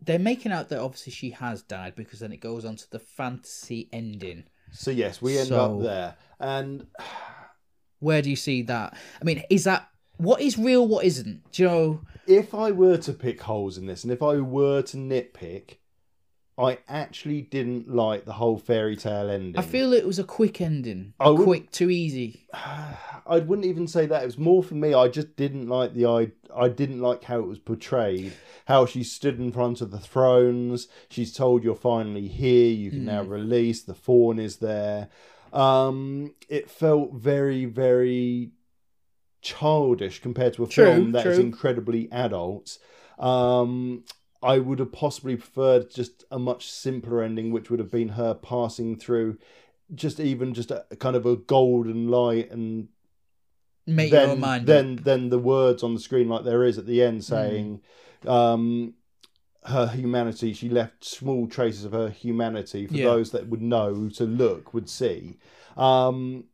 they're 0.00 0.18
making 0.18 0.52
out 0.52 0.68
that 0.68 0.80
obviously 0.80 1.12
she 1.12 1.30
has 1.30 1.62
died 1.62 1.94
because 1.96 2.20
then 2.20 2.32
it 2.32 2.40
goes 2.40 2.64
on 2.64 2.76
to 2.76 2.90
the 2.90 2.98
fantasy 3.00 3.88
ending. 3.92 4.44
So 4.72 4.90
yes, 4.90 5.20
we 5.20 5.36
end 5.38 5.48
So- 5.48 5.60
up 5.76 5.82
there, 5.82 6.16
and 6.38 6.86
Where 8.00 8.22
do 8.22 8.30
you 8.30 8.36
see 8.36 8.62
that? 8.62 8.96
I 9.20 9.24
mean, 9.24 9.42
is 9.50 9.64
that 9.64 9.88
what 10.18 10.40
is 10.40 10.56
real? 10.58 10.86
What 10.86 11.04
isn't? 11.04 11.50
Do 11.52 11.62
you 11.62 11.68
know? 11.68 12.00
if 12.26 12.54
I 12.54 12.70
were 12.70 12.96
to 12.98 13.12
pick 13.12 13.40
holes 13.40 13.76
in 13.78 13.86
this, 13.86 14.04
and 14.04 14.12
if 14.12 14.22
I 14.22 14.36
were 14.36 14.82
to 14.82 14.96
nitpick, 14.96 15.78
I 16.58 16.78
actually 16.88 17.42
didn't 17.42 17.88
like 17.88 18.24
the 18.24 18.32
whole 18.32 18.58
fairy 18.58 18.96
tale 18.96 19.30
ending. 19.30 19.56
I 19.56 19.62
feel 19.62 19.92
it 19.92 20.04
was 20.06 20.18
a 20.18 20.24
quick 20.24 20.60
ending. 20.60 21.14
I 21.20 21.30
would- 21.30 21.44
quick, 21.44 21.70
too 21.70 21.88
easy. 21.90 22.46
I 22.54 23.40
wouldn't 23.40 23.66
even 23.66 23.86
say 23.86 24.06
that. 24.06 24.22
It 24.22 24.26
was 24.26 24.38
more 24.38 24.62
for 24.62 24.74
me. 24.74 24.94
I 24.94 25.08
just 25.08 25.36
didn't 25.36 25.68
like 25.68 25.94
the 25.94 26.06
I. 26.06 26.32
I 26.56 26.68
didn't 26.68 27.00
like 27.00 27.24
how 27.24 27.38
it 27.40 27.46
was 27.46 27.58
portrayed. 27.58 28.32
How 28.64 28.86
she 28.86 29.04
stood 29.04 29.38
in 29.38 29.52
front 29.52 29.82
of 29.82 29.90
the 29.90 29.98
thrones. 29.98 30.88
She's 31.10 31.32
told 31.34 31.62
you're 31.62 31.74
finally 31.74 32.26
here. 32.26 32.72
You 32.72 32.90
can 32.90 33.04
now 33.04 33.22
release. 33.22 33.82
The 33.82 33.94
faun 33.94 34.38
is 34.38 34.56
there. 34.56 35.08
Um, 35.52 36.34
it 36.48 36.70
felt 36.70 37.12
very, 37.14 37.66
very 37.66 38.52
childish 39.42 40.20
compared 40.20 40.54
to 40.54 40.64
a 40.64 40.68
True, 40.68 40.84
film 40.84 41.12
that 41.12 41.26
is 41.26 41.36
true. 41.36 41.44
incredibly 41.44 42.10
adult. 42.10 42.78
Um, 43.18 44.04
I 44.42 44.58
would 44.58 44.78
have 44.78 44.92
possibly 44.92 45.36
preferred 45.36 45.90
just 45.90 46.24
a 46.30 46.38
much 46.38 46.70
simpler 46.70 47.22
ending, 47.22 47.50
which 47.50 47.70
would 47.70 47.80
have 47.80 47.90
been 47.90 48.10
her 48.10 48.34
passing 48.34 48.96
through 48.96 49.38
just 49.94 50.20
even 50.20 50.54
just 50.54 50.70
a 50.70 50.84
kind 50.98 51.16
of 51.16 51.26
a 51.26 51.36
golden 51.36 52.08
light 52.08 52.50
and 52.50 52.88
Make 53.86 54.10
then 54.12 54.28
own 54.30 54.40
mind. 54.40 54.66
then 54.66 54.96
then 54.96 55.30
the 55.30 55.38
words 55.38 55.82
on 55.82 55.94
the 55.94 56.00
screen 56.00 56.28
like 56.28 56.44
there 56.44 56.62
is 56.62 56.76
at 56.78 56.86
the 56.86 57.00
Hmm. 57.00 57.06
end 57.06 57.24
saying 57.24 57.80
um 58.26 58.94
her 59.64 59.86
humanity 59.88 60.52
she 60.52 60.68
left 60.68 61.04
small 61.04 61.46
traces 61.46 61.84
of 61.84 61.92
her 61.92 62.10
humanity 62.10 62.86
for 62.86 62.92
Yeah. 62.98 63.04
those 63.06 63.30
that 63.30 63.48
would 63.48 63.62
know 63.62 64.08
to 64.10 64.24
look 64.24 64.74
would 64.74 64.88
see 64.90 65.38
um 65.76 66.44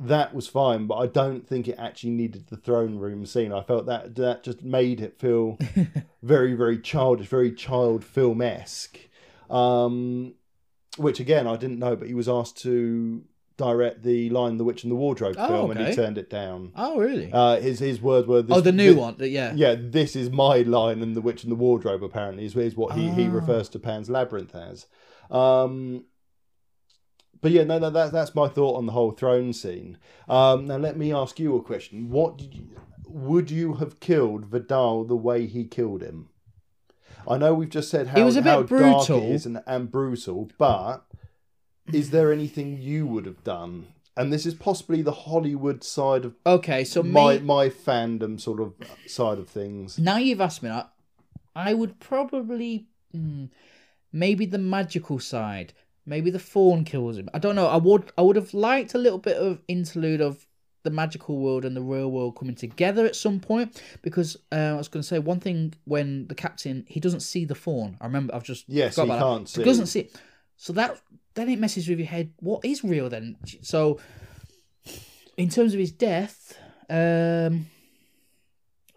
that 0.00 0.34
was 0.34 0.48
fine 0.48 0.86
but 0.86 0.96
i 0.96 1.06
don't 1.06 1.46
think 1.46 1.68
it 1.68 1.76
actually 1.78 2.10
needed 2.10 2.46
the 2.48 2.56
throne 2.56 2.96
room 2.96 3.24
scene 3.24 3.52
i 3.52 3.62
felt 3.62 3.86
that 3.86 4.14
that 4.16 4.42
just 4.42 4.62
made 4.62 5.00
it 5.00 5.18
feel 5.18 5.56
very 6.22 6.54
very 6.54 6.78
childish 6.78 7.28
very 7.28 7.52
child 7.52 8.04
film-esque 8.04 8.98
um 9.50 10.34
which 10.96 11.20
again 11.20 11.46
i 11.46 11.56
didn't 11.56 11.78
know 11.78 11.94
but 11.94 12.08
he 12.08 12.14
was 12.14 12.28
asked 12.28 12.58
to 12.60 13.22
direct 13.56 14.02
the 14.02 14.28
lion 14.30 14.58
the 14.58 14.64
witch 14.64 14.82
and 14.82 14.90
the 14.90 14.96
wardrobe 14.96 15.36
Oh, 15.38 15.46
film 15.46 15.70
and 15.70 15.86
he 15.86 15.94
turned 15.94 16.18
it 16.18 16.28
down 16.28 16.72
oh, 16.74 16.98
really? 16.98 17.30
uh, 17.32 17.60
his 17.60 17.78
his 17.78 18.02
words 18.02 18.26
were 18.26 18.42
this, 18.42 18.56
oh, 18.56 18.60
the 18.60 18.72
new 18.72 18.94
thi- 18.94 18.98
one. 19.00 19.14
Yeah. 19.20 19.52
Yeah, 19.54 19.76
this 19.78 20.16
is 20.16 20.28
my 20.28 20.62
line, 20.62 21.02
and 21.02 21.14
the 21.14 21.20
witch 21.20 21.44
and 21.44 21.52
the 21.52 21.56
wardrobe 21.56 22.02
apparently 22.02 22.46
is, 22.46 22.56
is 22.56 22.74
what 22.74 22.96
he, 22.96 23.10
he 23.10 23.28
Ah. 23.28 23.30
refers 23.32 23.68
to 23.68 23.78
Pan's 23.78 24.10
Labyrinth 24.10 24.56
as. 24.56 24.86
Um, 25.30 26.02
but 27.44 27.52
yeah, 27.52 27.64
no, 27.64 27.78
no, 27.78 27.90
that's 27.90 28.10
that's 28.10 28.34
my 28.34 28.48
thought 28.48 28.78
on 28.78 28.86
the 28.86 28.92
whole 28.92 29.10
throne 29.10 29.52
scene. 29.52 29.98
Um, 30.30 30.64
now 30.64 30.78
let 30.78 30.96
me 30.96 31.12
ask 31.12 31.38
you 31.38 31.54
a 31.56 31.62
question: 31.62 32.08
What 32.08 32.38
did 32.38 32.54
you, 32.54 32.70
would 33.06 33.50
you 33.50 33.74
have 33.74 34.00
killed 34.00 34.46
Vidal 34.46 35.04
the 35.04 35.14
way 35.14 35.46
he 35.46 35.66
killed 35.66 36.00
him? 36.00 36.30
I 37.28 37.36
know 37.36 37.52
we've 37.52 37.68
just 37.68 37.90
said 37.90 38.06
how, 38.06 38.24
was 38.24 38.36
a 38.36 38.40
bit 38.40 38.48
how 38.48 38.62
dark 38.62 38.68
brutal. 38.68 39.18
it 39.18 39.30
is 39.30 39.44
and, 39.44 39.62
and 39.66 39.90
brutal, 39.90 40.50
but 40.56 41.04
is 41.92 42.12
there 42.12 42.32
anything 42.32 42.78
you 42.80 43.06
would 43.06 43.26
have 43.26 43.44
done? 43.44 43.88
And 44.16 44.32
this 44.32 44.46
is 44.46 44.54
possibly 44.54 45.02
the 45.02 45.12
Hollywood 45.12 45.84
side 45.84 46.24
of 46.24 46.36
Okay, 46.46 46.82
so 46.82 47.02
my 47.02 47.34
me, 47.34 47.40
my 47.40 47.68
fandom 47.68 48.40
sort 48.40 48.58
of 48.58 48.72
side 49.06 49.36
of 49.36 49.50
things. 49.50 49.98
now 49.98 50.16
you've 50.16 50.40
asked 50.40 50.62
me 50.62 50.70
that, 50.70 50.90
I 51.54 51.74
would 51.74 52.00
probably 52.00 52.86
mm, 53.14 53.50
maybe 54.14 54.46
the 54.46 54.56
magical 54.56 55.18
side. 55.18 55.74
Maybe 56.06 56.30
the 56.30 56.38
faun 56.38 56.84
kills 56.84 57.16
him. 57.16 57.28
I 57.32 57.38
don't 57.38 57.54
know. 57.54 57.66
I 57.66 57.76
would 57.76 58.12
I 58.18 58.22
would 58.22 58.36
have 58.36 58.52
liked 58.52 58.94
a 58.94 58.98
little 58.98 59.18
bit 59.18 59.36
of 59.36 59.62
interlude 59.68 60.20
of 60.20 60.46
the 60.82 60.90
magical 60.90 61.38
world 61.38 61.64
and 61.64 61.74
the 61.74 61.80
real 61.82 62.10
world 62.10 62.36
coming 62.36 62.54
together 62.54 63.06
at 63.06 63.16
some 63.16 63.40
point 63.40 63.80
because 64.02 64.36
uh, 64.52 64.56
I 64.56 64.74
was 64.74 64.88
going 64.88 65.02
to 65.02 65.08
say 65.08 65.18
one 65.18 65.40
thing 65.40 65.72
when 65.84 66.26
the 66.26 66.34
captain 66.34 66.84
he 66.88 67.00
doesn't 67.00 67.20
see 67.20 67.46
the 67.46 67.54
faun. 67.54 67.96
I 68.02 68.04
remember 68.06 68.34
I've 68.34 68.44
just 68.44 68.66
Yes, 68.68 68.96
he 68.96 69.06
that. 69.06 69.18
can't 69.18 69.48
see. 69.48 69.62
He 69.62 69.64
doesn't 69.64 69.86
see 69.86 70.00
it. 70.00 70.14
So 70.58 70.74
that 70.74 71.00
then 71.32 71.48
it 71.48 71.58
messes 71.58 71.88
with 71.88 71.98
your 71.98 72.06
head. 72.08 72.32
What 72.40 72.64
is 72.66 72.84
real 72.84 73.08
then? 73.08 73.36
So 73.62 73.98
in 75.38 75.48
terms 75.48 75.72
of 75.72 75.80
his 75.80 75.92
death, 75.92 76.58
um 76.90 77.66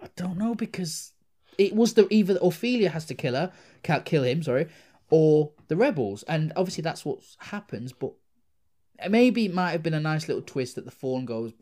I 0.04 0.10
don't 0.18 0.38
know 0.38 0.56
because 0.56 1.14
it 1.58 1.74
was 1.74 1.94
the 1.94 2.08
either 2.14 2.38
Ophelia 2.42 2.90
has 2.90 3.06
to 3.06 3.16
kill 3.16 3.34
her, 3.34 3.52
can't 3.82 4.06
kill 4.06 4.24
him, 4.24 4.44
sorry, 4.44 4.68
or 5.10 5.52
the 5.68 5.76
rebels, 5.76 6.24
and 6.24 6.52
obviously 6.56 6.82
that's 6.82 7.06
what 7.06 7.20
happens. 7.38 7.94
But 7.94 8.14
maybe 9.10 9.46
it 9.46 9.54
might 9.54 9.72
have 9.72 9.84
been 9.84 9.94
a 9.94 10.00
nice 10.00 10.28
little 10.28 10.44
twist 10.44 10.76
that 10.76 10.86
the 10.86 10.92
faun 10.92 11.26
goes. 11.26 11.54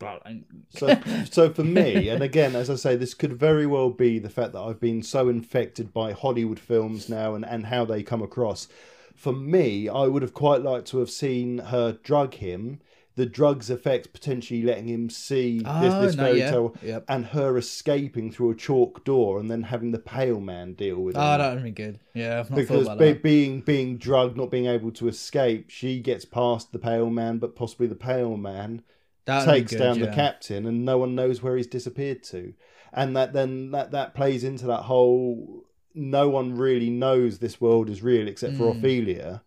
So, 0.69 0.99
so 1.29 1.49
for 1.49 1.63
me, 1.63 2.09
and 2.09 2.23
again, 2.23 2.55
as 2.55 2.69
I 2.69 2.75
say, 2.75 2.95
this 2.95 3.13
could 3.13 3.33
very 3.33 3.65
well 3.67 3.89
be 3.89 4.19
the 4.19 4.29
fact 4.29 4.53
that 4.53 4.61
I've 4.61 4.79
been 4.79 5.03
so 5.03 5.29
infected 5.29 5.93
by 5.93 6.13
Hollywood 6.13 6.59
films 6.59 7.09
now 7.09 7.35
and, 7.35 7.45
and 7.45 7.67
how 7.67 7.85
they 7.85 8.03
come 8.03 8.21
across. 8.21 8.67
For 9.15 9.33
me, 9.33 9.87
I 9.87 10.07
would 10.07 10.21
have 10.21 10.33
quite 10.33 10.61
liked 10.61 10.87
to 10.89 10.99
have 10.99 11.09
seen 11.09 11.59
her 11.59 11.93
drug 11.93 12.35
him, 12.35 12.81
the 13.15 13.25
drug's 13.25 13.69
effects 13.69 14.07
potentially 14.07 14.61
letting 14.61 14.87
him 14.87 15.09
see 15.09 15.61
Oh, 15.65 15.81
this, 15.81 15.93
this 16.07 16.15
no, 16.15 16.23
fairy 16.25 16.39
yeah. 16.39 16.51
tale, 16.51 16.75
Yep. 16.83 17.05
and 17.07 17.25
her 17.27 17.57
escaping 17.57 18.31
through 18.31 18.51
a 18.51 18.55
chalk 18.55 19.03
door 19.05 19.39
and 19.39 19.49
then 19.49 19.63
having 19.63 19.91
the 19.91 19.99
pale 19.99 20.41
man 20.41 20.73
deal 20.73 20.97
with 20.97 21.15
it. 21.15 21.19
Oh, 21.19 21.37
that 21.37 21.53
would 21.53 21.63
be 21.63 21.71
good. 21.71 21.99
Yeah, 22.13 22.39
I've 22.39 22.49
not 22.49 22.55
because 22.57 22.85
thought 22.87 22.93
about 22.93 22.99
be, 22.99 23.13
that. 23.13 23.23
being 23.23 23.61
being 23.61 23.97
drugged, 23.97 24.35
not 24.37 24.51
being 24.51 24.65
able 24.65 24.91
to 24.91 25.07
escape, 25.07 25.69
she 25.69 25.99
gets 26.01 26.25
past 26.25 26.71
the 26.71 26.79
pale 26.79 27.09
man, 27.09 27.37
but 27.37 27.55
possibly 27.55 27.87
the 27.87 27.95
pale 27.95 28.35
man 28.37 28.83
That'd 29.25 29.47
takes 29.49 29.71
good, 29.71 29.79
down 29.79 29.99
the 29.99 30.07
captain, 30.07 30.65
and 30.65 30.83
no 30.85 30.97
one 30.97 31.15
knows 31.15 31.41
where 31.41 31.55
he's 31.57 31.67
disappeared 31.67 32.21
to, 32.25 32.53
and 32.93 33.15
that 33.15 33.33
then 33.33 33.71
that 33.71 33.91
that 33.91 34.13
plays 34.13 34.43
into 34.43 34.67
that 34.67 34.81
whole. 34.83 35.63
No 35.97 36.27
one 36.27 36.57
really 36.57 36.89
knows 36.89 37.39
this 37.39 37.61
world 37.61 37.89
is 37.89 38.03
real 38.03 38.27
except 38.27 38.55
for 38.57 38.65
Mm. 38.73 38.77
Ophelia, 38.79 39.43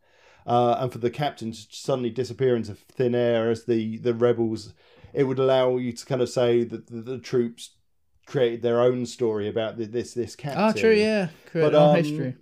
uh, 0.48 0.78
and 0.80 0.90
for 0.90 0.98
the 0.98 1.10
captain 1.10 1.52
to 1.52 1.66
suddenly 1.70 2.10
disappear 2.10 2.56
into 2.56 2.74
thin 2.74 3.14
air 3.14 3.50
as 3.50 3.66
the 3.66 3.98
the 3.98 4.14
rebels. 4.14 4.74
It 5.12 5.24
would 5.24 5.38
allow 5.38 5.76
you 5.76 5.92
to 5.92 6.06
kind 6.06 6.20
of 6.20 6.28
say 6.28 6.64
that 6.64 6.88
the, 6.88 7.00
the 7.00 7.18
troops 7.18 7.70
created 8.26 8.62
their 8.62 8.80
own 8.80 9.06
story 9.06 9.48
about 9.48 9.78
the, 9.78 9.86
this 9.86 10.14
this 10.14 10.36
captain. 10.36 10.62
Oh, 10.62 10.72
true, 10.72 10.92
yeah. 10.92 11.28
Create 11.46 11.64
But, 11.64 11.74
our 11.74 11.90
um, 11.90 11.96
history. 11.96 12.34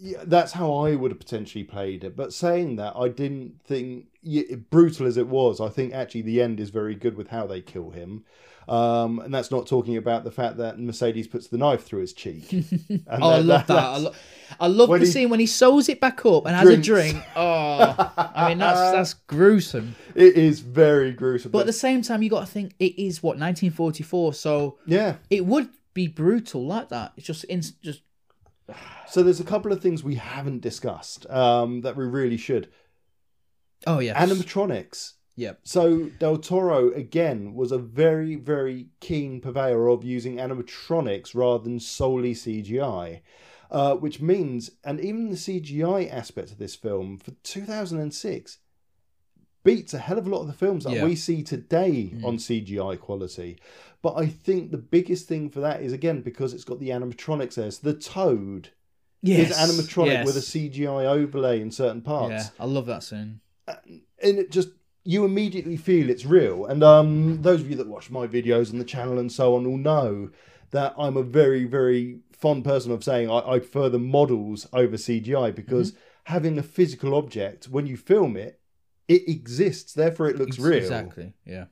Yeah, 0.00 0.22
that's 0.24 0.52
how 0.52 0.72
I 0.74 0.94
would 0.94 1.10
have 1.10 1.18
potentially 1.18 1.64
played 1.64 2.04
it. 2.04 2.14
But 2.14 2.32
saying 2.32 2.76
that, 2.76 2.94
I 2.96 3.08
didn't 3.08 3.60
think, 3.64 4.06
yeah, 4.22 4.54
brutal 4.70 5.06
as 5.08 5.16
it 5.16 5.26
was, 5.26 5.60
I 5.60 5.70
think 5.70 5.92
actually 5.92 6.22
the 6.22 6.40
end 6.40 6.60
is 6.60 6.70
very 6.70 6.94
good 6.94 7.16
with 7.16 7.28
how 7.28 7.48
they 7.48 7.60
kill 7.60 7.90
him. 7.90 8.24
Um, 8.68 9.18
and 9.20 9.32
that's 9.32 9.50
not 9.50 9.66
talking 9.66 9.96
about 9.96 10.24
the 10.24 10.30
fact 10.30 10.58
that 10.58 10.78
Mercedes 10.78 11.26
puts 11.26 11.48
the 11.48 11.56
knife 11.56 11.84
through 11.84 12.00
his 12.00 12.12
cheek. 12.12 12.44
Oh, 13.10 13.30
I 13.30 13.38
love 13.38 13.66
that. 13.66 13.78
I, 13.78 13.96
lo- 13.96 14.12
I 14.60 14.66
love 14.66 14.90
the 14.90 14.98
he- 14.98 15.06
scene 15.06 15.30
when 15.30 15.40
he 15.40 15.46
sews 15.46 15.88
it 15.88 16.00
back 16.00 16.24
up 16.26 16.44
and 16.46 16.54
has 16.54 16.64
Drinks. 16.64 16.86
a 16.86 16.90
drink. 16.90 17.24
Oh, 17.36 18.12
I 18.34 18.48
mean 18.50 18.58
that's 18.58 18.92
that's 18.92 19.14
gruesome. 19.14 19.94
It 20.14 20.36
is 20.36 20.60
very 20.60 21.12
gruesome. 21.12 21.50
But 21.52 21.60
at 21.60 21.66
the 21.66 21.72
same 21.72 22.02
time, 22.02 22.22
you 22.22 22.28
got 22.30 22.40
to 22.40 22.46
think 22.46 22.74
it 22.78 23.00
is 23.00 23.22
what 23.22 23.38
1944, 23.38 24.34
so 24.34 24.78
yeah. 24.86 25.16
it 25.30 25.46
would 25.46 25.68
be 25.94 26.06
brutal 26.06 26.66
like 26.66 26.90
that. 26.90 27.12
It's 27.16 27.26
just 27.26 27.44
in, 27.44 27.62
just 27.82 28.02
So 29.08 29.22
there's 29.22 29.40
a 29.40 29.44
couple 29.44 29.72
of 29.72 29.80
things 29.80 30.04
we 30.04 30.16
haven't 30.16 30.60
discussed 30.60 31.28
um, 31.30 31.80
that 31.82 31.96
we 31.96 32.04
really 32.04 32.36
should. 32.36 32.68
oh 33.86 33.98
yeah, 34.00 34.22
Animatronics. 34.22 35.14
Yep. 35.38 35.60
So 35.62 36.10
Del 36.18 36.38
Toro 36.38 36.90
again 36.92 37.54
was 37.54 37.70
a 37.70 37.78
very, 37.78 38.34
very 38.34 38.88
keen 38.98 39.40
purveyor 39.40 39.86
of 39.88 40.02
using 40.02 40.36
animatronics 40.38 41.32
rather 41.32 41.62
than 41.62 41.78
solely 41.78 42.34
CGI, 42.34 43.20
uh, 43.70 43.94
which 43.94 44.20
means, 44.20 44.72
and 44.82 44.98
even 45.00 45.30
the 45.30 45.36
CGI 45.36 46.10
aspect 46.10 46.50
of 46.50 46.58
this 46.58 46.74
film 46.74 47.18
for 47.18 47.30
2006 47.44 48.58
beats 49.62 49.94
a 49.94 49.98
hell 49.98 50.18
of 50.18 50.26
a 50.26 50.30
lot 50.30 50.40
of 50.40 50.48
the 50.48 50.52
films 50.52 50.82
that 50.84 50.94
Yeah. 50.94 51.04
we 51.04 51.14
see 51.14 51.44
today 51.44 52.10
Mm. 52.14 52.24
on 52.24 52.38
CGI 52.38 52.96
quality. 52.96 53.58
But 54.02 54.14
I 54.16 54.26
think 54.26 54.72
the 54.72 54.76
biggest 54.78 55.28
thing 55.28 55.50
for 55.50 55.60
that 55.60 55.82
is 55.82 55.92
again 55.92 56.20
because 56.22 56.52
it's 56.52 56.64
got 56.64 56.80
the 56.80 56.88
animatronics 56.90 57.54
there. 57.54 57.70
So 57.70 57.92
the 57.92 57.94
Toad 57.98 58.70
yes. 59.22 59.50
is 59.50 59.56
animatronic 59.56 60.06
yes. 60.14 60.26
with 60.26 60.36
a 60.36 60.40
CGI 60.42 61.04
overlay 61.06 61.60
in 61.60 61.70
certain 61.70 62.02
parts 62.02 62.30
Yeah, 62.30 62.48
I 62.58 62.64
love 62.66 62.86
that 62.86 63.04
scene. 63.04 63.40
and 63.68 64.38
it 64.38 64.50
just 64.50 64.70
you 65.04 65.24
immediately 65.24 65.76
feel 65.76 66.10
it's 66.10 66.24
real. 66.24 66.66
And 66.66 66.82
um, 66.82 67.42
those 67.42 67.60
of 67.60 67.70
you 67.70 67.76
that 67.76 67.88
watch 67.88 68.10
my 68.10 68.26
videos 68.26 68.72
on 68.72 68.78
the 68.78 68.84
channel 68.84 69.18
and 69.18 69.32
so 69.32 69.54
on 69.54 69.64
will 69.64 69.78
know 69.78 70.30
that 70.70 70.94
I'm 70.98 71.16
a 71.16 71.22
very, 71.22 71.64
very 71.64 72.20
fond 72.32 72.64
person 72.64 72.92
of 72.92 73.02
saying 73.02 73.30
I, 73.30 73.38
I 73.38 73.58
prefer 73.58 73.88
the 73.88 73.98
models 73.98 74.66
over 74.72 74.96
CGI 74.96 75.54
because 75.54 75.94
having 76.24 76.58
a 76.58 76.62
physical 76.62 77.14
object 77.14 77.68
when 77.68 77.86
you 77.86 77.96
film 77.96 78.36
it, 78.36 78.60
it 79.08 79.26
exists. 79.26 79.94
Therefore, 79.94 80.28
it 80.28 80.36
looks 80.36 80.56
Ex- 80.56 80.64
real. 80.64 80.78
Exactly. 80.78 81.32
Yeah. 81.46 81.66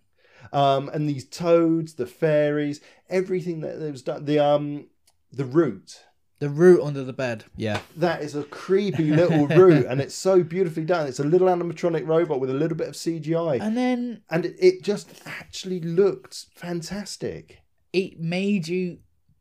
Um, 0.52 0.88
and 0.88 1.08
these 1.08 1.26
toads, 1.26 1.94
the 1.94 2.06
fairies, 2.06 2.80
everything 3.10 3.60
that 3.60 3.78
was 3.78 4.02
done, 4.02 4.24
the 4.24 4.38
um, 4.38 4.86
the 5.32 5.44
root. 5.44 6.04
The 6.38 6.50
root 6.50 6.82
under 6.82 7.02
the 7.02 7.12
bed. 7.14 7.44
Yeah. 7.56 7.80
That 7.96 8.20
is 8.22 8.34
a 8.34 8.42
creepy 8.44 9.10
little 9.10 9.46
root, 9.46 9.86
and 9.86 10.00
it's 10.00 10.14
so 10.14 10.42
beautifully 10.42 10.84
done. 10.84 11.06
It's 11.06 11.18
a 11.18 11.24
little 11.24 11.48
animatronic 11.48 12.06
robot 12.06 12.40
with 12.40 12.50
a 12.50 12.54
little 12.54 12.76
bit 12.76 12.88
of 12.88 12.94
CGI 12.94 13.60
And 13.60 13.76
then 13.76 14.22
and 14.28 14.44
it, 14.44 14.56
it 14.58 14.82
just 14.82 15.22
actually 15.24 15.80
looked 15.80 16.46
fantastic. 16.54 17.60
it 17.92 18.20
made 18.20 18.68
you 18.68 18.98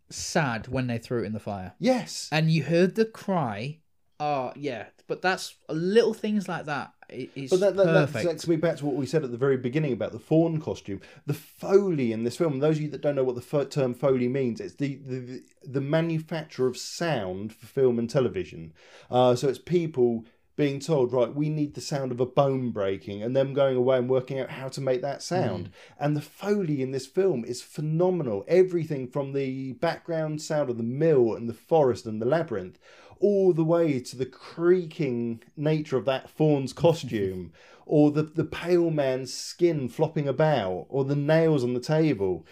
sad 0.10 0.68
when 0.70 0.88
they 0.88 0.98
threw 0.98 1.24
it 1.24 1.26
in 1.26 1.34
the 1.34 1.40
fire. 1.40 1.74
Yes, 1.80 2.30
And 2.32 2.50
you 2.50 2.64
heard 2.64 2.96
the 2.96 3.06
cry. 3.06 3.80
Oh, 4.20 4.54
yeah. 4.56 4.86
But 5.08 5.22
that's 5.22 5.56
uh, 5.68 5.74
little 5.74 6.14
things 6.14 6.48
like 6.48 6.66
that. 6.66 6.92
It, 7.10 7.30
it's 7.36 7.52
but 7.52 7.60
that, 7.60 7.76
that, 7.76 7.86
that 7.86 8.08
perfect. 8.08 8.30
takes 8.30 8.48
me 8.48 8.56
back 8.56 8.78
to 8.78 8.86
what 8.86 8.96
we 8.96 9.06
said 9.06 9.24
at 9.24 9.32
the 9.32 9.38
very 9.38 9.58
beginning 9.58 9.94
about 9.94 10.12
the 10.12 10.20
faun 10.20 10.60
costume. 10.60 11.02
The 11.26 11.34
foley 11.34 12.12
in 12.12 12.24
this 12.24 12.38
film. 12.38 12.60
Those 12.60 12.78
of 12.78 12.84
you 12.84 12.90
that 12.90 13.02
don't 13.02 13.16
know 13.16 13.24
what 13.24 13.36
the 13.36 13.66
term 13.66 13.94
foley 13.94 14.28
means, 14.28 14.60
it's 14.60 14.76
the 14.76 14.96
the, 14.96 15.44
the 15.64 15.82
manufacture 15.82 16.68
of 16.68 16.78
sound 16.78 17.54
for 17.54 17.68
film 17.68 18.00
and 18.00 18.10
television. 18.10 18.74
Uh, 19.10 19.36
so 19.36 19.48
it's 19.48 19.60
people 19.60 20.26
being 20.56 20.80
told, 20.80 21.12
right, 21.12 21.36
we 21.36 21.50
need 21.50 21.74
the 21.74 21.82
sound 21.82 22.14
of 22.14 22.20
a 22.22 22.26
bone 22.26 22.72
breaking, 22.72 23.22
and 23.22 23.36
them 23.36 23.54
going 23.54 23.76
away 23.76 23.98
and 23.98 24.10
working 24.10 24.40
out 24.40 24.50
how 24.50 24.70
to 24.70 24.80
make 24.80 25.02
that 25.02 25.22
sound. 25.22 25.70
And 26.00 26.16
the 26.16 26.22
foley 26.22 26.82
in 26.82 26.92
this 26.92 27.06
film 27.06 27.44
is 27.44 27.62
phenomenal. 27.62 28.46
Everything 28.48 29.08
from 29.08 29.34
the 29.34 29.74
background 29.74 30.42
sound 30.42 30.70
of 30.70 30.78
the 30.78 30.84
mill 30.84 31.34
and 31.34 31.50
the 31.50 31.54
forest 31.54 32.06
and 32.06 32.22
the 32.22 32.26
labyrinth, 32.26 32.80
all 33.20 33.54
the 33.54 33.64
way 33.64 34.00
to 34.00 34.16
the 34.16 34.26
creaking 34.26 35.44
nature 35.56 35.98
of 35.98 36.06
that 36.06 36.30
faun's 36.30 36.74
costume, 36.74 37.52
or 37.86 38.12
the, 38.12 38.24
the 38.24 38.46
pale 38.46 38.90
man's 38.90 39.34
skin 39.34 39.88
flopping 39.90 40.28
about, 40.28 40.86
or 40.90 41.06
the 41.06 41.16
nails 41.16 41.64
on 41.64 41.74
the 41.74 41.80
table. 41.80 42.46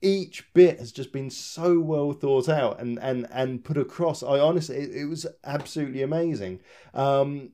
Each 0.00 0.52
bit 0.54 0.78
has 0.78 0.92
just 0.92 1.12
been 1.12 1.30
so 1.30 1.80
well 1.80 2.12
thought 2.12 2.48
out 2.48 2.80
and, 2.80 2.98
and, 3.00 3.26
and 3.32 3.64
put 3.64 3.76
across. 3.76 4.22
I 4.22 4.38
honestly, 4.38 4.76
it, 4.76 4.94
it 4.94 5.04
was 5.06 5.26
absolutely 5.44 6.02
amazing. 6.02 6.60
Um, 6.94 7.50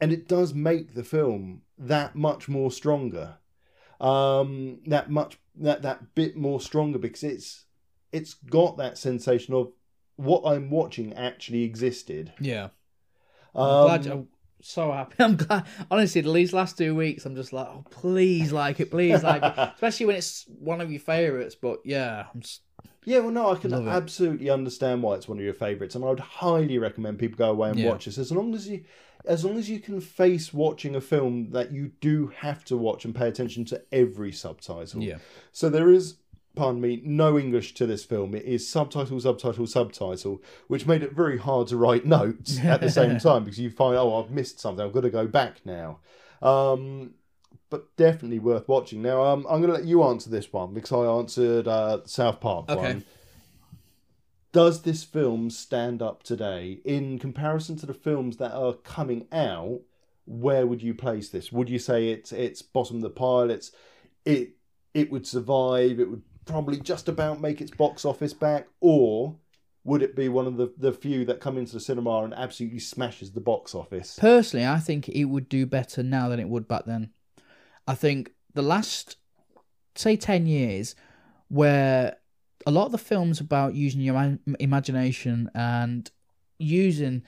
and 0.00 0.12
it 0.12 0.26
does 0.26 0.52
make 0.52 0.94
the 0.94 1.04
film 1.04 1.62
that 1.78 2.16
much 2.16 2.48
more 2.48 2.72
stronger. 2.72 3.36
Um, 4.00 4.80
that 4.86 5.10
much 5.10 5.38
that 5.54 5.82
that 5.82 6.14
bit 6.16 6.36
more 6.36 6.60
stronger 6.60 6.98
because 6.98 7.22
it's 7.22 7.66
it's 8.10 8.34
got 8.34 8.76
that 8.78 8.98
sensation 8.98 9.54
of 9.54 9.72
what 10.24 10.42
I'm 10.44 10.70
watching 10.70 11.12
actually 11.14 11.62
existed. 11.64 12.32
yeah. 12.40 12.68
Um, 13.54 13.66
I'm 13.68 13.84
glad. 13.84 14.06
I'm 14.06 14.28
so 14.62 14.92
happy. 14.92 15.14
I'm 15.22 15.36
glad. 15.36 15.64
Honestly, 15.90 16.20
these 16.22 16.52
last 16.52 16.78
two 16.78 16.94
weeks, 16.94 17.26
I'm 17.26 17.34
just 17.36 17.52
like, 17.52 17.66
oh, 17.66 17.84
please 17.90 18.50
like 18.52 18.80
it, 18.80 18.90
please 18.90 19.22
like 19.22 19.42
it. 19.42 19.52
Especially 19.74 20.06
when 20.06 20.16
it's 20.16 20.46
one 20.58 20.80
of 20.80 20.90
your 20.90 21.00
favorites. 21.00 21.54
But 21.54 21.80
yeah, 21.84 22.26
I'm 22.32 22.40
just, 22.40 22.62
Yeah, 23.04 23.18
well, 23.18 23.30
no, 23.30 23.50
I 23.52 23.56
can 23.56 23.72
Love 23.72 23.86
it. 23.86 23.90
absolutely 23.90 24.48
understand 24.48 25.02
why 25.02 25.16
it's 25.16 25.28
one 25.28 25.36
of 25.38 25.44
your 25.44 25.52
favourites, 25.54 25.94
and 25.94 26.04
I 26.04 26.08
would 26.08 26.20
highly 26.20 26.78
recommend 26.78 27.18
people 27.18 27.36
go 27.36 27.50
away 27.50 27.70
and 27.70 27.78
Yeah. 27.78 27.88
watch 27.90 28.06
this. 28.06 28.16
As 28.16 28.32
long 28.32 28.54
as 28.54 28.66
you, 28.68 28.84
as 29.26 29.44
long 29.44 29.58
as 29.58 29.68
you 29.68 29.80
can 29.80 30.00
face 30.00 30.54
watching 30.54 30.96
a 30.96 31.00
film 31.02 31.50
that 31.50 31.72
you 31.72 31.92
do 32.00 32.28
have 32.38 32.64
to 32.66 32.76
watch 32.78 33.04
and 33.04 33.14
pay 33.14 33.28
attention 33.28 33.64
to 33.66 33.82
every 33.92 34.32
subtitle. 34.32 35.02
yeah. 35.02 35.18
So 35.52 35.68
there 35.68 35.90
is, 35.90 36.14
pardon 36.54 36.80
me, 36.80 37.00
no 37.04 37.38
English 37.38 37.74
to 37.74 37.86
this 37.86 38.04
film. 38.04 38.34
It 38.34 38.44
is 38.44 38.68
subtitle, 38.68 39.20
subtitle, 39.20 39.66
subtitle, 39.66 40.42
which 40.68 40.86
made 40.86 41.02
it 41.02 41.12
very 41.12 41.38
hard 41.38 41.68
to 41.68 41.76
write 41.76 42.04
notes 42.04 42.58
at 42.60 42.80
the 42.80 42.90
same 42.90 43.18
time 43.20 43.44
because 43.44 43.58
you 43.58 43.70
find, 43.70 43.96
oh, 43.96 44.22
I've 44.22 44.30
missed 44.30 44.60
something. 44.60 44.84
I've 44.84 44.92
got 44.92 45.02
to 45.02 45.10
go 45.10 45.26
back 45.26 45.60
now. 45.64 46.00
Um, 46.40 47.14
but 47.70 47.96
definitely 47.96 48.38
worth 48.38 48.68
watching. 48.68 49.00
Now, 49.00 49.22
um, 49.22 49.46
I'm 49.48 49.62
going 49.62 49.72
to 49.72 49.78
let 49.78 49.86
you 49.86 50.02
answer 50.02 50.28
this 50.28 50.52
one 50.52 50.74
because 50.74 50.92
I 50.92 51.06
answered 51.06 51.66
uh, 51.66 52.00
South 52.04 52.40
Park 52.40 52.68
Okay. 52.68 52.80
one. 52.80 53.04
Does 54.52 54.82
this 54.82 55.02
film 55.02 55.48
stand 55.48 56.02
up 56.02 56.22
today 56.22 56.80
in 56.84 57.18
comparison 57.18 57.76
to 57.78 57.86
the 57.86 57.94
films 57.94 58.36
that 58.36 58.52
are 58.52 58.74
coming 58.74 59.26
out? 59.32 59.80
Where 60.26 60.66
would 60.66 60.82
you 60.82 60.92
place 60.92 61.30
this? 61.30 61.50
Would 61.50 61.70
you 61.70 61.78
say 61.78 62.10
it's 62.10 62.32
it's 62.32 62.60
bottom 62.60 62.96
of 62.96 63.02
the 63.02 63.10
pile? 63.10 63.50
It's 63.50 63.72
it 64.26 64.50
it 64.92 65.10
would 65.10 65.26
survive. 65.26 65.98
It 65.98 66.10
would 66.10 66.22
probably 66.44 66.80
just 66.80 67.08
about 67.08 67.40
make 67.40 67.60
its 67.60 67.70
box 67.70 68.04
office 68.04 68.32
back, 68.32 68.66
or 68.80 69.36
would 69.84 70.02
it 70.02 70.14
be 70.14 70.28
one 70.28 70.46
of 70.46 70.56
the, 70.56 70.72
the 70.76 70.92
few 70.92 71.24
that 71.24 71.40
come 71.40 71.58
into 71.58 71.72
the 71.72 71.80
cinema 71.80 72.22
and 72.22 72.34
absolutely 72.34 72.78
smashes 72.78 73.32
the 73.32 73.40
box 73.40 73.74
office? 73.74 74.18
Personally, 74.20 74.66
I 74.66 74.78
think 74.78 75.08
it 75.08 75.24
would 75.24 75.48
do 75.48 75.66
better 75.66 76.02
now 76.02 76.28
than 76.28 76.40
it 76.40 76.48
would 76.48 76.68
back 76.68 76.84
then. 76.86 77.10
I 77.86 77.94
think 77.94 78.32
the 78.54 78.62
last, 78.62 79.16
say, 79.96 80.16
10 80.16 80.46
years, 80.46 80.94
where 81.48 82.16
a 82.66 82.70
lot 82.70 82.86
of 82.86 82.92
the 82.92 82.98
films 82.98 83.40
about 83.40 83.74
using 83.74 84.00
your 84.00 84.38
imagination 84.60 85.50
and 85.54 86.10
using 86.58 87.22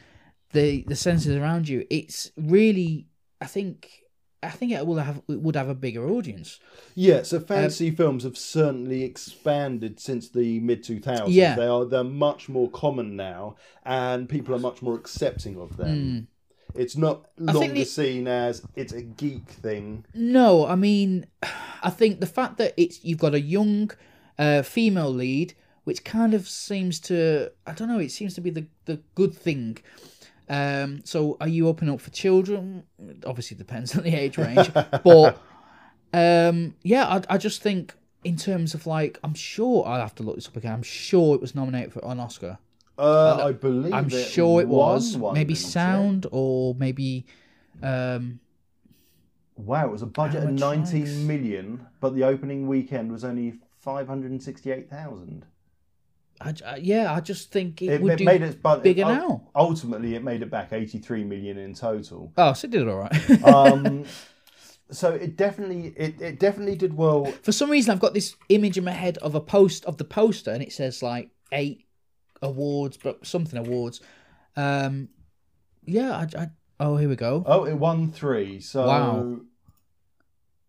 the 0.53 0.85
the 0.87 0.95
senses 0.95 1.35
around 1.35 1.69
you, 1.69 1.85
it's 1.91 2.31
really, 2.37 3.09
I 3.41 3.47
think, 3.47 4.03
I 4.45 4.51
think 4.51 4.72
it 4.72 4.86
will 4.86 4.97
have 4.97 5.22
it 5.28 5.40
would 5.40 5.57
have 5.57 5.68
a 5.68 5.74
bigger 5.74 6.09
audience. 6.09 6.61
Yeah, 6.95 7.22
so 7.22 7.40
fantasy 7.40 7.90
films 7.90 8.24
have 8.24 8.36
certainly 8.36 9.03
expanded 9.03 9.99
since 10.01 10.28
the 10.28 10.61
mid 10.61 10.82
two 10.82 11.01
thousands. 11.01 11.34
Yeah. 11.34 11.55
they 11.57 11.66
are 11.66 11.84
they're 11.84 12.05
much 12.05 12.49
more 12.49 12.70
common 12.70 13.16
now, 13.16 13.57
and 13.84 14.28
people 14.28 14.55
are 14.55 14.59
much 14.59 14.82
more 14.82 14.95
accepting 14.95 15.59
of 15.61 15.76
them. 15.76 16.28
It's 16.74 16.97
not 16.97 17.26
longer 17.38 17.72
the- 17.72 17.84
seen 17.84 18.26
as 18.26 18.62
it's 18.74 18.92
a 18.92 19.03
geek 19.03 19.49
thing. 19.49 20.05
No, 20.14 20.66
I 20.66 20.74
mean, 20.74 21.26
I 21.82 21.90
think 21.90 22.20
the 22.20 22.26
fact 22.26 22.59
that 22.59 22.74
it's 22.76 23.05
you've 23.05 23.18
got 23.18 23.34
a 23.34 23.40
young 23.40 23.90
uh, 24.38 24.62
female 24.62 25.11
lead, 25.12 25.55
which 25.84 26.03
kind 26.05 26.34
of 26.34 26.49
seems 26.49 26.99
to 27.01 27.51
I 27.66 27.72
don't 27.72 27.88
know, 27.88 28.01
it 28.01 28.11
seems 28.11 28.34
to 28.34 28.40
be 28.40 28.51
the 28.51 28.66
the 28.86 29.01
good 29.14 29.34
thing. 29.34 29.78
Um, 30.49 31.01
so 31.05 31.36
are 31.40 31.49
you 31.49 31.68
opening 31.68 31.95
up 31.95 32.01
for 32.01 32.11
children? 32.11 32.84
Obviously, 33.26 33.57
depends 33.57 33.97
on 33.97 34.05
the 34.05 34.14
age 34.14 34.36
range, 34.38 34.70
but 35.05 35.38
Um, 36.12 36.76
yeah, 36.82 37.07
I, 37.09 37.34
I 37.34 37.38
just 37.38 37.61
think 37.61 37.92
in 38.22 38.36
terms 38.36 38.72
of 38.72 38.86
like, 38.86 39.18
I'm 39.24 39.34
sure 39.34 39.84
I'll 39.86 40.01
have 40.01 40.14
to 40.16 40.22
look 40.22 40.36
this 40.36 40.47
up 40.47 40.57
again. 40.57 40.72
I'm 40.72 40.82
sure 40.82 41.34
it 41.34 41.40
was 41.40 41.55
nominated 41.57 41.92
for 41.92 42.05
an 42.05 42.20
Oscar. 42.20 42.59
Uh, 42.97 43.47
I 43.47 43.53
believe 43.53 43.92
I'm 43.92 44.07
it 44.07 44.12
sure 44.12 44.61
it 44.61 44.68
was 44.68 45.16
maybe 45.16 45.57
sound 45.57 46.26
or 46.30 46.76
maybe 46.76 47.26
um 47.82 48.38
Wow, 49.57 49.86
it 49.86 49.90
was 49.90 50.03
a 50.03 50.07
budget 50.07 50.45
of 50.45 50.51
Animatronics. 50.51 50.92
19 50.92 51.26
million, 51.26 51.86
but 52.01 52.14
the 52.14 52.22
opening 52.24 52.68
weekend 52.68 53.11
was 53.11 53.24
only 53.24 53.55
568,000. 53.80 55.45
I, 56.41 56.55
I- 56.66 56.76
yeah 56.76 57.12
i 57.12 57.20
just 57.20 57.51
think 57.53 57.80
it, 57.82 57.87
It, 57.91 58.01
would 58.03 58.12
it 58.14 58.16
do 58.18 58.24
made 58.24 58.43
its 58.43 58.57
budget 58.57 58.82
bigger 58.85 59.05
ul- 59.05 59.14
now 59.14 59.43
Ultimately, 59.57 60.14
it 60.16 60.24
made 60.24 60.43
it 60.43 60.51
back 60.51 60.72
83 60.72 61.24
million 61.24 61.59
in 61.59 61.74
total. 61.74 62.32
oh 62.37 62.53
so 62.53 62.66
it 62.66 62.70
did 62.72 62.89
all 62.89 62.97
right 62.99 63.45
Um, 63.45 64.05
so 64.91 65.11
it 65.12 65.37
definitely, 65.37 65.95
it, 65.97 66.20
it 66.20 66.39
definitely 66.41 66.76
did 66.76 66.95
well. 66.95 67.24
for 67.43 67.53
some 67.53 67.70
reason 67.70 67.91
i've 67.93 68.01
got 68.01 68.14
this 68.14 68.37
image 68.49 68.76
in 68.76 68.85
my 68.85 68.91
head 68.93 69.16
of 69.18 69.35
a 69.35 69.41
post 69.41 69.85
of 69.87 69.97
the 69.97 70.05
poster 70.05 70.51
and 70.51 70.62
it 70.62 70.72
says 70.72 71.03
like 71.03 71.30
eight 71.53 71.87
awards 72.43 72.97
but 72.97 73.24
something 73.26 73.59
awards 73.59 74.01
um 74.57 75.09
yeah 75.87 76.12
I, 76.37 76.43
I 76.43 76.49
oh 76.80 76.97
here 76.97 77.09
we 77.09 77.16
go 77.16 77.43
Oh, 77.47 77.64
it 77.64 77.74
won 77.74 78.11
three. 78.12 78.61
So 78.61 78.87
Wow. 78.87 79.41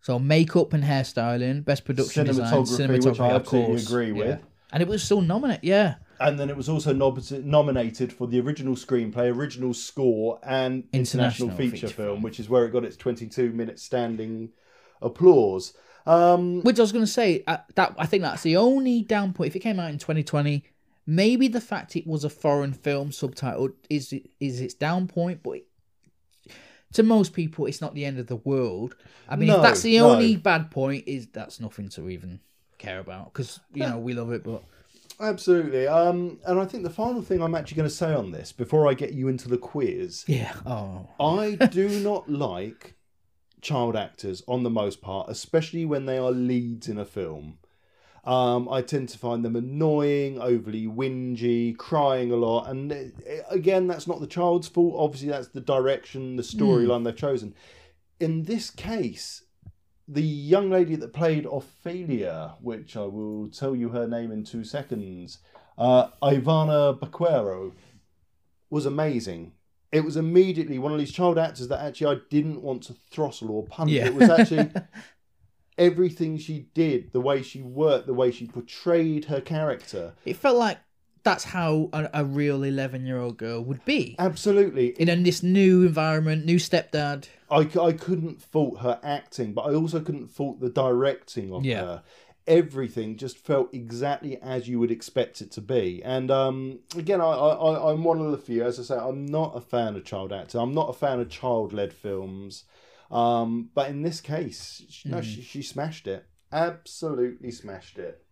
so 0.01 0.19
makeup 0.19 0.73
and 0.73 0.83
hairstyling 0.83 1.65
best 1.65 1.85
production 1.85 2.25
design 2.27 2.63
cinematography, 2.63 2.87
cinematography 2.99 3.05
which 3.05 3.19
I 3.19 3.29
of 3.31 3.41
absolutely 3.41 3.71
course 3.73 3.87
agree 3.89 4.07
yeah. 4.19 4.37
And 4.75 4.81
it 4.83 4.87
was 4.87 5.01
still 5.03 5.21
nominated 5.21 5.63
yeah 5.63 5.95
And 6.19 6.39
then 6.39 6.49
it 6.51 6.55
was 6.57 6.69
also 6.69 6.93
nominated 6.93 8.13
for 8.13 8.27
the 8.27 8.39
original 8.39 8.75
screenplay, 8.75 9.27
original 9.35 9.73
score, 9.73 10.39
and 10.43 10.83
international, 10.93 11.49
International 11.49 11.49
feature, 11.57 11.71
feature 11.71 11.87
film, 11.87 12.07
film. 12.09 12.21
which 12.21 12.39
is 12.39 12.47
where 12.49 12.65
it 12.65 12.71
got 12.71 12.83
its 12.85 12.95
22 12.97 13.51
minute 13.51 13.79
standing 13.79 14.49
applause. 15.01 15.73
Um, 16.05 16.61
Which 16.61 16.77
I 16.79 16.83
was 16.83 16.91
going 16.91 17.03
to 17.05 17.11
say 17.11 17.43
uh, 17.47 17.57
that 17.75 17.95
I 17.97 18.05
think 18.05 18.21
that's 18.23 18.43
the 18.43 18.57
only 18.57 19.01
down 19.01 19.33
point. 19.33 19.49
If 19.49 19.55
it 19.55 19.59
came 19.67 19.79
out 19.79 19.89
in 19.89 19.97
2020, 19.97 20.63
maybe 21.07 21.47
the 21.47 21.61
fact 21.61 21.95
it 21.95 22.05
was 22.07 22.23
a 22.23 22.29
foreign 22.29 22.73
film 22.73 23.09
subtitled 23.09 23.73
is 23.89 24.13
is 24.39 24.61
its 24.61 24.73
down 24.75 25.07
point. 25.07 25.41
But 25.43 25.51
it, 25.51 25.67
to 26.93 27.03
most 27.03 27.33
people, 27.33 27.65
it's 27.65 27.81
not 27.81 27.93
the 27.95 28.05
end 28.05 28.19
of 28.19 28.27
the 28.27 28.35
world. 28.37 28.95
I 29.27 29.35
mean, 29.35 29.47
No, 29.47 29.57
if 29.57 29.63
that's 29.63 29.81
the 29.81 29.97
no. 29.97 30.11
only 30.11 30.35
bad 30.37 30.69
point, 30.71 31.03
is 31.07 31.27
that's 31.27 31.59
nothing 31.59 31.89
to 31.89 32.07
even 32.09 32.39
care 32.85 32.99
about 32.99 33.33
because 33.33 33.59
you 33.73 33.83
know 33.83 33.97
we 33.97 34.13
love 34.13 34.31
it. 34.31 34.43
But 34.43 34.63
Absolutely. 35.19 35.87
Um, 35.87 36.39
and 36.45 36.59
I 36.59 36.65
think 36.65 36.83
the 36.83 36.89
final 36.89 37.21
thing 37.21 37.41
I'm 37.41 37.55
actually 37.55 37.77
going 37.77 37.89
to 37.89 37.95
say 37.95 38.13
on 38.13 38.31
this 38.31 38.51
before 38.51 38.87
I 38.87 38.93
get 38.93 39.13
you 39.13 39.27
into 39.27 39.47
the 39.47 39.57
quiz, 39.57 40.25
yeah, 40.27 40.53
oh, 40.65 41.07
I 41.19 41.55
do 41.71 41.87
not 42.01 42.29
like 42.29 42.95
child 43.61 43.95
actors 43.95 44.43
on 44.47 44.63
the 44.63 44.69
most 44.69 45.01
part, 45.01 45.29
especially 45.29 45.85
when 45.85 46.05
they 46.05 46.17
are 46.17 46.31
leads 46.31 46.87
in 46.87 46.97
a 46.97 47.05
film. 47.05 47.59
Um, 48.25 48.67
I 48.69 48.81
tend 48.81 49.09
to 49.09 49.19
find 49.19 49.45
them 49.45 49.55
annoying, 49.55 50.41
overly 50.41 50.87
whingy, 50.87 51.77
crying 51.77 52.31
a 52.31 52.35
lot. 52.35 52.69
And 52.69 52.91
uh, 52.91 52.95
again, 53.49 53.85
that's 53.85 54.07
not 54.07 54.19
the 54.19 54.27
child's 54.27 54.67
fault. 54.67 54.95
Obviously, 54.97 55.29
that's 55.29 55.49
the 55.49 55.61
direction, 55.61 56.35
the 56.35 56.41
storyline 56.41 57.03
they've 57.03 57.15
chosen. 57.15 57.53
In 58.19 58.43
this 58.43 58.71
case, 58.71 59.43
the 60.07 60.21
young 60.21 60.69
lady 60.69 60.95
that 60.95 61.13
played 61.13 61.45
Ophelia, 61.45 62.55
which 62.61 62.95
I 62.95 63.05
will 63.05 63.49
tell 63.49 63.75
you 63.75 63.89
her 63.89 64.07
name 64.07 64.31
in 64.31 64.43
two 64.43 64.63
seconds, 64.63 65.39
uh, 65.77 66.09
Ivana 66.21 66.97
Baquero, 66.99 67.73
was 68.69 68.85
amazing. 68.85 69.53
It 69.91 70.03
was 70.03 70.17
immediately 70.17 70.77
one 70.77 70.91
of 70.91 70.99
these 70.99 71.11
child 71.11 71.37
actors 71.37 71.67
that 71.69 71.79
actually 71.83 72.17
I 72.17 72.19
didn't 72.29 72.61
want 72.61 72.83
to 72.83 72.95
throttle 73.09 73.51
or 73.51 73.65
punch. 73.65 73.91
Yeah. 73.91 74.07
It 74.07 74.15
was 74.15 74.29
actually 74.29 74.71
everything 75.77 76.37
she 76.37 76.67
did, 76.73 77.11
the 77.11 77.21
way 77.21 77.41
she 77.41 77.61
worked, 77.61 78.07
the 78.07 78.13
way 78.13 78.31
she 78.31 78.47
portrayed 78.47 79.25
her 79.25 79.41
character. 79.41 80.13
it 80.25 80.35
felt 80.35 80.57
like 80.57 80.79
that's 81.25 81.43
how 81.43 81.89
a, 81.91 82.09
a 82.13 82.23
real 82.23 82.63
11 82.63 83.05
year 83.05 83.19
old 83.19 83.35
girl 83.37 83.61
would 83.61 83.83
be 83.83 84.15
Absolutely. 84.17 84.89
in 84.97 85.09
a, 85.09 85.15
this 85.17 85.43
new 85.43 85.83
environment, 85.85 86.45
new 86.45 86.55
stepdad. 86.57 87.27
I, 87.51 87.67
I 87.81 87.91
couldn't 87.91 88.41
fault 88.41 88.79
her 88.79 88.99
acting, 89.03 89.53
but 89.53 89.63
I 89.63 89.73
also 89.73 89.99
couldn't 89.99 90.27
fault 90.29 90.61
the 90.61 90.69
directing 90.69 91.51
of 91.51 91.65
Yeah. 91.65 91.81
her. 91.81 92.03
Everything 92.47 93.17
just 93.17 93.37
felt 93.39 93.73
exactly 93.73 94.37
as 94.41 94.67
you 94.69 94.79
would 94.79 94.91
expect 94.91 95.41
it 95.41 95.51
to 95.53 95.61
be. 95.61 96.01
And 96.03 96.29
um, 96.31 96.79
again, 96.95 97.19
I, 97.19 97.25
I, 97.25 97.53
I- 97.55 97.91
I'm 97.91 98.03
one 98.03 98.21
of 98.21 98.31
the 98.31 98.37
few, 98.37 98.63
as 98.63 98.79
I 98.79 98.83
say, 98.83 98.95
I'm 98.97 99.25
not 99.25 99.57
a 99.57 99.61
fan 99.61 99.95
of 99.95 100.05
child 100.05 100.31
acting. 100.31 100.61
I'm 100.61 100.73
not 100.75 100.89
a 100.89 100.93
fan 100.93 101.19
of 101.19 101.29
child 101.29 101.73
led 101.73 101.91
films. 101.91 102.63
Um, 103.11 103.69
but 103.73 103.89
in 103.89 104.03
this 104.03 104.21
case, 104.21 104.83
sh- 104.89 105.05
no, 105.05 105.21
she, 105.21 105.41
she 105.41 105.61
smashed 105.63 106.05
it. 106.07 106.25
Absolutely 106.51 107.49
smashed 107.51 107.97
it. 107.97 108.23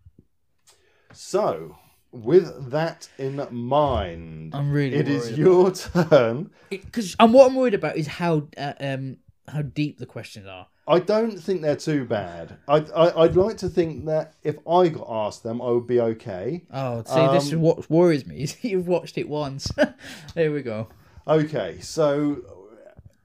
So, 1.12 1.76
with 2.14 2.70
that 2.72 3.10
in 3.18 3.46
mind, 3.52 4.54
I'm 4.56 4.72
really 4.72 4.96
it 4.96 5.10
is 5.10 5.38
your 5.38 5.72
turn. 5.72 6.52
because 6.70 7.16
and 7.20 7.34
what 7.34 7.50
I'm 7.50 7.56
worried 7.56 7.74
about 7.74 7.98
is 7.98 8.08
how 8.08 8.48
uh, 8.58 8.74
um 8.80 9.18
how 9.48 9.64
deep 9.64 9.98
the 9.98 10.06
questions 10.06 10.48
are. 10.48 10.68
I 10.88 11.00
don't 11.00 11.38
think 11.40 11.62
they're 11.62 11.78
too 11.78 12.04
bad. 12.06 12.58
I'd, 12.68 12.92
I, 12.92 13.22
I'd 13.22 13.36
like 13.36 13.58
to 13.58 13.70
think 13.70 14.06
that 14.06 14.34
if 14.44 14.58
I 14.68 14.90
got 14.90 15.08
asked 15.10 15.44
them, 15.44 15.62
I 15.62 15.70
would 15.70 15.88
be 15.88 16.02
okay. 16.02 16.66
Oh, 16.74 17.04
see, 17.06 17.28
this 17.34 17.48
is 17.48 17.54
Um, 17.54 17.62
what 17.62 17.90
worries 17.90 18.26
me. 18.26 18.36
Is 18.44 18.58
you've 18.62 18.88
watched 18.88 19.18
it 19.18 19.30
once. 19.30 19.72
there 20.36 20.52
we 20.52 20.62
go. 20.62 20.90
Okay, 21.26 21.78
so 21.80 22.42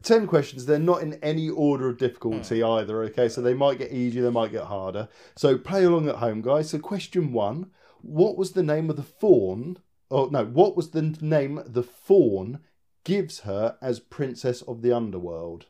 10 0.05 0.29
questions. 0.29 0.67
They're 0.67 0.79
not 0.79 1.03
in 1.03 1.15
any 1.15 1.51
order 1.51 1.89
of 1.89 1.99
difficulty 1.99 2.63
either, 2.63 3.03
okay? 3.05 3.29
So 3.29 3.41
they 3.41 3.55
might 3.55 3.79
get 3.79 3.91
easier, 3.91 4.23
they 4.23 4.31
might 4.31 4.53
get 4.53 4.65
harder. 4.65 5.09
So 5.35 5.59
play 5.59 5.83
along 5.85 6.09
at 6.09 6.17
home, 6.17 6.43
guys. 6.43 6.71
So, 6.71 6.79
question 6.79 7.33
one 7.33 7.71
What 8.03 8.37
was 8.37 8.53
the 8.53 8.63
name 8.63 8.91
of 8.91 8.97
the 8.97 9.03
faun? 9.03 9.79
Oh, 10.11 10.27
no, 10.27 10.45
what 10.45 10.77
was 10.77 10.91
the 10.91 11.03
name 11.21 11.61
the 11.67 11.83
faun 11.83 12.61
gives 13.05 13.41
her 13.41 13.77
as 13.83 14.01
Princess 14.01 14.63
of 14.63 14.83
the 14.83 14.93
Underworld? 14.93 15.67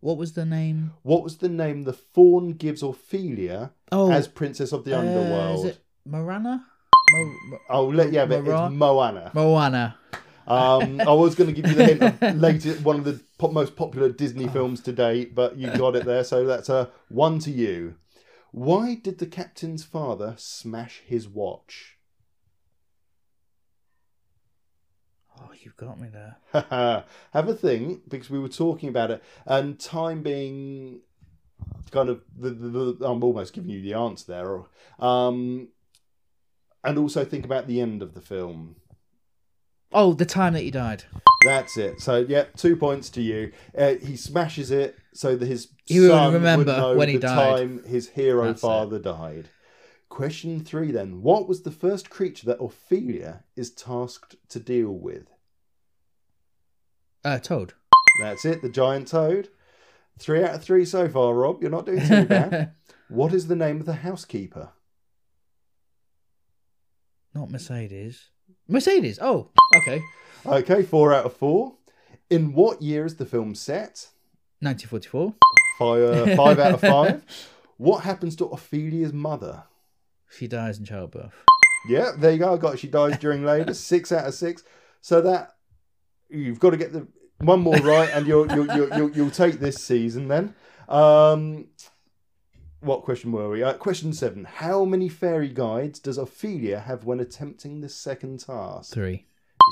What 0.00 0.18
was 0.18 0.34
the 0.34 0.44
name? 0.44 0.92
What 1.02 1.22
was 1.22 1.38
the 1.38 1.48
name 1.48 1.82
the 1.84 1.92
faun 1.92 2.52
gives 2.52 2.82
Ophelia 2.82 3.72
Oh, 3.90 4.10
as 4.10 4.28
Princess 4.28 4.72
of 4.72 4.84
the 4.84 4.94
uh, 4.96 5.00
Underworld? 5.00 5.58
is 5.66 5.72
it 5.76 5.78
Morana? 6.04 6.66
Mo- 7.12 7.36
Mo- 7.50 7.58
Oh, 7.70 7.86
let, 7.86 8.12
yeah, 8.12 8.26
but 8.26 8.44
Moran? 8.44 8.72
it's 8.72 8.78
Moana. 8.78 9.30
Moana. 9.34 9.98
Um, 10.46 11.00
I 11.00 11.12
was 11.14 11.34
going 11.34 11.48
to 11.54 11.54
give 11.58 11.70
you 11.70 11.74
the 11.76 11.84
hint 11.86 12.02
of 12.02 12.20
latest, 12.38 12.80
one 12.82 12.96
of 12.98 13.04
the 13.04 13.18
po- 13.38 13.50
most 13.50 13.76
popular 13.76 14.10
Disney 14.10 14.46
films 14.48 14.80
to 14.82 14.92
date, 14.92 15.34
but 15.34 15.56
you 15.56 15.70
got 15.70 15.96
it 15.96 16.04
there. 16.04 16.22
So 16.24 16.44
that's 16.46 16.68
a 16.68 16.90
one 17.08 17.38
to 17.40 17.50
you. 17.50 17.94
Why 18.54 18.94
did 18.94 19.18
the 19.18 19.26
captain's 19.26 19.82
father 19.82 20.36
smash 20.38 21.02
his 21.04 21.26
watch? 21.26 21.98
Oh, 25.36 25.50
you've 25.60 25.76
got 25.76 26.00
me 26.00 26.06
there. 26.08 26.36
Have 27.32 27.48
a 27.48 27.54
think 27.54 28.08
because 28.08 28.30
we 28.30 28.38
were 28.38 28.48
talking 28.48 28.88
about 28.88 29.10
it, 29.10 29.24
and 29.44 29.80
time 29.80 30.22
being 30.22 31.00
kind 31.90 32.08
of 32.08 32.22
the, 32.38 32.50
the, 32.50 32.68
the 32.92 33.08
I'm 33.08 33.24
almost 33.24 33.54
giving 33.54 33.70
you 33.70 33.82
the 33.82 33.94
answer 33.94 34.24
there. 34.28 34.60
Um, 35.04 35.70
and 36.84 36.96
also 36.96 37.24
think 37.24 37.44
about 37.44 37.66
the 37.66 37.80
end 37.80 38.02
of 38.02 38.14
the 38.14 38.20
film. 38.20 38.76
Oh, 39.94 40.12
the 40.12 40.26
time 40.26 40.52
that 40.54 40.62
he 40.62 40.70
died. 40.72 41.04
That's 41.44 41.76
it. 41.78 42.00
So, 42.00 42.24
yeah, 42.28 42.44
two 42.56 42.74
points 42.74 43.08
to 43.10 43.22
you. 43.22 43.52
Uh, 43.78 43.94
he 43.94 44.16
smashes 44.16 44.70
it 44.70 44.98
so 45.12 45.36
that 45.36 45.46
his 45.46 45.68
He 45.86 46.00
would 46.00 46.08
son 46.10 46.32
remember 46.34 46.64
would 46.72 46.78
know 46.78 46.96
when 46.96 47.08
he 47.08 47.14
the 47.14 47.20
died. 47.20 47.56
time 47.58 47.84
his 47.84 48.08
hero 48.08 48.46
That's 48.46 48.58
it. 48.62 48.66
father 48.66 48.98
died. 48.98 49.48
Question 50.08 50.64
three 50.64 50.90
then. 50.90 51.22
What 51.22 51.48
was 51.48 51.62
the 51.62 51.70
first 51.70 52.10
creature 52.10 52.46
that 52.46 52.62
Ophelia 52.62 53.44
is 53.56 53.70
tasked 53.70 54.36
to 54.48 54.58
deal 54.60 54.90
with? 54.90 55.28
Uh, 57.24 57.38
Toad. 57.38 57.74
That's 58.20 58.44
it, 58.44 58.62
the 58.62 58.68
giant 58.68 59.08
toad. 59.08 59.48
Three 60.18 60.42
out 60.44 60.54
of 60.54 60.62
three 60.62 60.84
so 60.84 61.08
far, 61.08 61.34
Rob. 61.34 61.60
You're 61.62 61.70
not 61.70 61.86
doing 61.86 62.06
too 62.06 62.24
bad. 62.28 62.72
what 63.08 63.32
is 63.34 63.48
the 63.48 63.56
name 63.56 63.80
of 63.80 63.86
the 63.86 63.94
housekeeper? 63.94 64.70
Not 67.34 67.50
Mercedes. 67.50 68.28
Mercedes. 68.68 69.18
Oh, 69.20 69.50
okay. 69.76 70.02
Okay, 70.46 70.82
four 70.82 71.12
out 71.14 71.26
of 71.26 71.34
four. 71.36 71.74
In 72.30 72.52
what 72.52 72.82
year 72.82 73.04
is 73.04 73.16
the 73.16 73.26
film 73.26 73.54
set? 73.54 74.08
1944. 74.60 75.34
Five, 75.78 76.36
five 76.36 76.58
out 76.58 76.74
of 76.74 76.80
five. 76.80 77.22
What 77.76 78.04
happens 78.04 78.36
to 78.36 78.44
Ophelia's 78.44 79.12
mother? 79.12 79.64
She 80.30 80.46
dies 80.46 80.78
in 80.78 80.84
childbirth. 80.84 81.34
Yeah, 81.88 82.12
there 82.16 82.30
you 82.30 82.38
go. 82.38 82.54
I 82.54 82.56
got 82.56 82.74
it. 82.74 82.78
she 82.78 82.86
dies 82.86 83.18
during 83.18 83.44
labour. 83.46 83.74
Six 83.74 84.12
out 84.12 84.28
of 84.28 84.34
six. 84.34 84.62
So 85.00 85.20
that 85.22 85.56
you've 86.30 86.60
got 86.60 86.70
to 86.70 86.76
get 86.76 86.92
the 86.92 87.08
one 87.38 87.60
more 87.60 87.76
right, 87.78 88.08
and 88.14 88.28
you'll 88.28 88.46
you'll 88.54 88.66
you'll, 88.76 88.96
you'll, 88.96 89.10
you'll 89.10 89.30
take 89.32 89.58
this 89.58 89.82
season 89.84 90.28
then. 90.28 90.54
Um, 90.88 91.66
what 92.84 93.02
question 93.02 93.32
were 93.32 93.48
we? 93.50 93.62
Uh, 93.62 93.72
question 93.74 94.12
seven. 94.12 94.44
How 94.44 94.84
many 94.84 95.08
fairy 95.08 95.48
guides 95.48 95.98
does 95.98 96.18
Ophelia 96.18 96.80
have 96.80 97.04
when 97.04 97.20
attempting 97.20 97.80
the 97.80 97.88
second 97.88 98.40
task? 98.40 98.92
Three. 98.92 99.26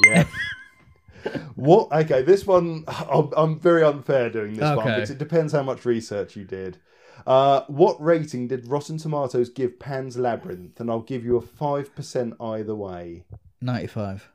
Yeah. 0.07 0.25
what? 1.55 1.93
Okay, 1.93 2.23
this 2.23 2.47
one 2.47 2.85
I'm, 2.89 3.31
I'm 3.37 3.61
very 3.61 3.83
unfair 3.83 4.31
doing 4.31 4.55
this 4.55 4.77
one 4.77 4.87
because 4.87 5.11
it 5.11 5.19
depends 5.19 5.53
how 5.53 5.63
much 5.63 5.85
research 5.85 6.37
you 6.37 6.45
did. 6.45 6.79
Uh, 7.27 7.63
what 7.69 8.03
rating 8.03 8.49
did 8.49 8.67
Rotten 8.67 8.99
Tomatoes 8.99 9.49
give 9.51 9.79
Pan's 9.79 10.17
Labyrinth? 10.17 10.81
And 10.81 10.91
I'll 10.91 11.01
give 11.03 11.25
you 11.25 11.37
a 11.37 11.41
five 11.43 11.95
percent 11.95 12.35
either 12.41 12.75
way. 12.75 13.25
95. 13.61 14.29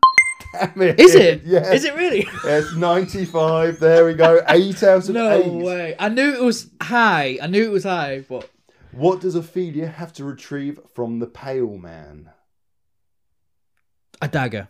Damn 0.54 0.82
it! 0.82 1.00
Is 1.00 1.14
it? 1.16 1.44
Yeah. 1.44 1.74
Is 1.74 1.84
it 1.84 1.96
really? 1.96 2.26
It's 2.46 2.74
ninety-five. 2.76 3.80
There 3.80 4.06
we 4.06 4.14
go. 4.14 4.42
Eight 4.48 4.82
out 4.84 5.10
of 5.10 5.10
No 5.16 5.32
eight. 5.32 5.52
way. 5.52 5.96
I 6.00 6.08
knew 6.10 6.34
it 6.34 6.42
was 6.42 6.70
high. 6.82 7.38
I 7.42 7.48
knew 7.48 7.64
it 7.64 7.72
was 7.72 7.84
high, 7.84 8.24
but 8.30 8.50
What 8.98 9.22
does 9.22 9.36
Ophelia 9.36 9.86
have 9.88 10.12
to 10.14 10.24
retrieve 10.24 10.80
from 10.96 11.20
the 11.20 11.28
Pale 11.28 11.78
Man? 11.78 12.32
a 14.20 14.28
dagger. 14.28 14.70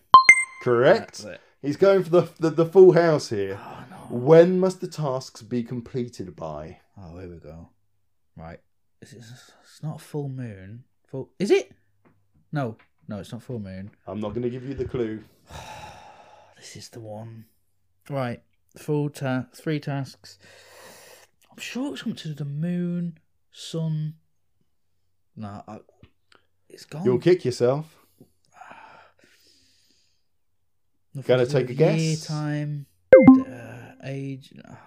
Correct. 0.62 1.26
He's 1.62 1.78
going 1.78 2.04
for 2.04 2.10
the, 2.10 2.30
the 2.38 2.50
the 2.50 2.66
full 2.66 2.92
house 2.92 3.30
here. 3.30 3.58
Oh 3.58 3.86
no. 3.90 4.18
When 4.18 4.60
must 4.60 4.82
the 4.82 4.88
tasks 4.90 5.42
be 5.42 5.64
completed 5.64 6.36
by? 6.36 6.80
Oh, 6.98 7.18
here 7.18 7.30
we 7.30 7.38
go. 7.38 7.70
Right. 8.36 8.60
Is 9.02 9.14
it, 9.14 9.20
it's 9.64 9.82
not 9.82 9.96
a 9.96 10.00
full 10.04 10.28
moon. 10.28 10.84
Full. 11.08 11.30
Is 11.40 11.50
it? 11.50 11.72
No. 12.52 12.76
No, 13.08 13.20
it's 13.20 13.32
not 13.32 13.42
full 13.42 13.60
moon. 13.60 13.92
I'm 14.06 14.20
not 14.20 14.30
going 14.34 14.42
to 14.42 14.50
give 14.50 14.68
you 14.68 14.74
the 14.74 14.86
clue. 14.86 15.24
This 16.58 16.76
is 16.76 16.90
the 16.90 17.00
one. 17.00 17.46
Right. 18.10 18.42
Full 18.78 19.10
ta- 19.12 19.46
three 19.56 19.80
tasks. 19.80 20.40
I'm 21.52 21.60
sure 21.60 21.92
it's 21.94 22.02
something 22.02 22.16
to 22.16 22.24
do 22.24 22.30
with 22.32 22.38
the 22.40 22.46
moon, 22.46 23.20
sun. 23.52 24.16
No, 25.36 25.64
I, 25.68 25.80
it's 26.70 26.86
gone. 26.86 27.06
You'll 27.06 27.20
kick 27.20 27.46
yourself. 27.46 27.98
Gonna 31.26 31.46
take 31.46 31.70
a 31.70 31.74
guess? 31.74 32.26
Time, 32.28 32.86
uh, 33.40 33.92
age. 34.04 34.54
Oh. 34.70 34.78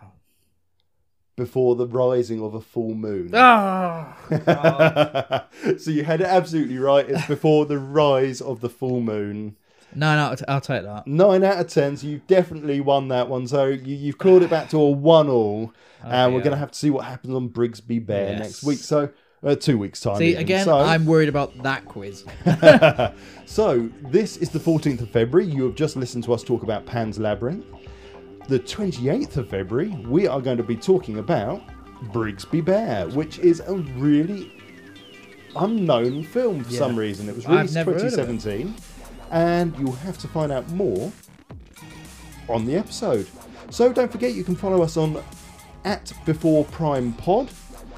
Before 1.37 1.75
the 1.75 1.87
rising 1.87 2.41
of 2.43 2.55
a 2.55 2.61
full 2.61 2.95
moon. 2.95 3.31
Ah! 3.35 4.17
so 5.79 5.91
you 5.91 6.05
had 6.05 6.21
it 6.21 6.27
absolutely 6.27 6.79
right. 6.79 7.09
It's 7.09 7.27
before 7.27 7.67
the 7.67 7.79
rise 7.79 8.41
of 8.41 8.61
the 8.61 8.69
full 8.69 9.01
moon. 9.01 9.57
No, 9.95 10.15
no, 10.17 10.31
I'll, 10.31 10.37
t- 10.37 10.45
I'll 10.49 10.61
take 10.61 10.83
that. 10.85 11.07
Nine 11.07 11.43
out 11.45 11.59
of 11.61 11.69
ten. 11.69 11.97
So 11.97 12.07
you've 12.07 12.27
definitely 12.27 12.81
won 12.81 13.09
that 13.09 13.29
one. 13.29 13.47
So 13.49 13.67
you, 13.67 13.97
you've 13.97 14.19
clawed 14.19 14.43
it 14.43 14.51
back 14.51 14.69
to 14.71 14.79
a 14.79 14.91
one-all, 14.91 15.73
and 16.05 16.33
we're 16.33 16.39
yeah. 16.41 16.45
going 16.45 16.53
to 16.53 16.59
have 16.59 16.71
to 16.73 16.79
see 16.79 16.91
what 16.91 17.05
happens 17.05 17.35
on 17.35 17.49
Brigsby 17.49 18.05
Bear 18.05 18.31
Yes. 18.33 18.39
next 18.41 18.63
week. 18.65 18.79
So 18.79 19.11
uh, 19.43 19.55
two 19.55 19.79
weeks 19.79 20.01
time. 20.01 20.17
See, 20.17 20.31
even. 20.31 20.43
again, 20.43 20.65
So- 20.65 20.79
I'm 20.79 21.07
worried 21.07 21.29
about 21.29 21.63
that 21.63 21.85
quiz. 21.87 22.25
so, 23.47 23.89
this 24.03 24.37
is 24.37 24.51
the 24.51 24.59
14th 24.59 25.01
of 25.01 25.11
February. 25.11 25.47
You 25.51 25.65
have 25.65 25.75
just 25.75 25.97
listened 25.97 26.25
to 26.25 26.35
us 26.35 26.43
talk 26.43 26.63
about 26.63 26.87
Pan's 26.87 27.19
Labyrinth. 27.19 27.65
The 28.49 28.59
28th 28.59 29.37
of 29.39 29.49
February, 29.49 29.89
we 30.09 30.27
are 30.27 30.41
going 30.41 30.57
to 30.57 30.63
be 30.63 30.77
talking 30.77 31.19
about 31.19 31.63
Brigsby 32.13 32.65
Bear, 32.65 33.09
which 33.09 33.39
is 33.39 33.61
a 33.61 33.75
really 33.97 34.53
unknown 35.57 36.23
film 36.25 36.65
for 36.65 36.73
Yeah. 36.73 36.79
some 36.79 36.97
reason. 36.97 37.29
It 37.29 37.37
was 37.37 37.47
released 37.49 37.75
never 37.75 37.93
heard 37.93 38.01
of 38.03 38.07
it. 38.07 38.11
2017, 38.17 38.75
and 39.31 39.77
you'll 39.79 39.93
have 39.93 40.19
to 40.19 40.29
find 40.29 40.53
out 40.53 40.69
more 40.71 41.13
on 42.49 42.65
the 42.65 42.77
episode. 42.77 43.27
So, 43.71 43.93
don't 43.93 44.11
forget 44.11 44.35
you 44.35 44.45
can 44.45 44.57
follow 44.57 44.83
us 44.83 44.97
on 44.97 45.23
at 45.85 46.13
Before 46.27 46.65
Prime 46.67 47.13
Pod, 47.15 47.49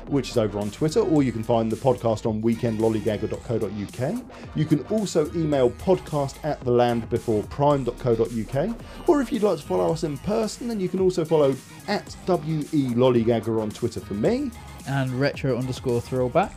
which 0.07 0.31
is 0.31 0.37
over 0.37 0.59
on 0.59 0.71
Twitter, 0.71 1.01
or 1.01 1.23
you 1.23 1.33
can 1.33 1.43
find 1.43 1.73
the 1.73 1.77
podcast 1.77 2.27
on 2.27 2.43
weekendlollygagger.co.uk. 2.43 4.25
You 4.55 4.65
can 4.65 4.81
also 4.87 5.31
email 5.35 5.71
podcast 5.71 6.37
at 6.45 6.61
thelandbeforeprime.co.uk, 6.61 9.09
or 9.09 9.23
if 9.23 9.33
you'd 9.33 9.43
like 9.43 9.59
to 9.59 9.65
follow 9.65 9.93
us 9.93 10.05
in 10.05 10.19
person, 10.19 10.69
then 10.69 10.79
you 10.81 10.89
can 10.89 11.01
also 11.01 11.25
follow 11.25 11.57
at 11.89 12.15
WE 12.27 12.95
Lollygagger 12.95 13.61
on 13.61 13.71
Twitter 13.71 13.99
for 14.01 14.15
me, 14.15 14.53
and 14.87 15.11
retro 15.19 15.57
underscore 15.57 16.01
throwback. 16.01 16.53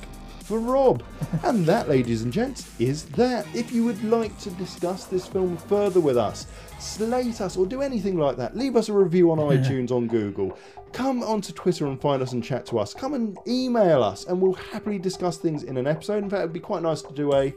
For 0.46 0.60
Rob. 0.60 1.04
and 1.43 1.66
that, 1.66 1.89
ladies 1.89 2.22
and 2.22 2.32
gents, 2.32 2.70
is 2.80 3.06
that. 3.06 3.48
If 3.56 3.72
you 3.72 3.84
would 3.84 4.04
like 4.04 4.38
to 4.39 4.52
discuss 4.52 5.06
this 5.06 5.26
film 5.26 5.58
further 5.58 6.00
with 6.00 6.18
us, 6.18 6.46
slate 6.80 7.41
us, 7.41 7.58
or 7.58 7.66
do 7.66 7.82
anything 7.82 8.18
like 8.18 8.38
that, 8.38 8.56
leave 8.56 8.76
us 8.76 8.88
a 8.88 8.93
review 8.93 9.32
on 9.32 9.38
iTunes, 9.58 9.91
on 9.91 10.08
Google. 10.08 10.58
Come 10.93 11.24
onto 11.24 11.52
Twitter 11.52 11.88
and 11.88 12.00
find 12.00 12.22
us 12.22 12.32
and 12.32 12.43
chat 12.43 12.66
to 12.68 12.80
us. 12.80 12.93
Come 12.93 13.16
and 13.16 13.38
email 13.48 14.04
us, 14.04 14.26
and 14.26 14.39
we'll 14.39 14.54
happily 14.54 15.00
discuss 15.00 15.38
things 15.38 15.64
in 15.64 15.78
an 15.78 15.88
episode. 15.88 16.24
In 16.24 16.30
fact, 16.30 16.41
it'd 16.41 16.54
be 16.54 16.60
quite 16.60 16.84
nice 16.84 17.02
to 17.02 17.14
do 17.14 17.34
a 17.34 17.54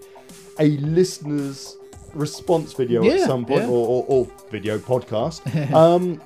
a 0.59 0.76
listener's 0.78 1.76
response 2.14 2.72
video 2.72 3.05
at 3.05 3.20
some 3.20 3.45
point, 3.45 3.62
yeah. 3.62 3.68
or, 3.68 3.86
or, 3.86 4.05
or 4.09 4.30
video 4.51 4.78
podcast. 4.78 5.72
um, 5.74 6.20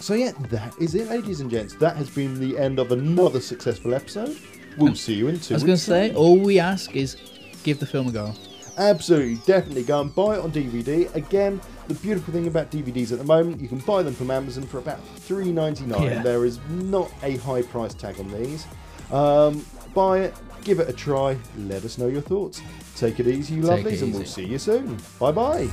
so 0.00 0.14
yeah, 0.14 0.32
that 0.50 0.74
is 0.80 0.94
it, 0.94 1.08
ladies 1.08 1.40
and 1.40 1.50
gents. 1.50 1.74
That 1.76 1.96
has 1.96 2.10
been 2.10 2.38
the 2.38 2.58
end 2.58 2.78
of 2.78 2.92
another 2.92 3.40
successful 3.40 3.94
episode. 3.94 4.36
We'll 4.76 4.94
see 4.94 5.14
you 5.14 5.28
in 5.28 5.40
two. 5.40 5.54
I 5.54 5.56
was 5.56 5.64
going 5.64 5.76
to 5.76 5.82
say, 5.82 6.12
all 6.14 6.38
we 6.38 6.58
ask 6.58 6.94
is 6.94 7.16
give 7.62 7.80
the 7.80 7.86
film 7.86 8.08
a 8.08 8.12
go. 8.12 8.32
Absolutely, 8.76 9.36
definitely 9.46 9.84
go 9.84 10.00
and 10.00 10.12
buy 10.14 10.36
it 10.36 10.40
on 10.40 10.50
DVD. 10.50 11.14
Again, 11.14 11.60
the 11.86 11.94
beautiful 11.94 12.34
thing 12.34 12.48
about 12.48 12.70
DVDs 12.72 13.12
at 13.12 13.18
the 13.18 13.24
moment, 13.24 13.60
you 13.60 13.68
can 13.68 13.78
buy 13.78 14.02
them 14.02 14.14
from 14.14 14.30
Amazon 14.32 14.64
for 14.64 14.78
about 14.78 14.98
three 15.18 15.52
ninety 15.52 15.84
nine. 15.84 16.02
Yeah. 16.02 16.22
There 16.22 16.44
is 16.44 16.58
not 16.68 17.10
a 17.22 17.36
high 17.36 17.62
price 17.62 17.94
tag 17.94 18.18
on 18.18 18.32
these. 18.32 18.66
Um, 19.12 19.64
buy 19.94 20.20
it, 20.22 20.34
give 20.64 20.80
it 20.80 20.88
a 20.88 20.92
try. 20.92 21.36
Let 21.56 21.84
us 21.84 21.98
know 21.98 22.08
your 22.08 22.22
thoughts. 22.22 22.62
Take 22.96 23.20
it 23.20 23.28
easy, 23.28 23.54
you 23.54 23.62
Take 23.62 23.84
lovelies, 23.86 23.92
easy. 23.92 24.04
and 24.06 24.14
we'll 24.14 24.24
see 24.24 24.46
you 24.46 24.58
soon. 24.58 24.98
Bye 25.20 25.32
bye. 25.32 25.68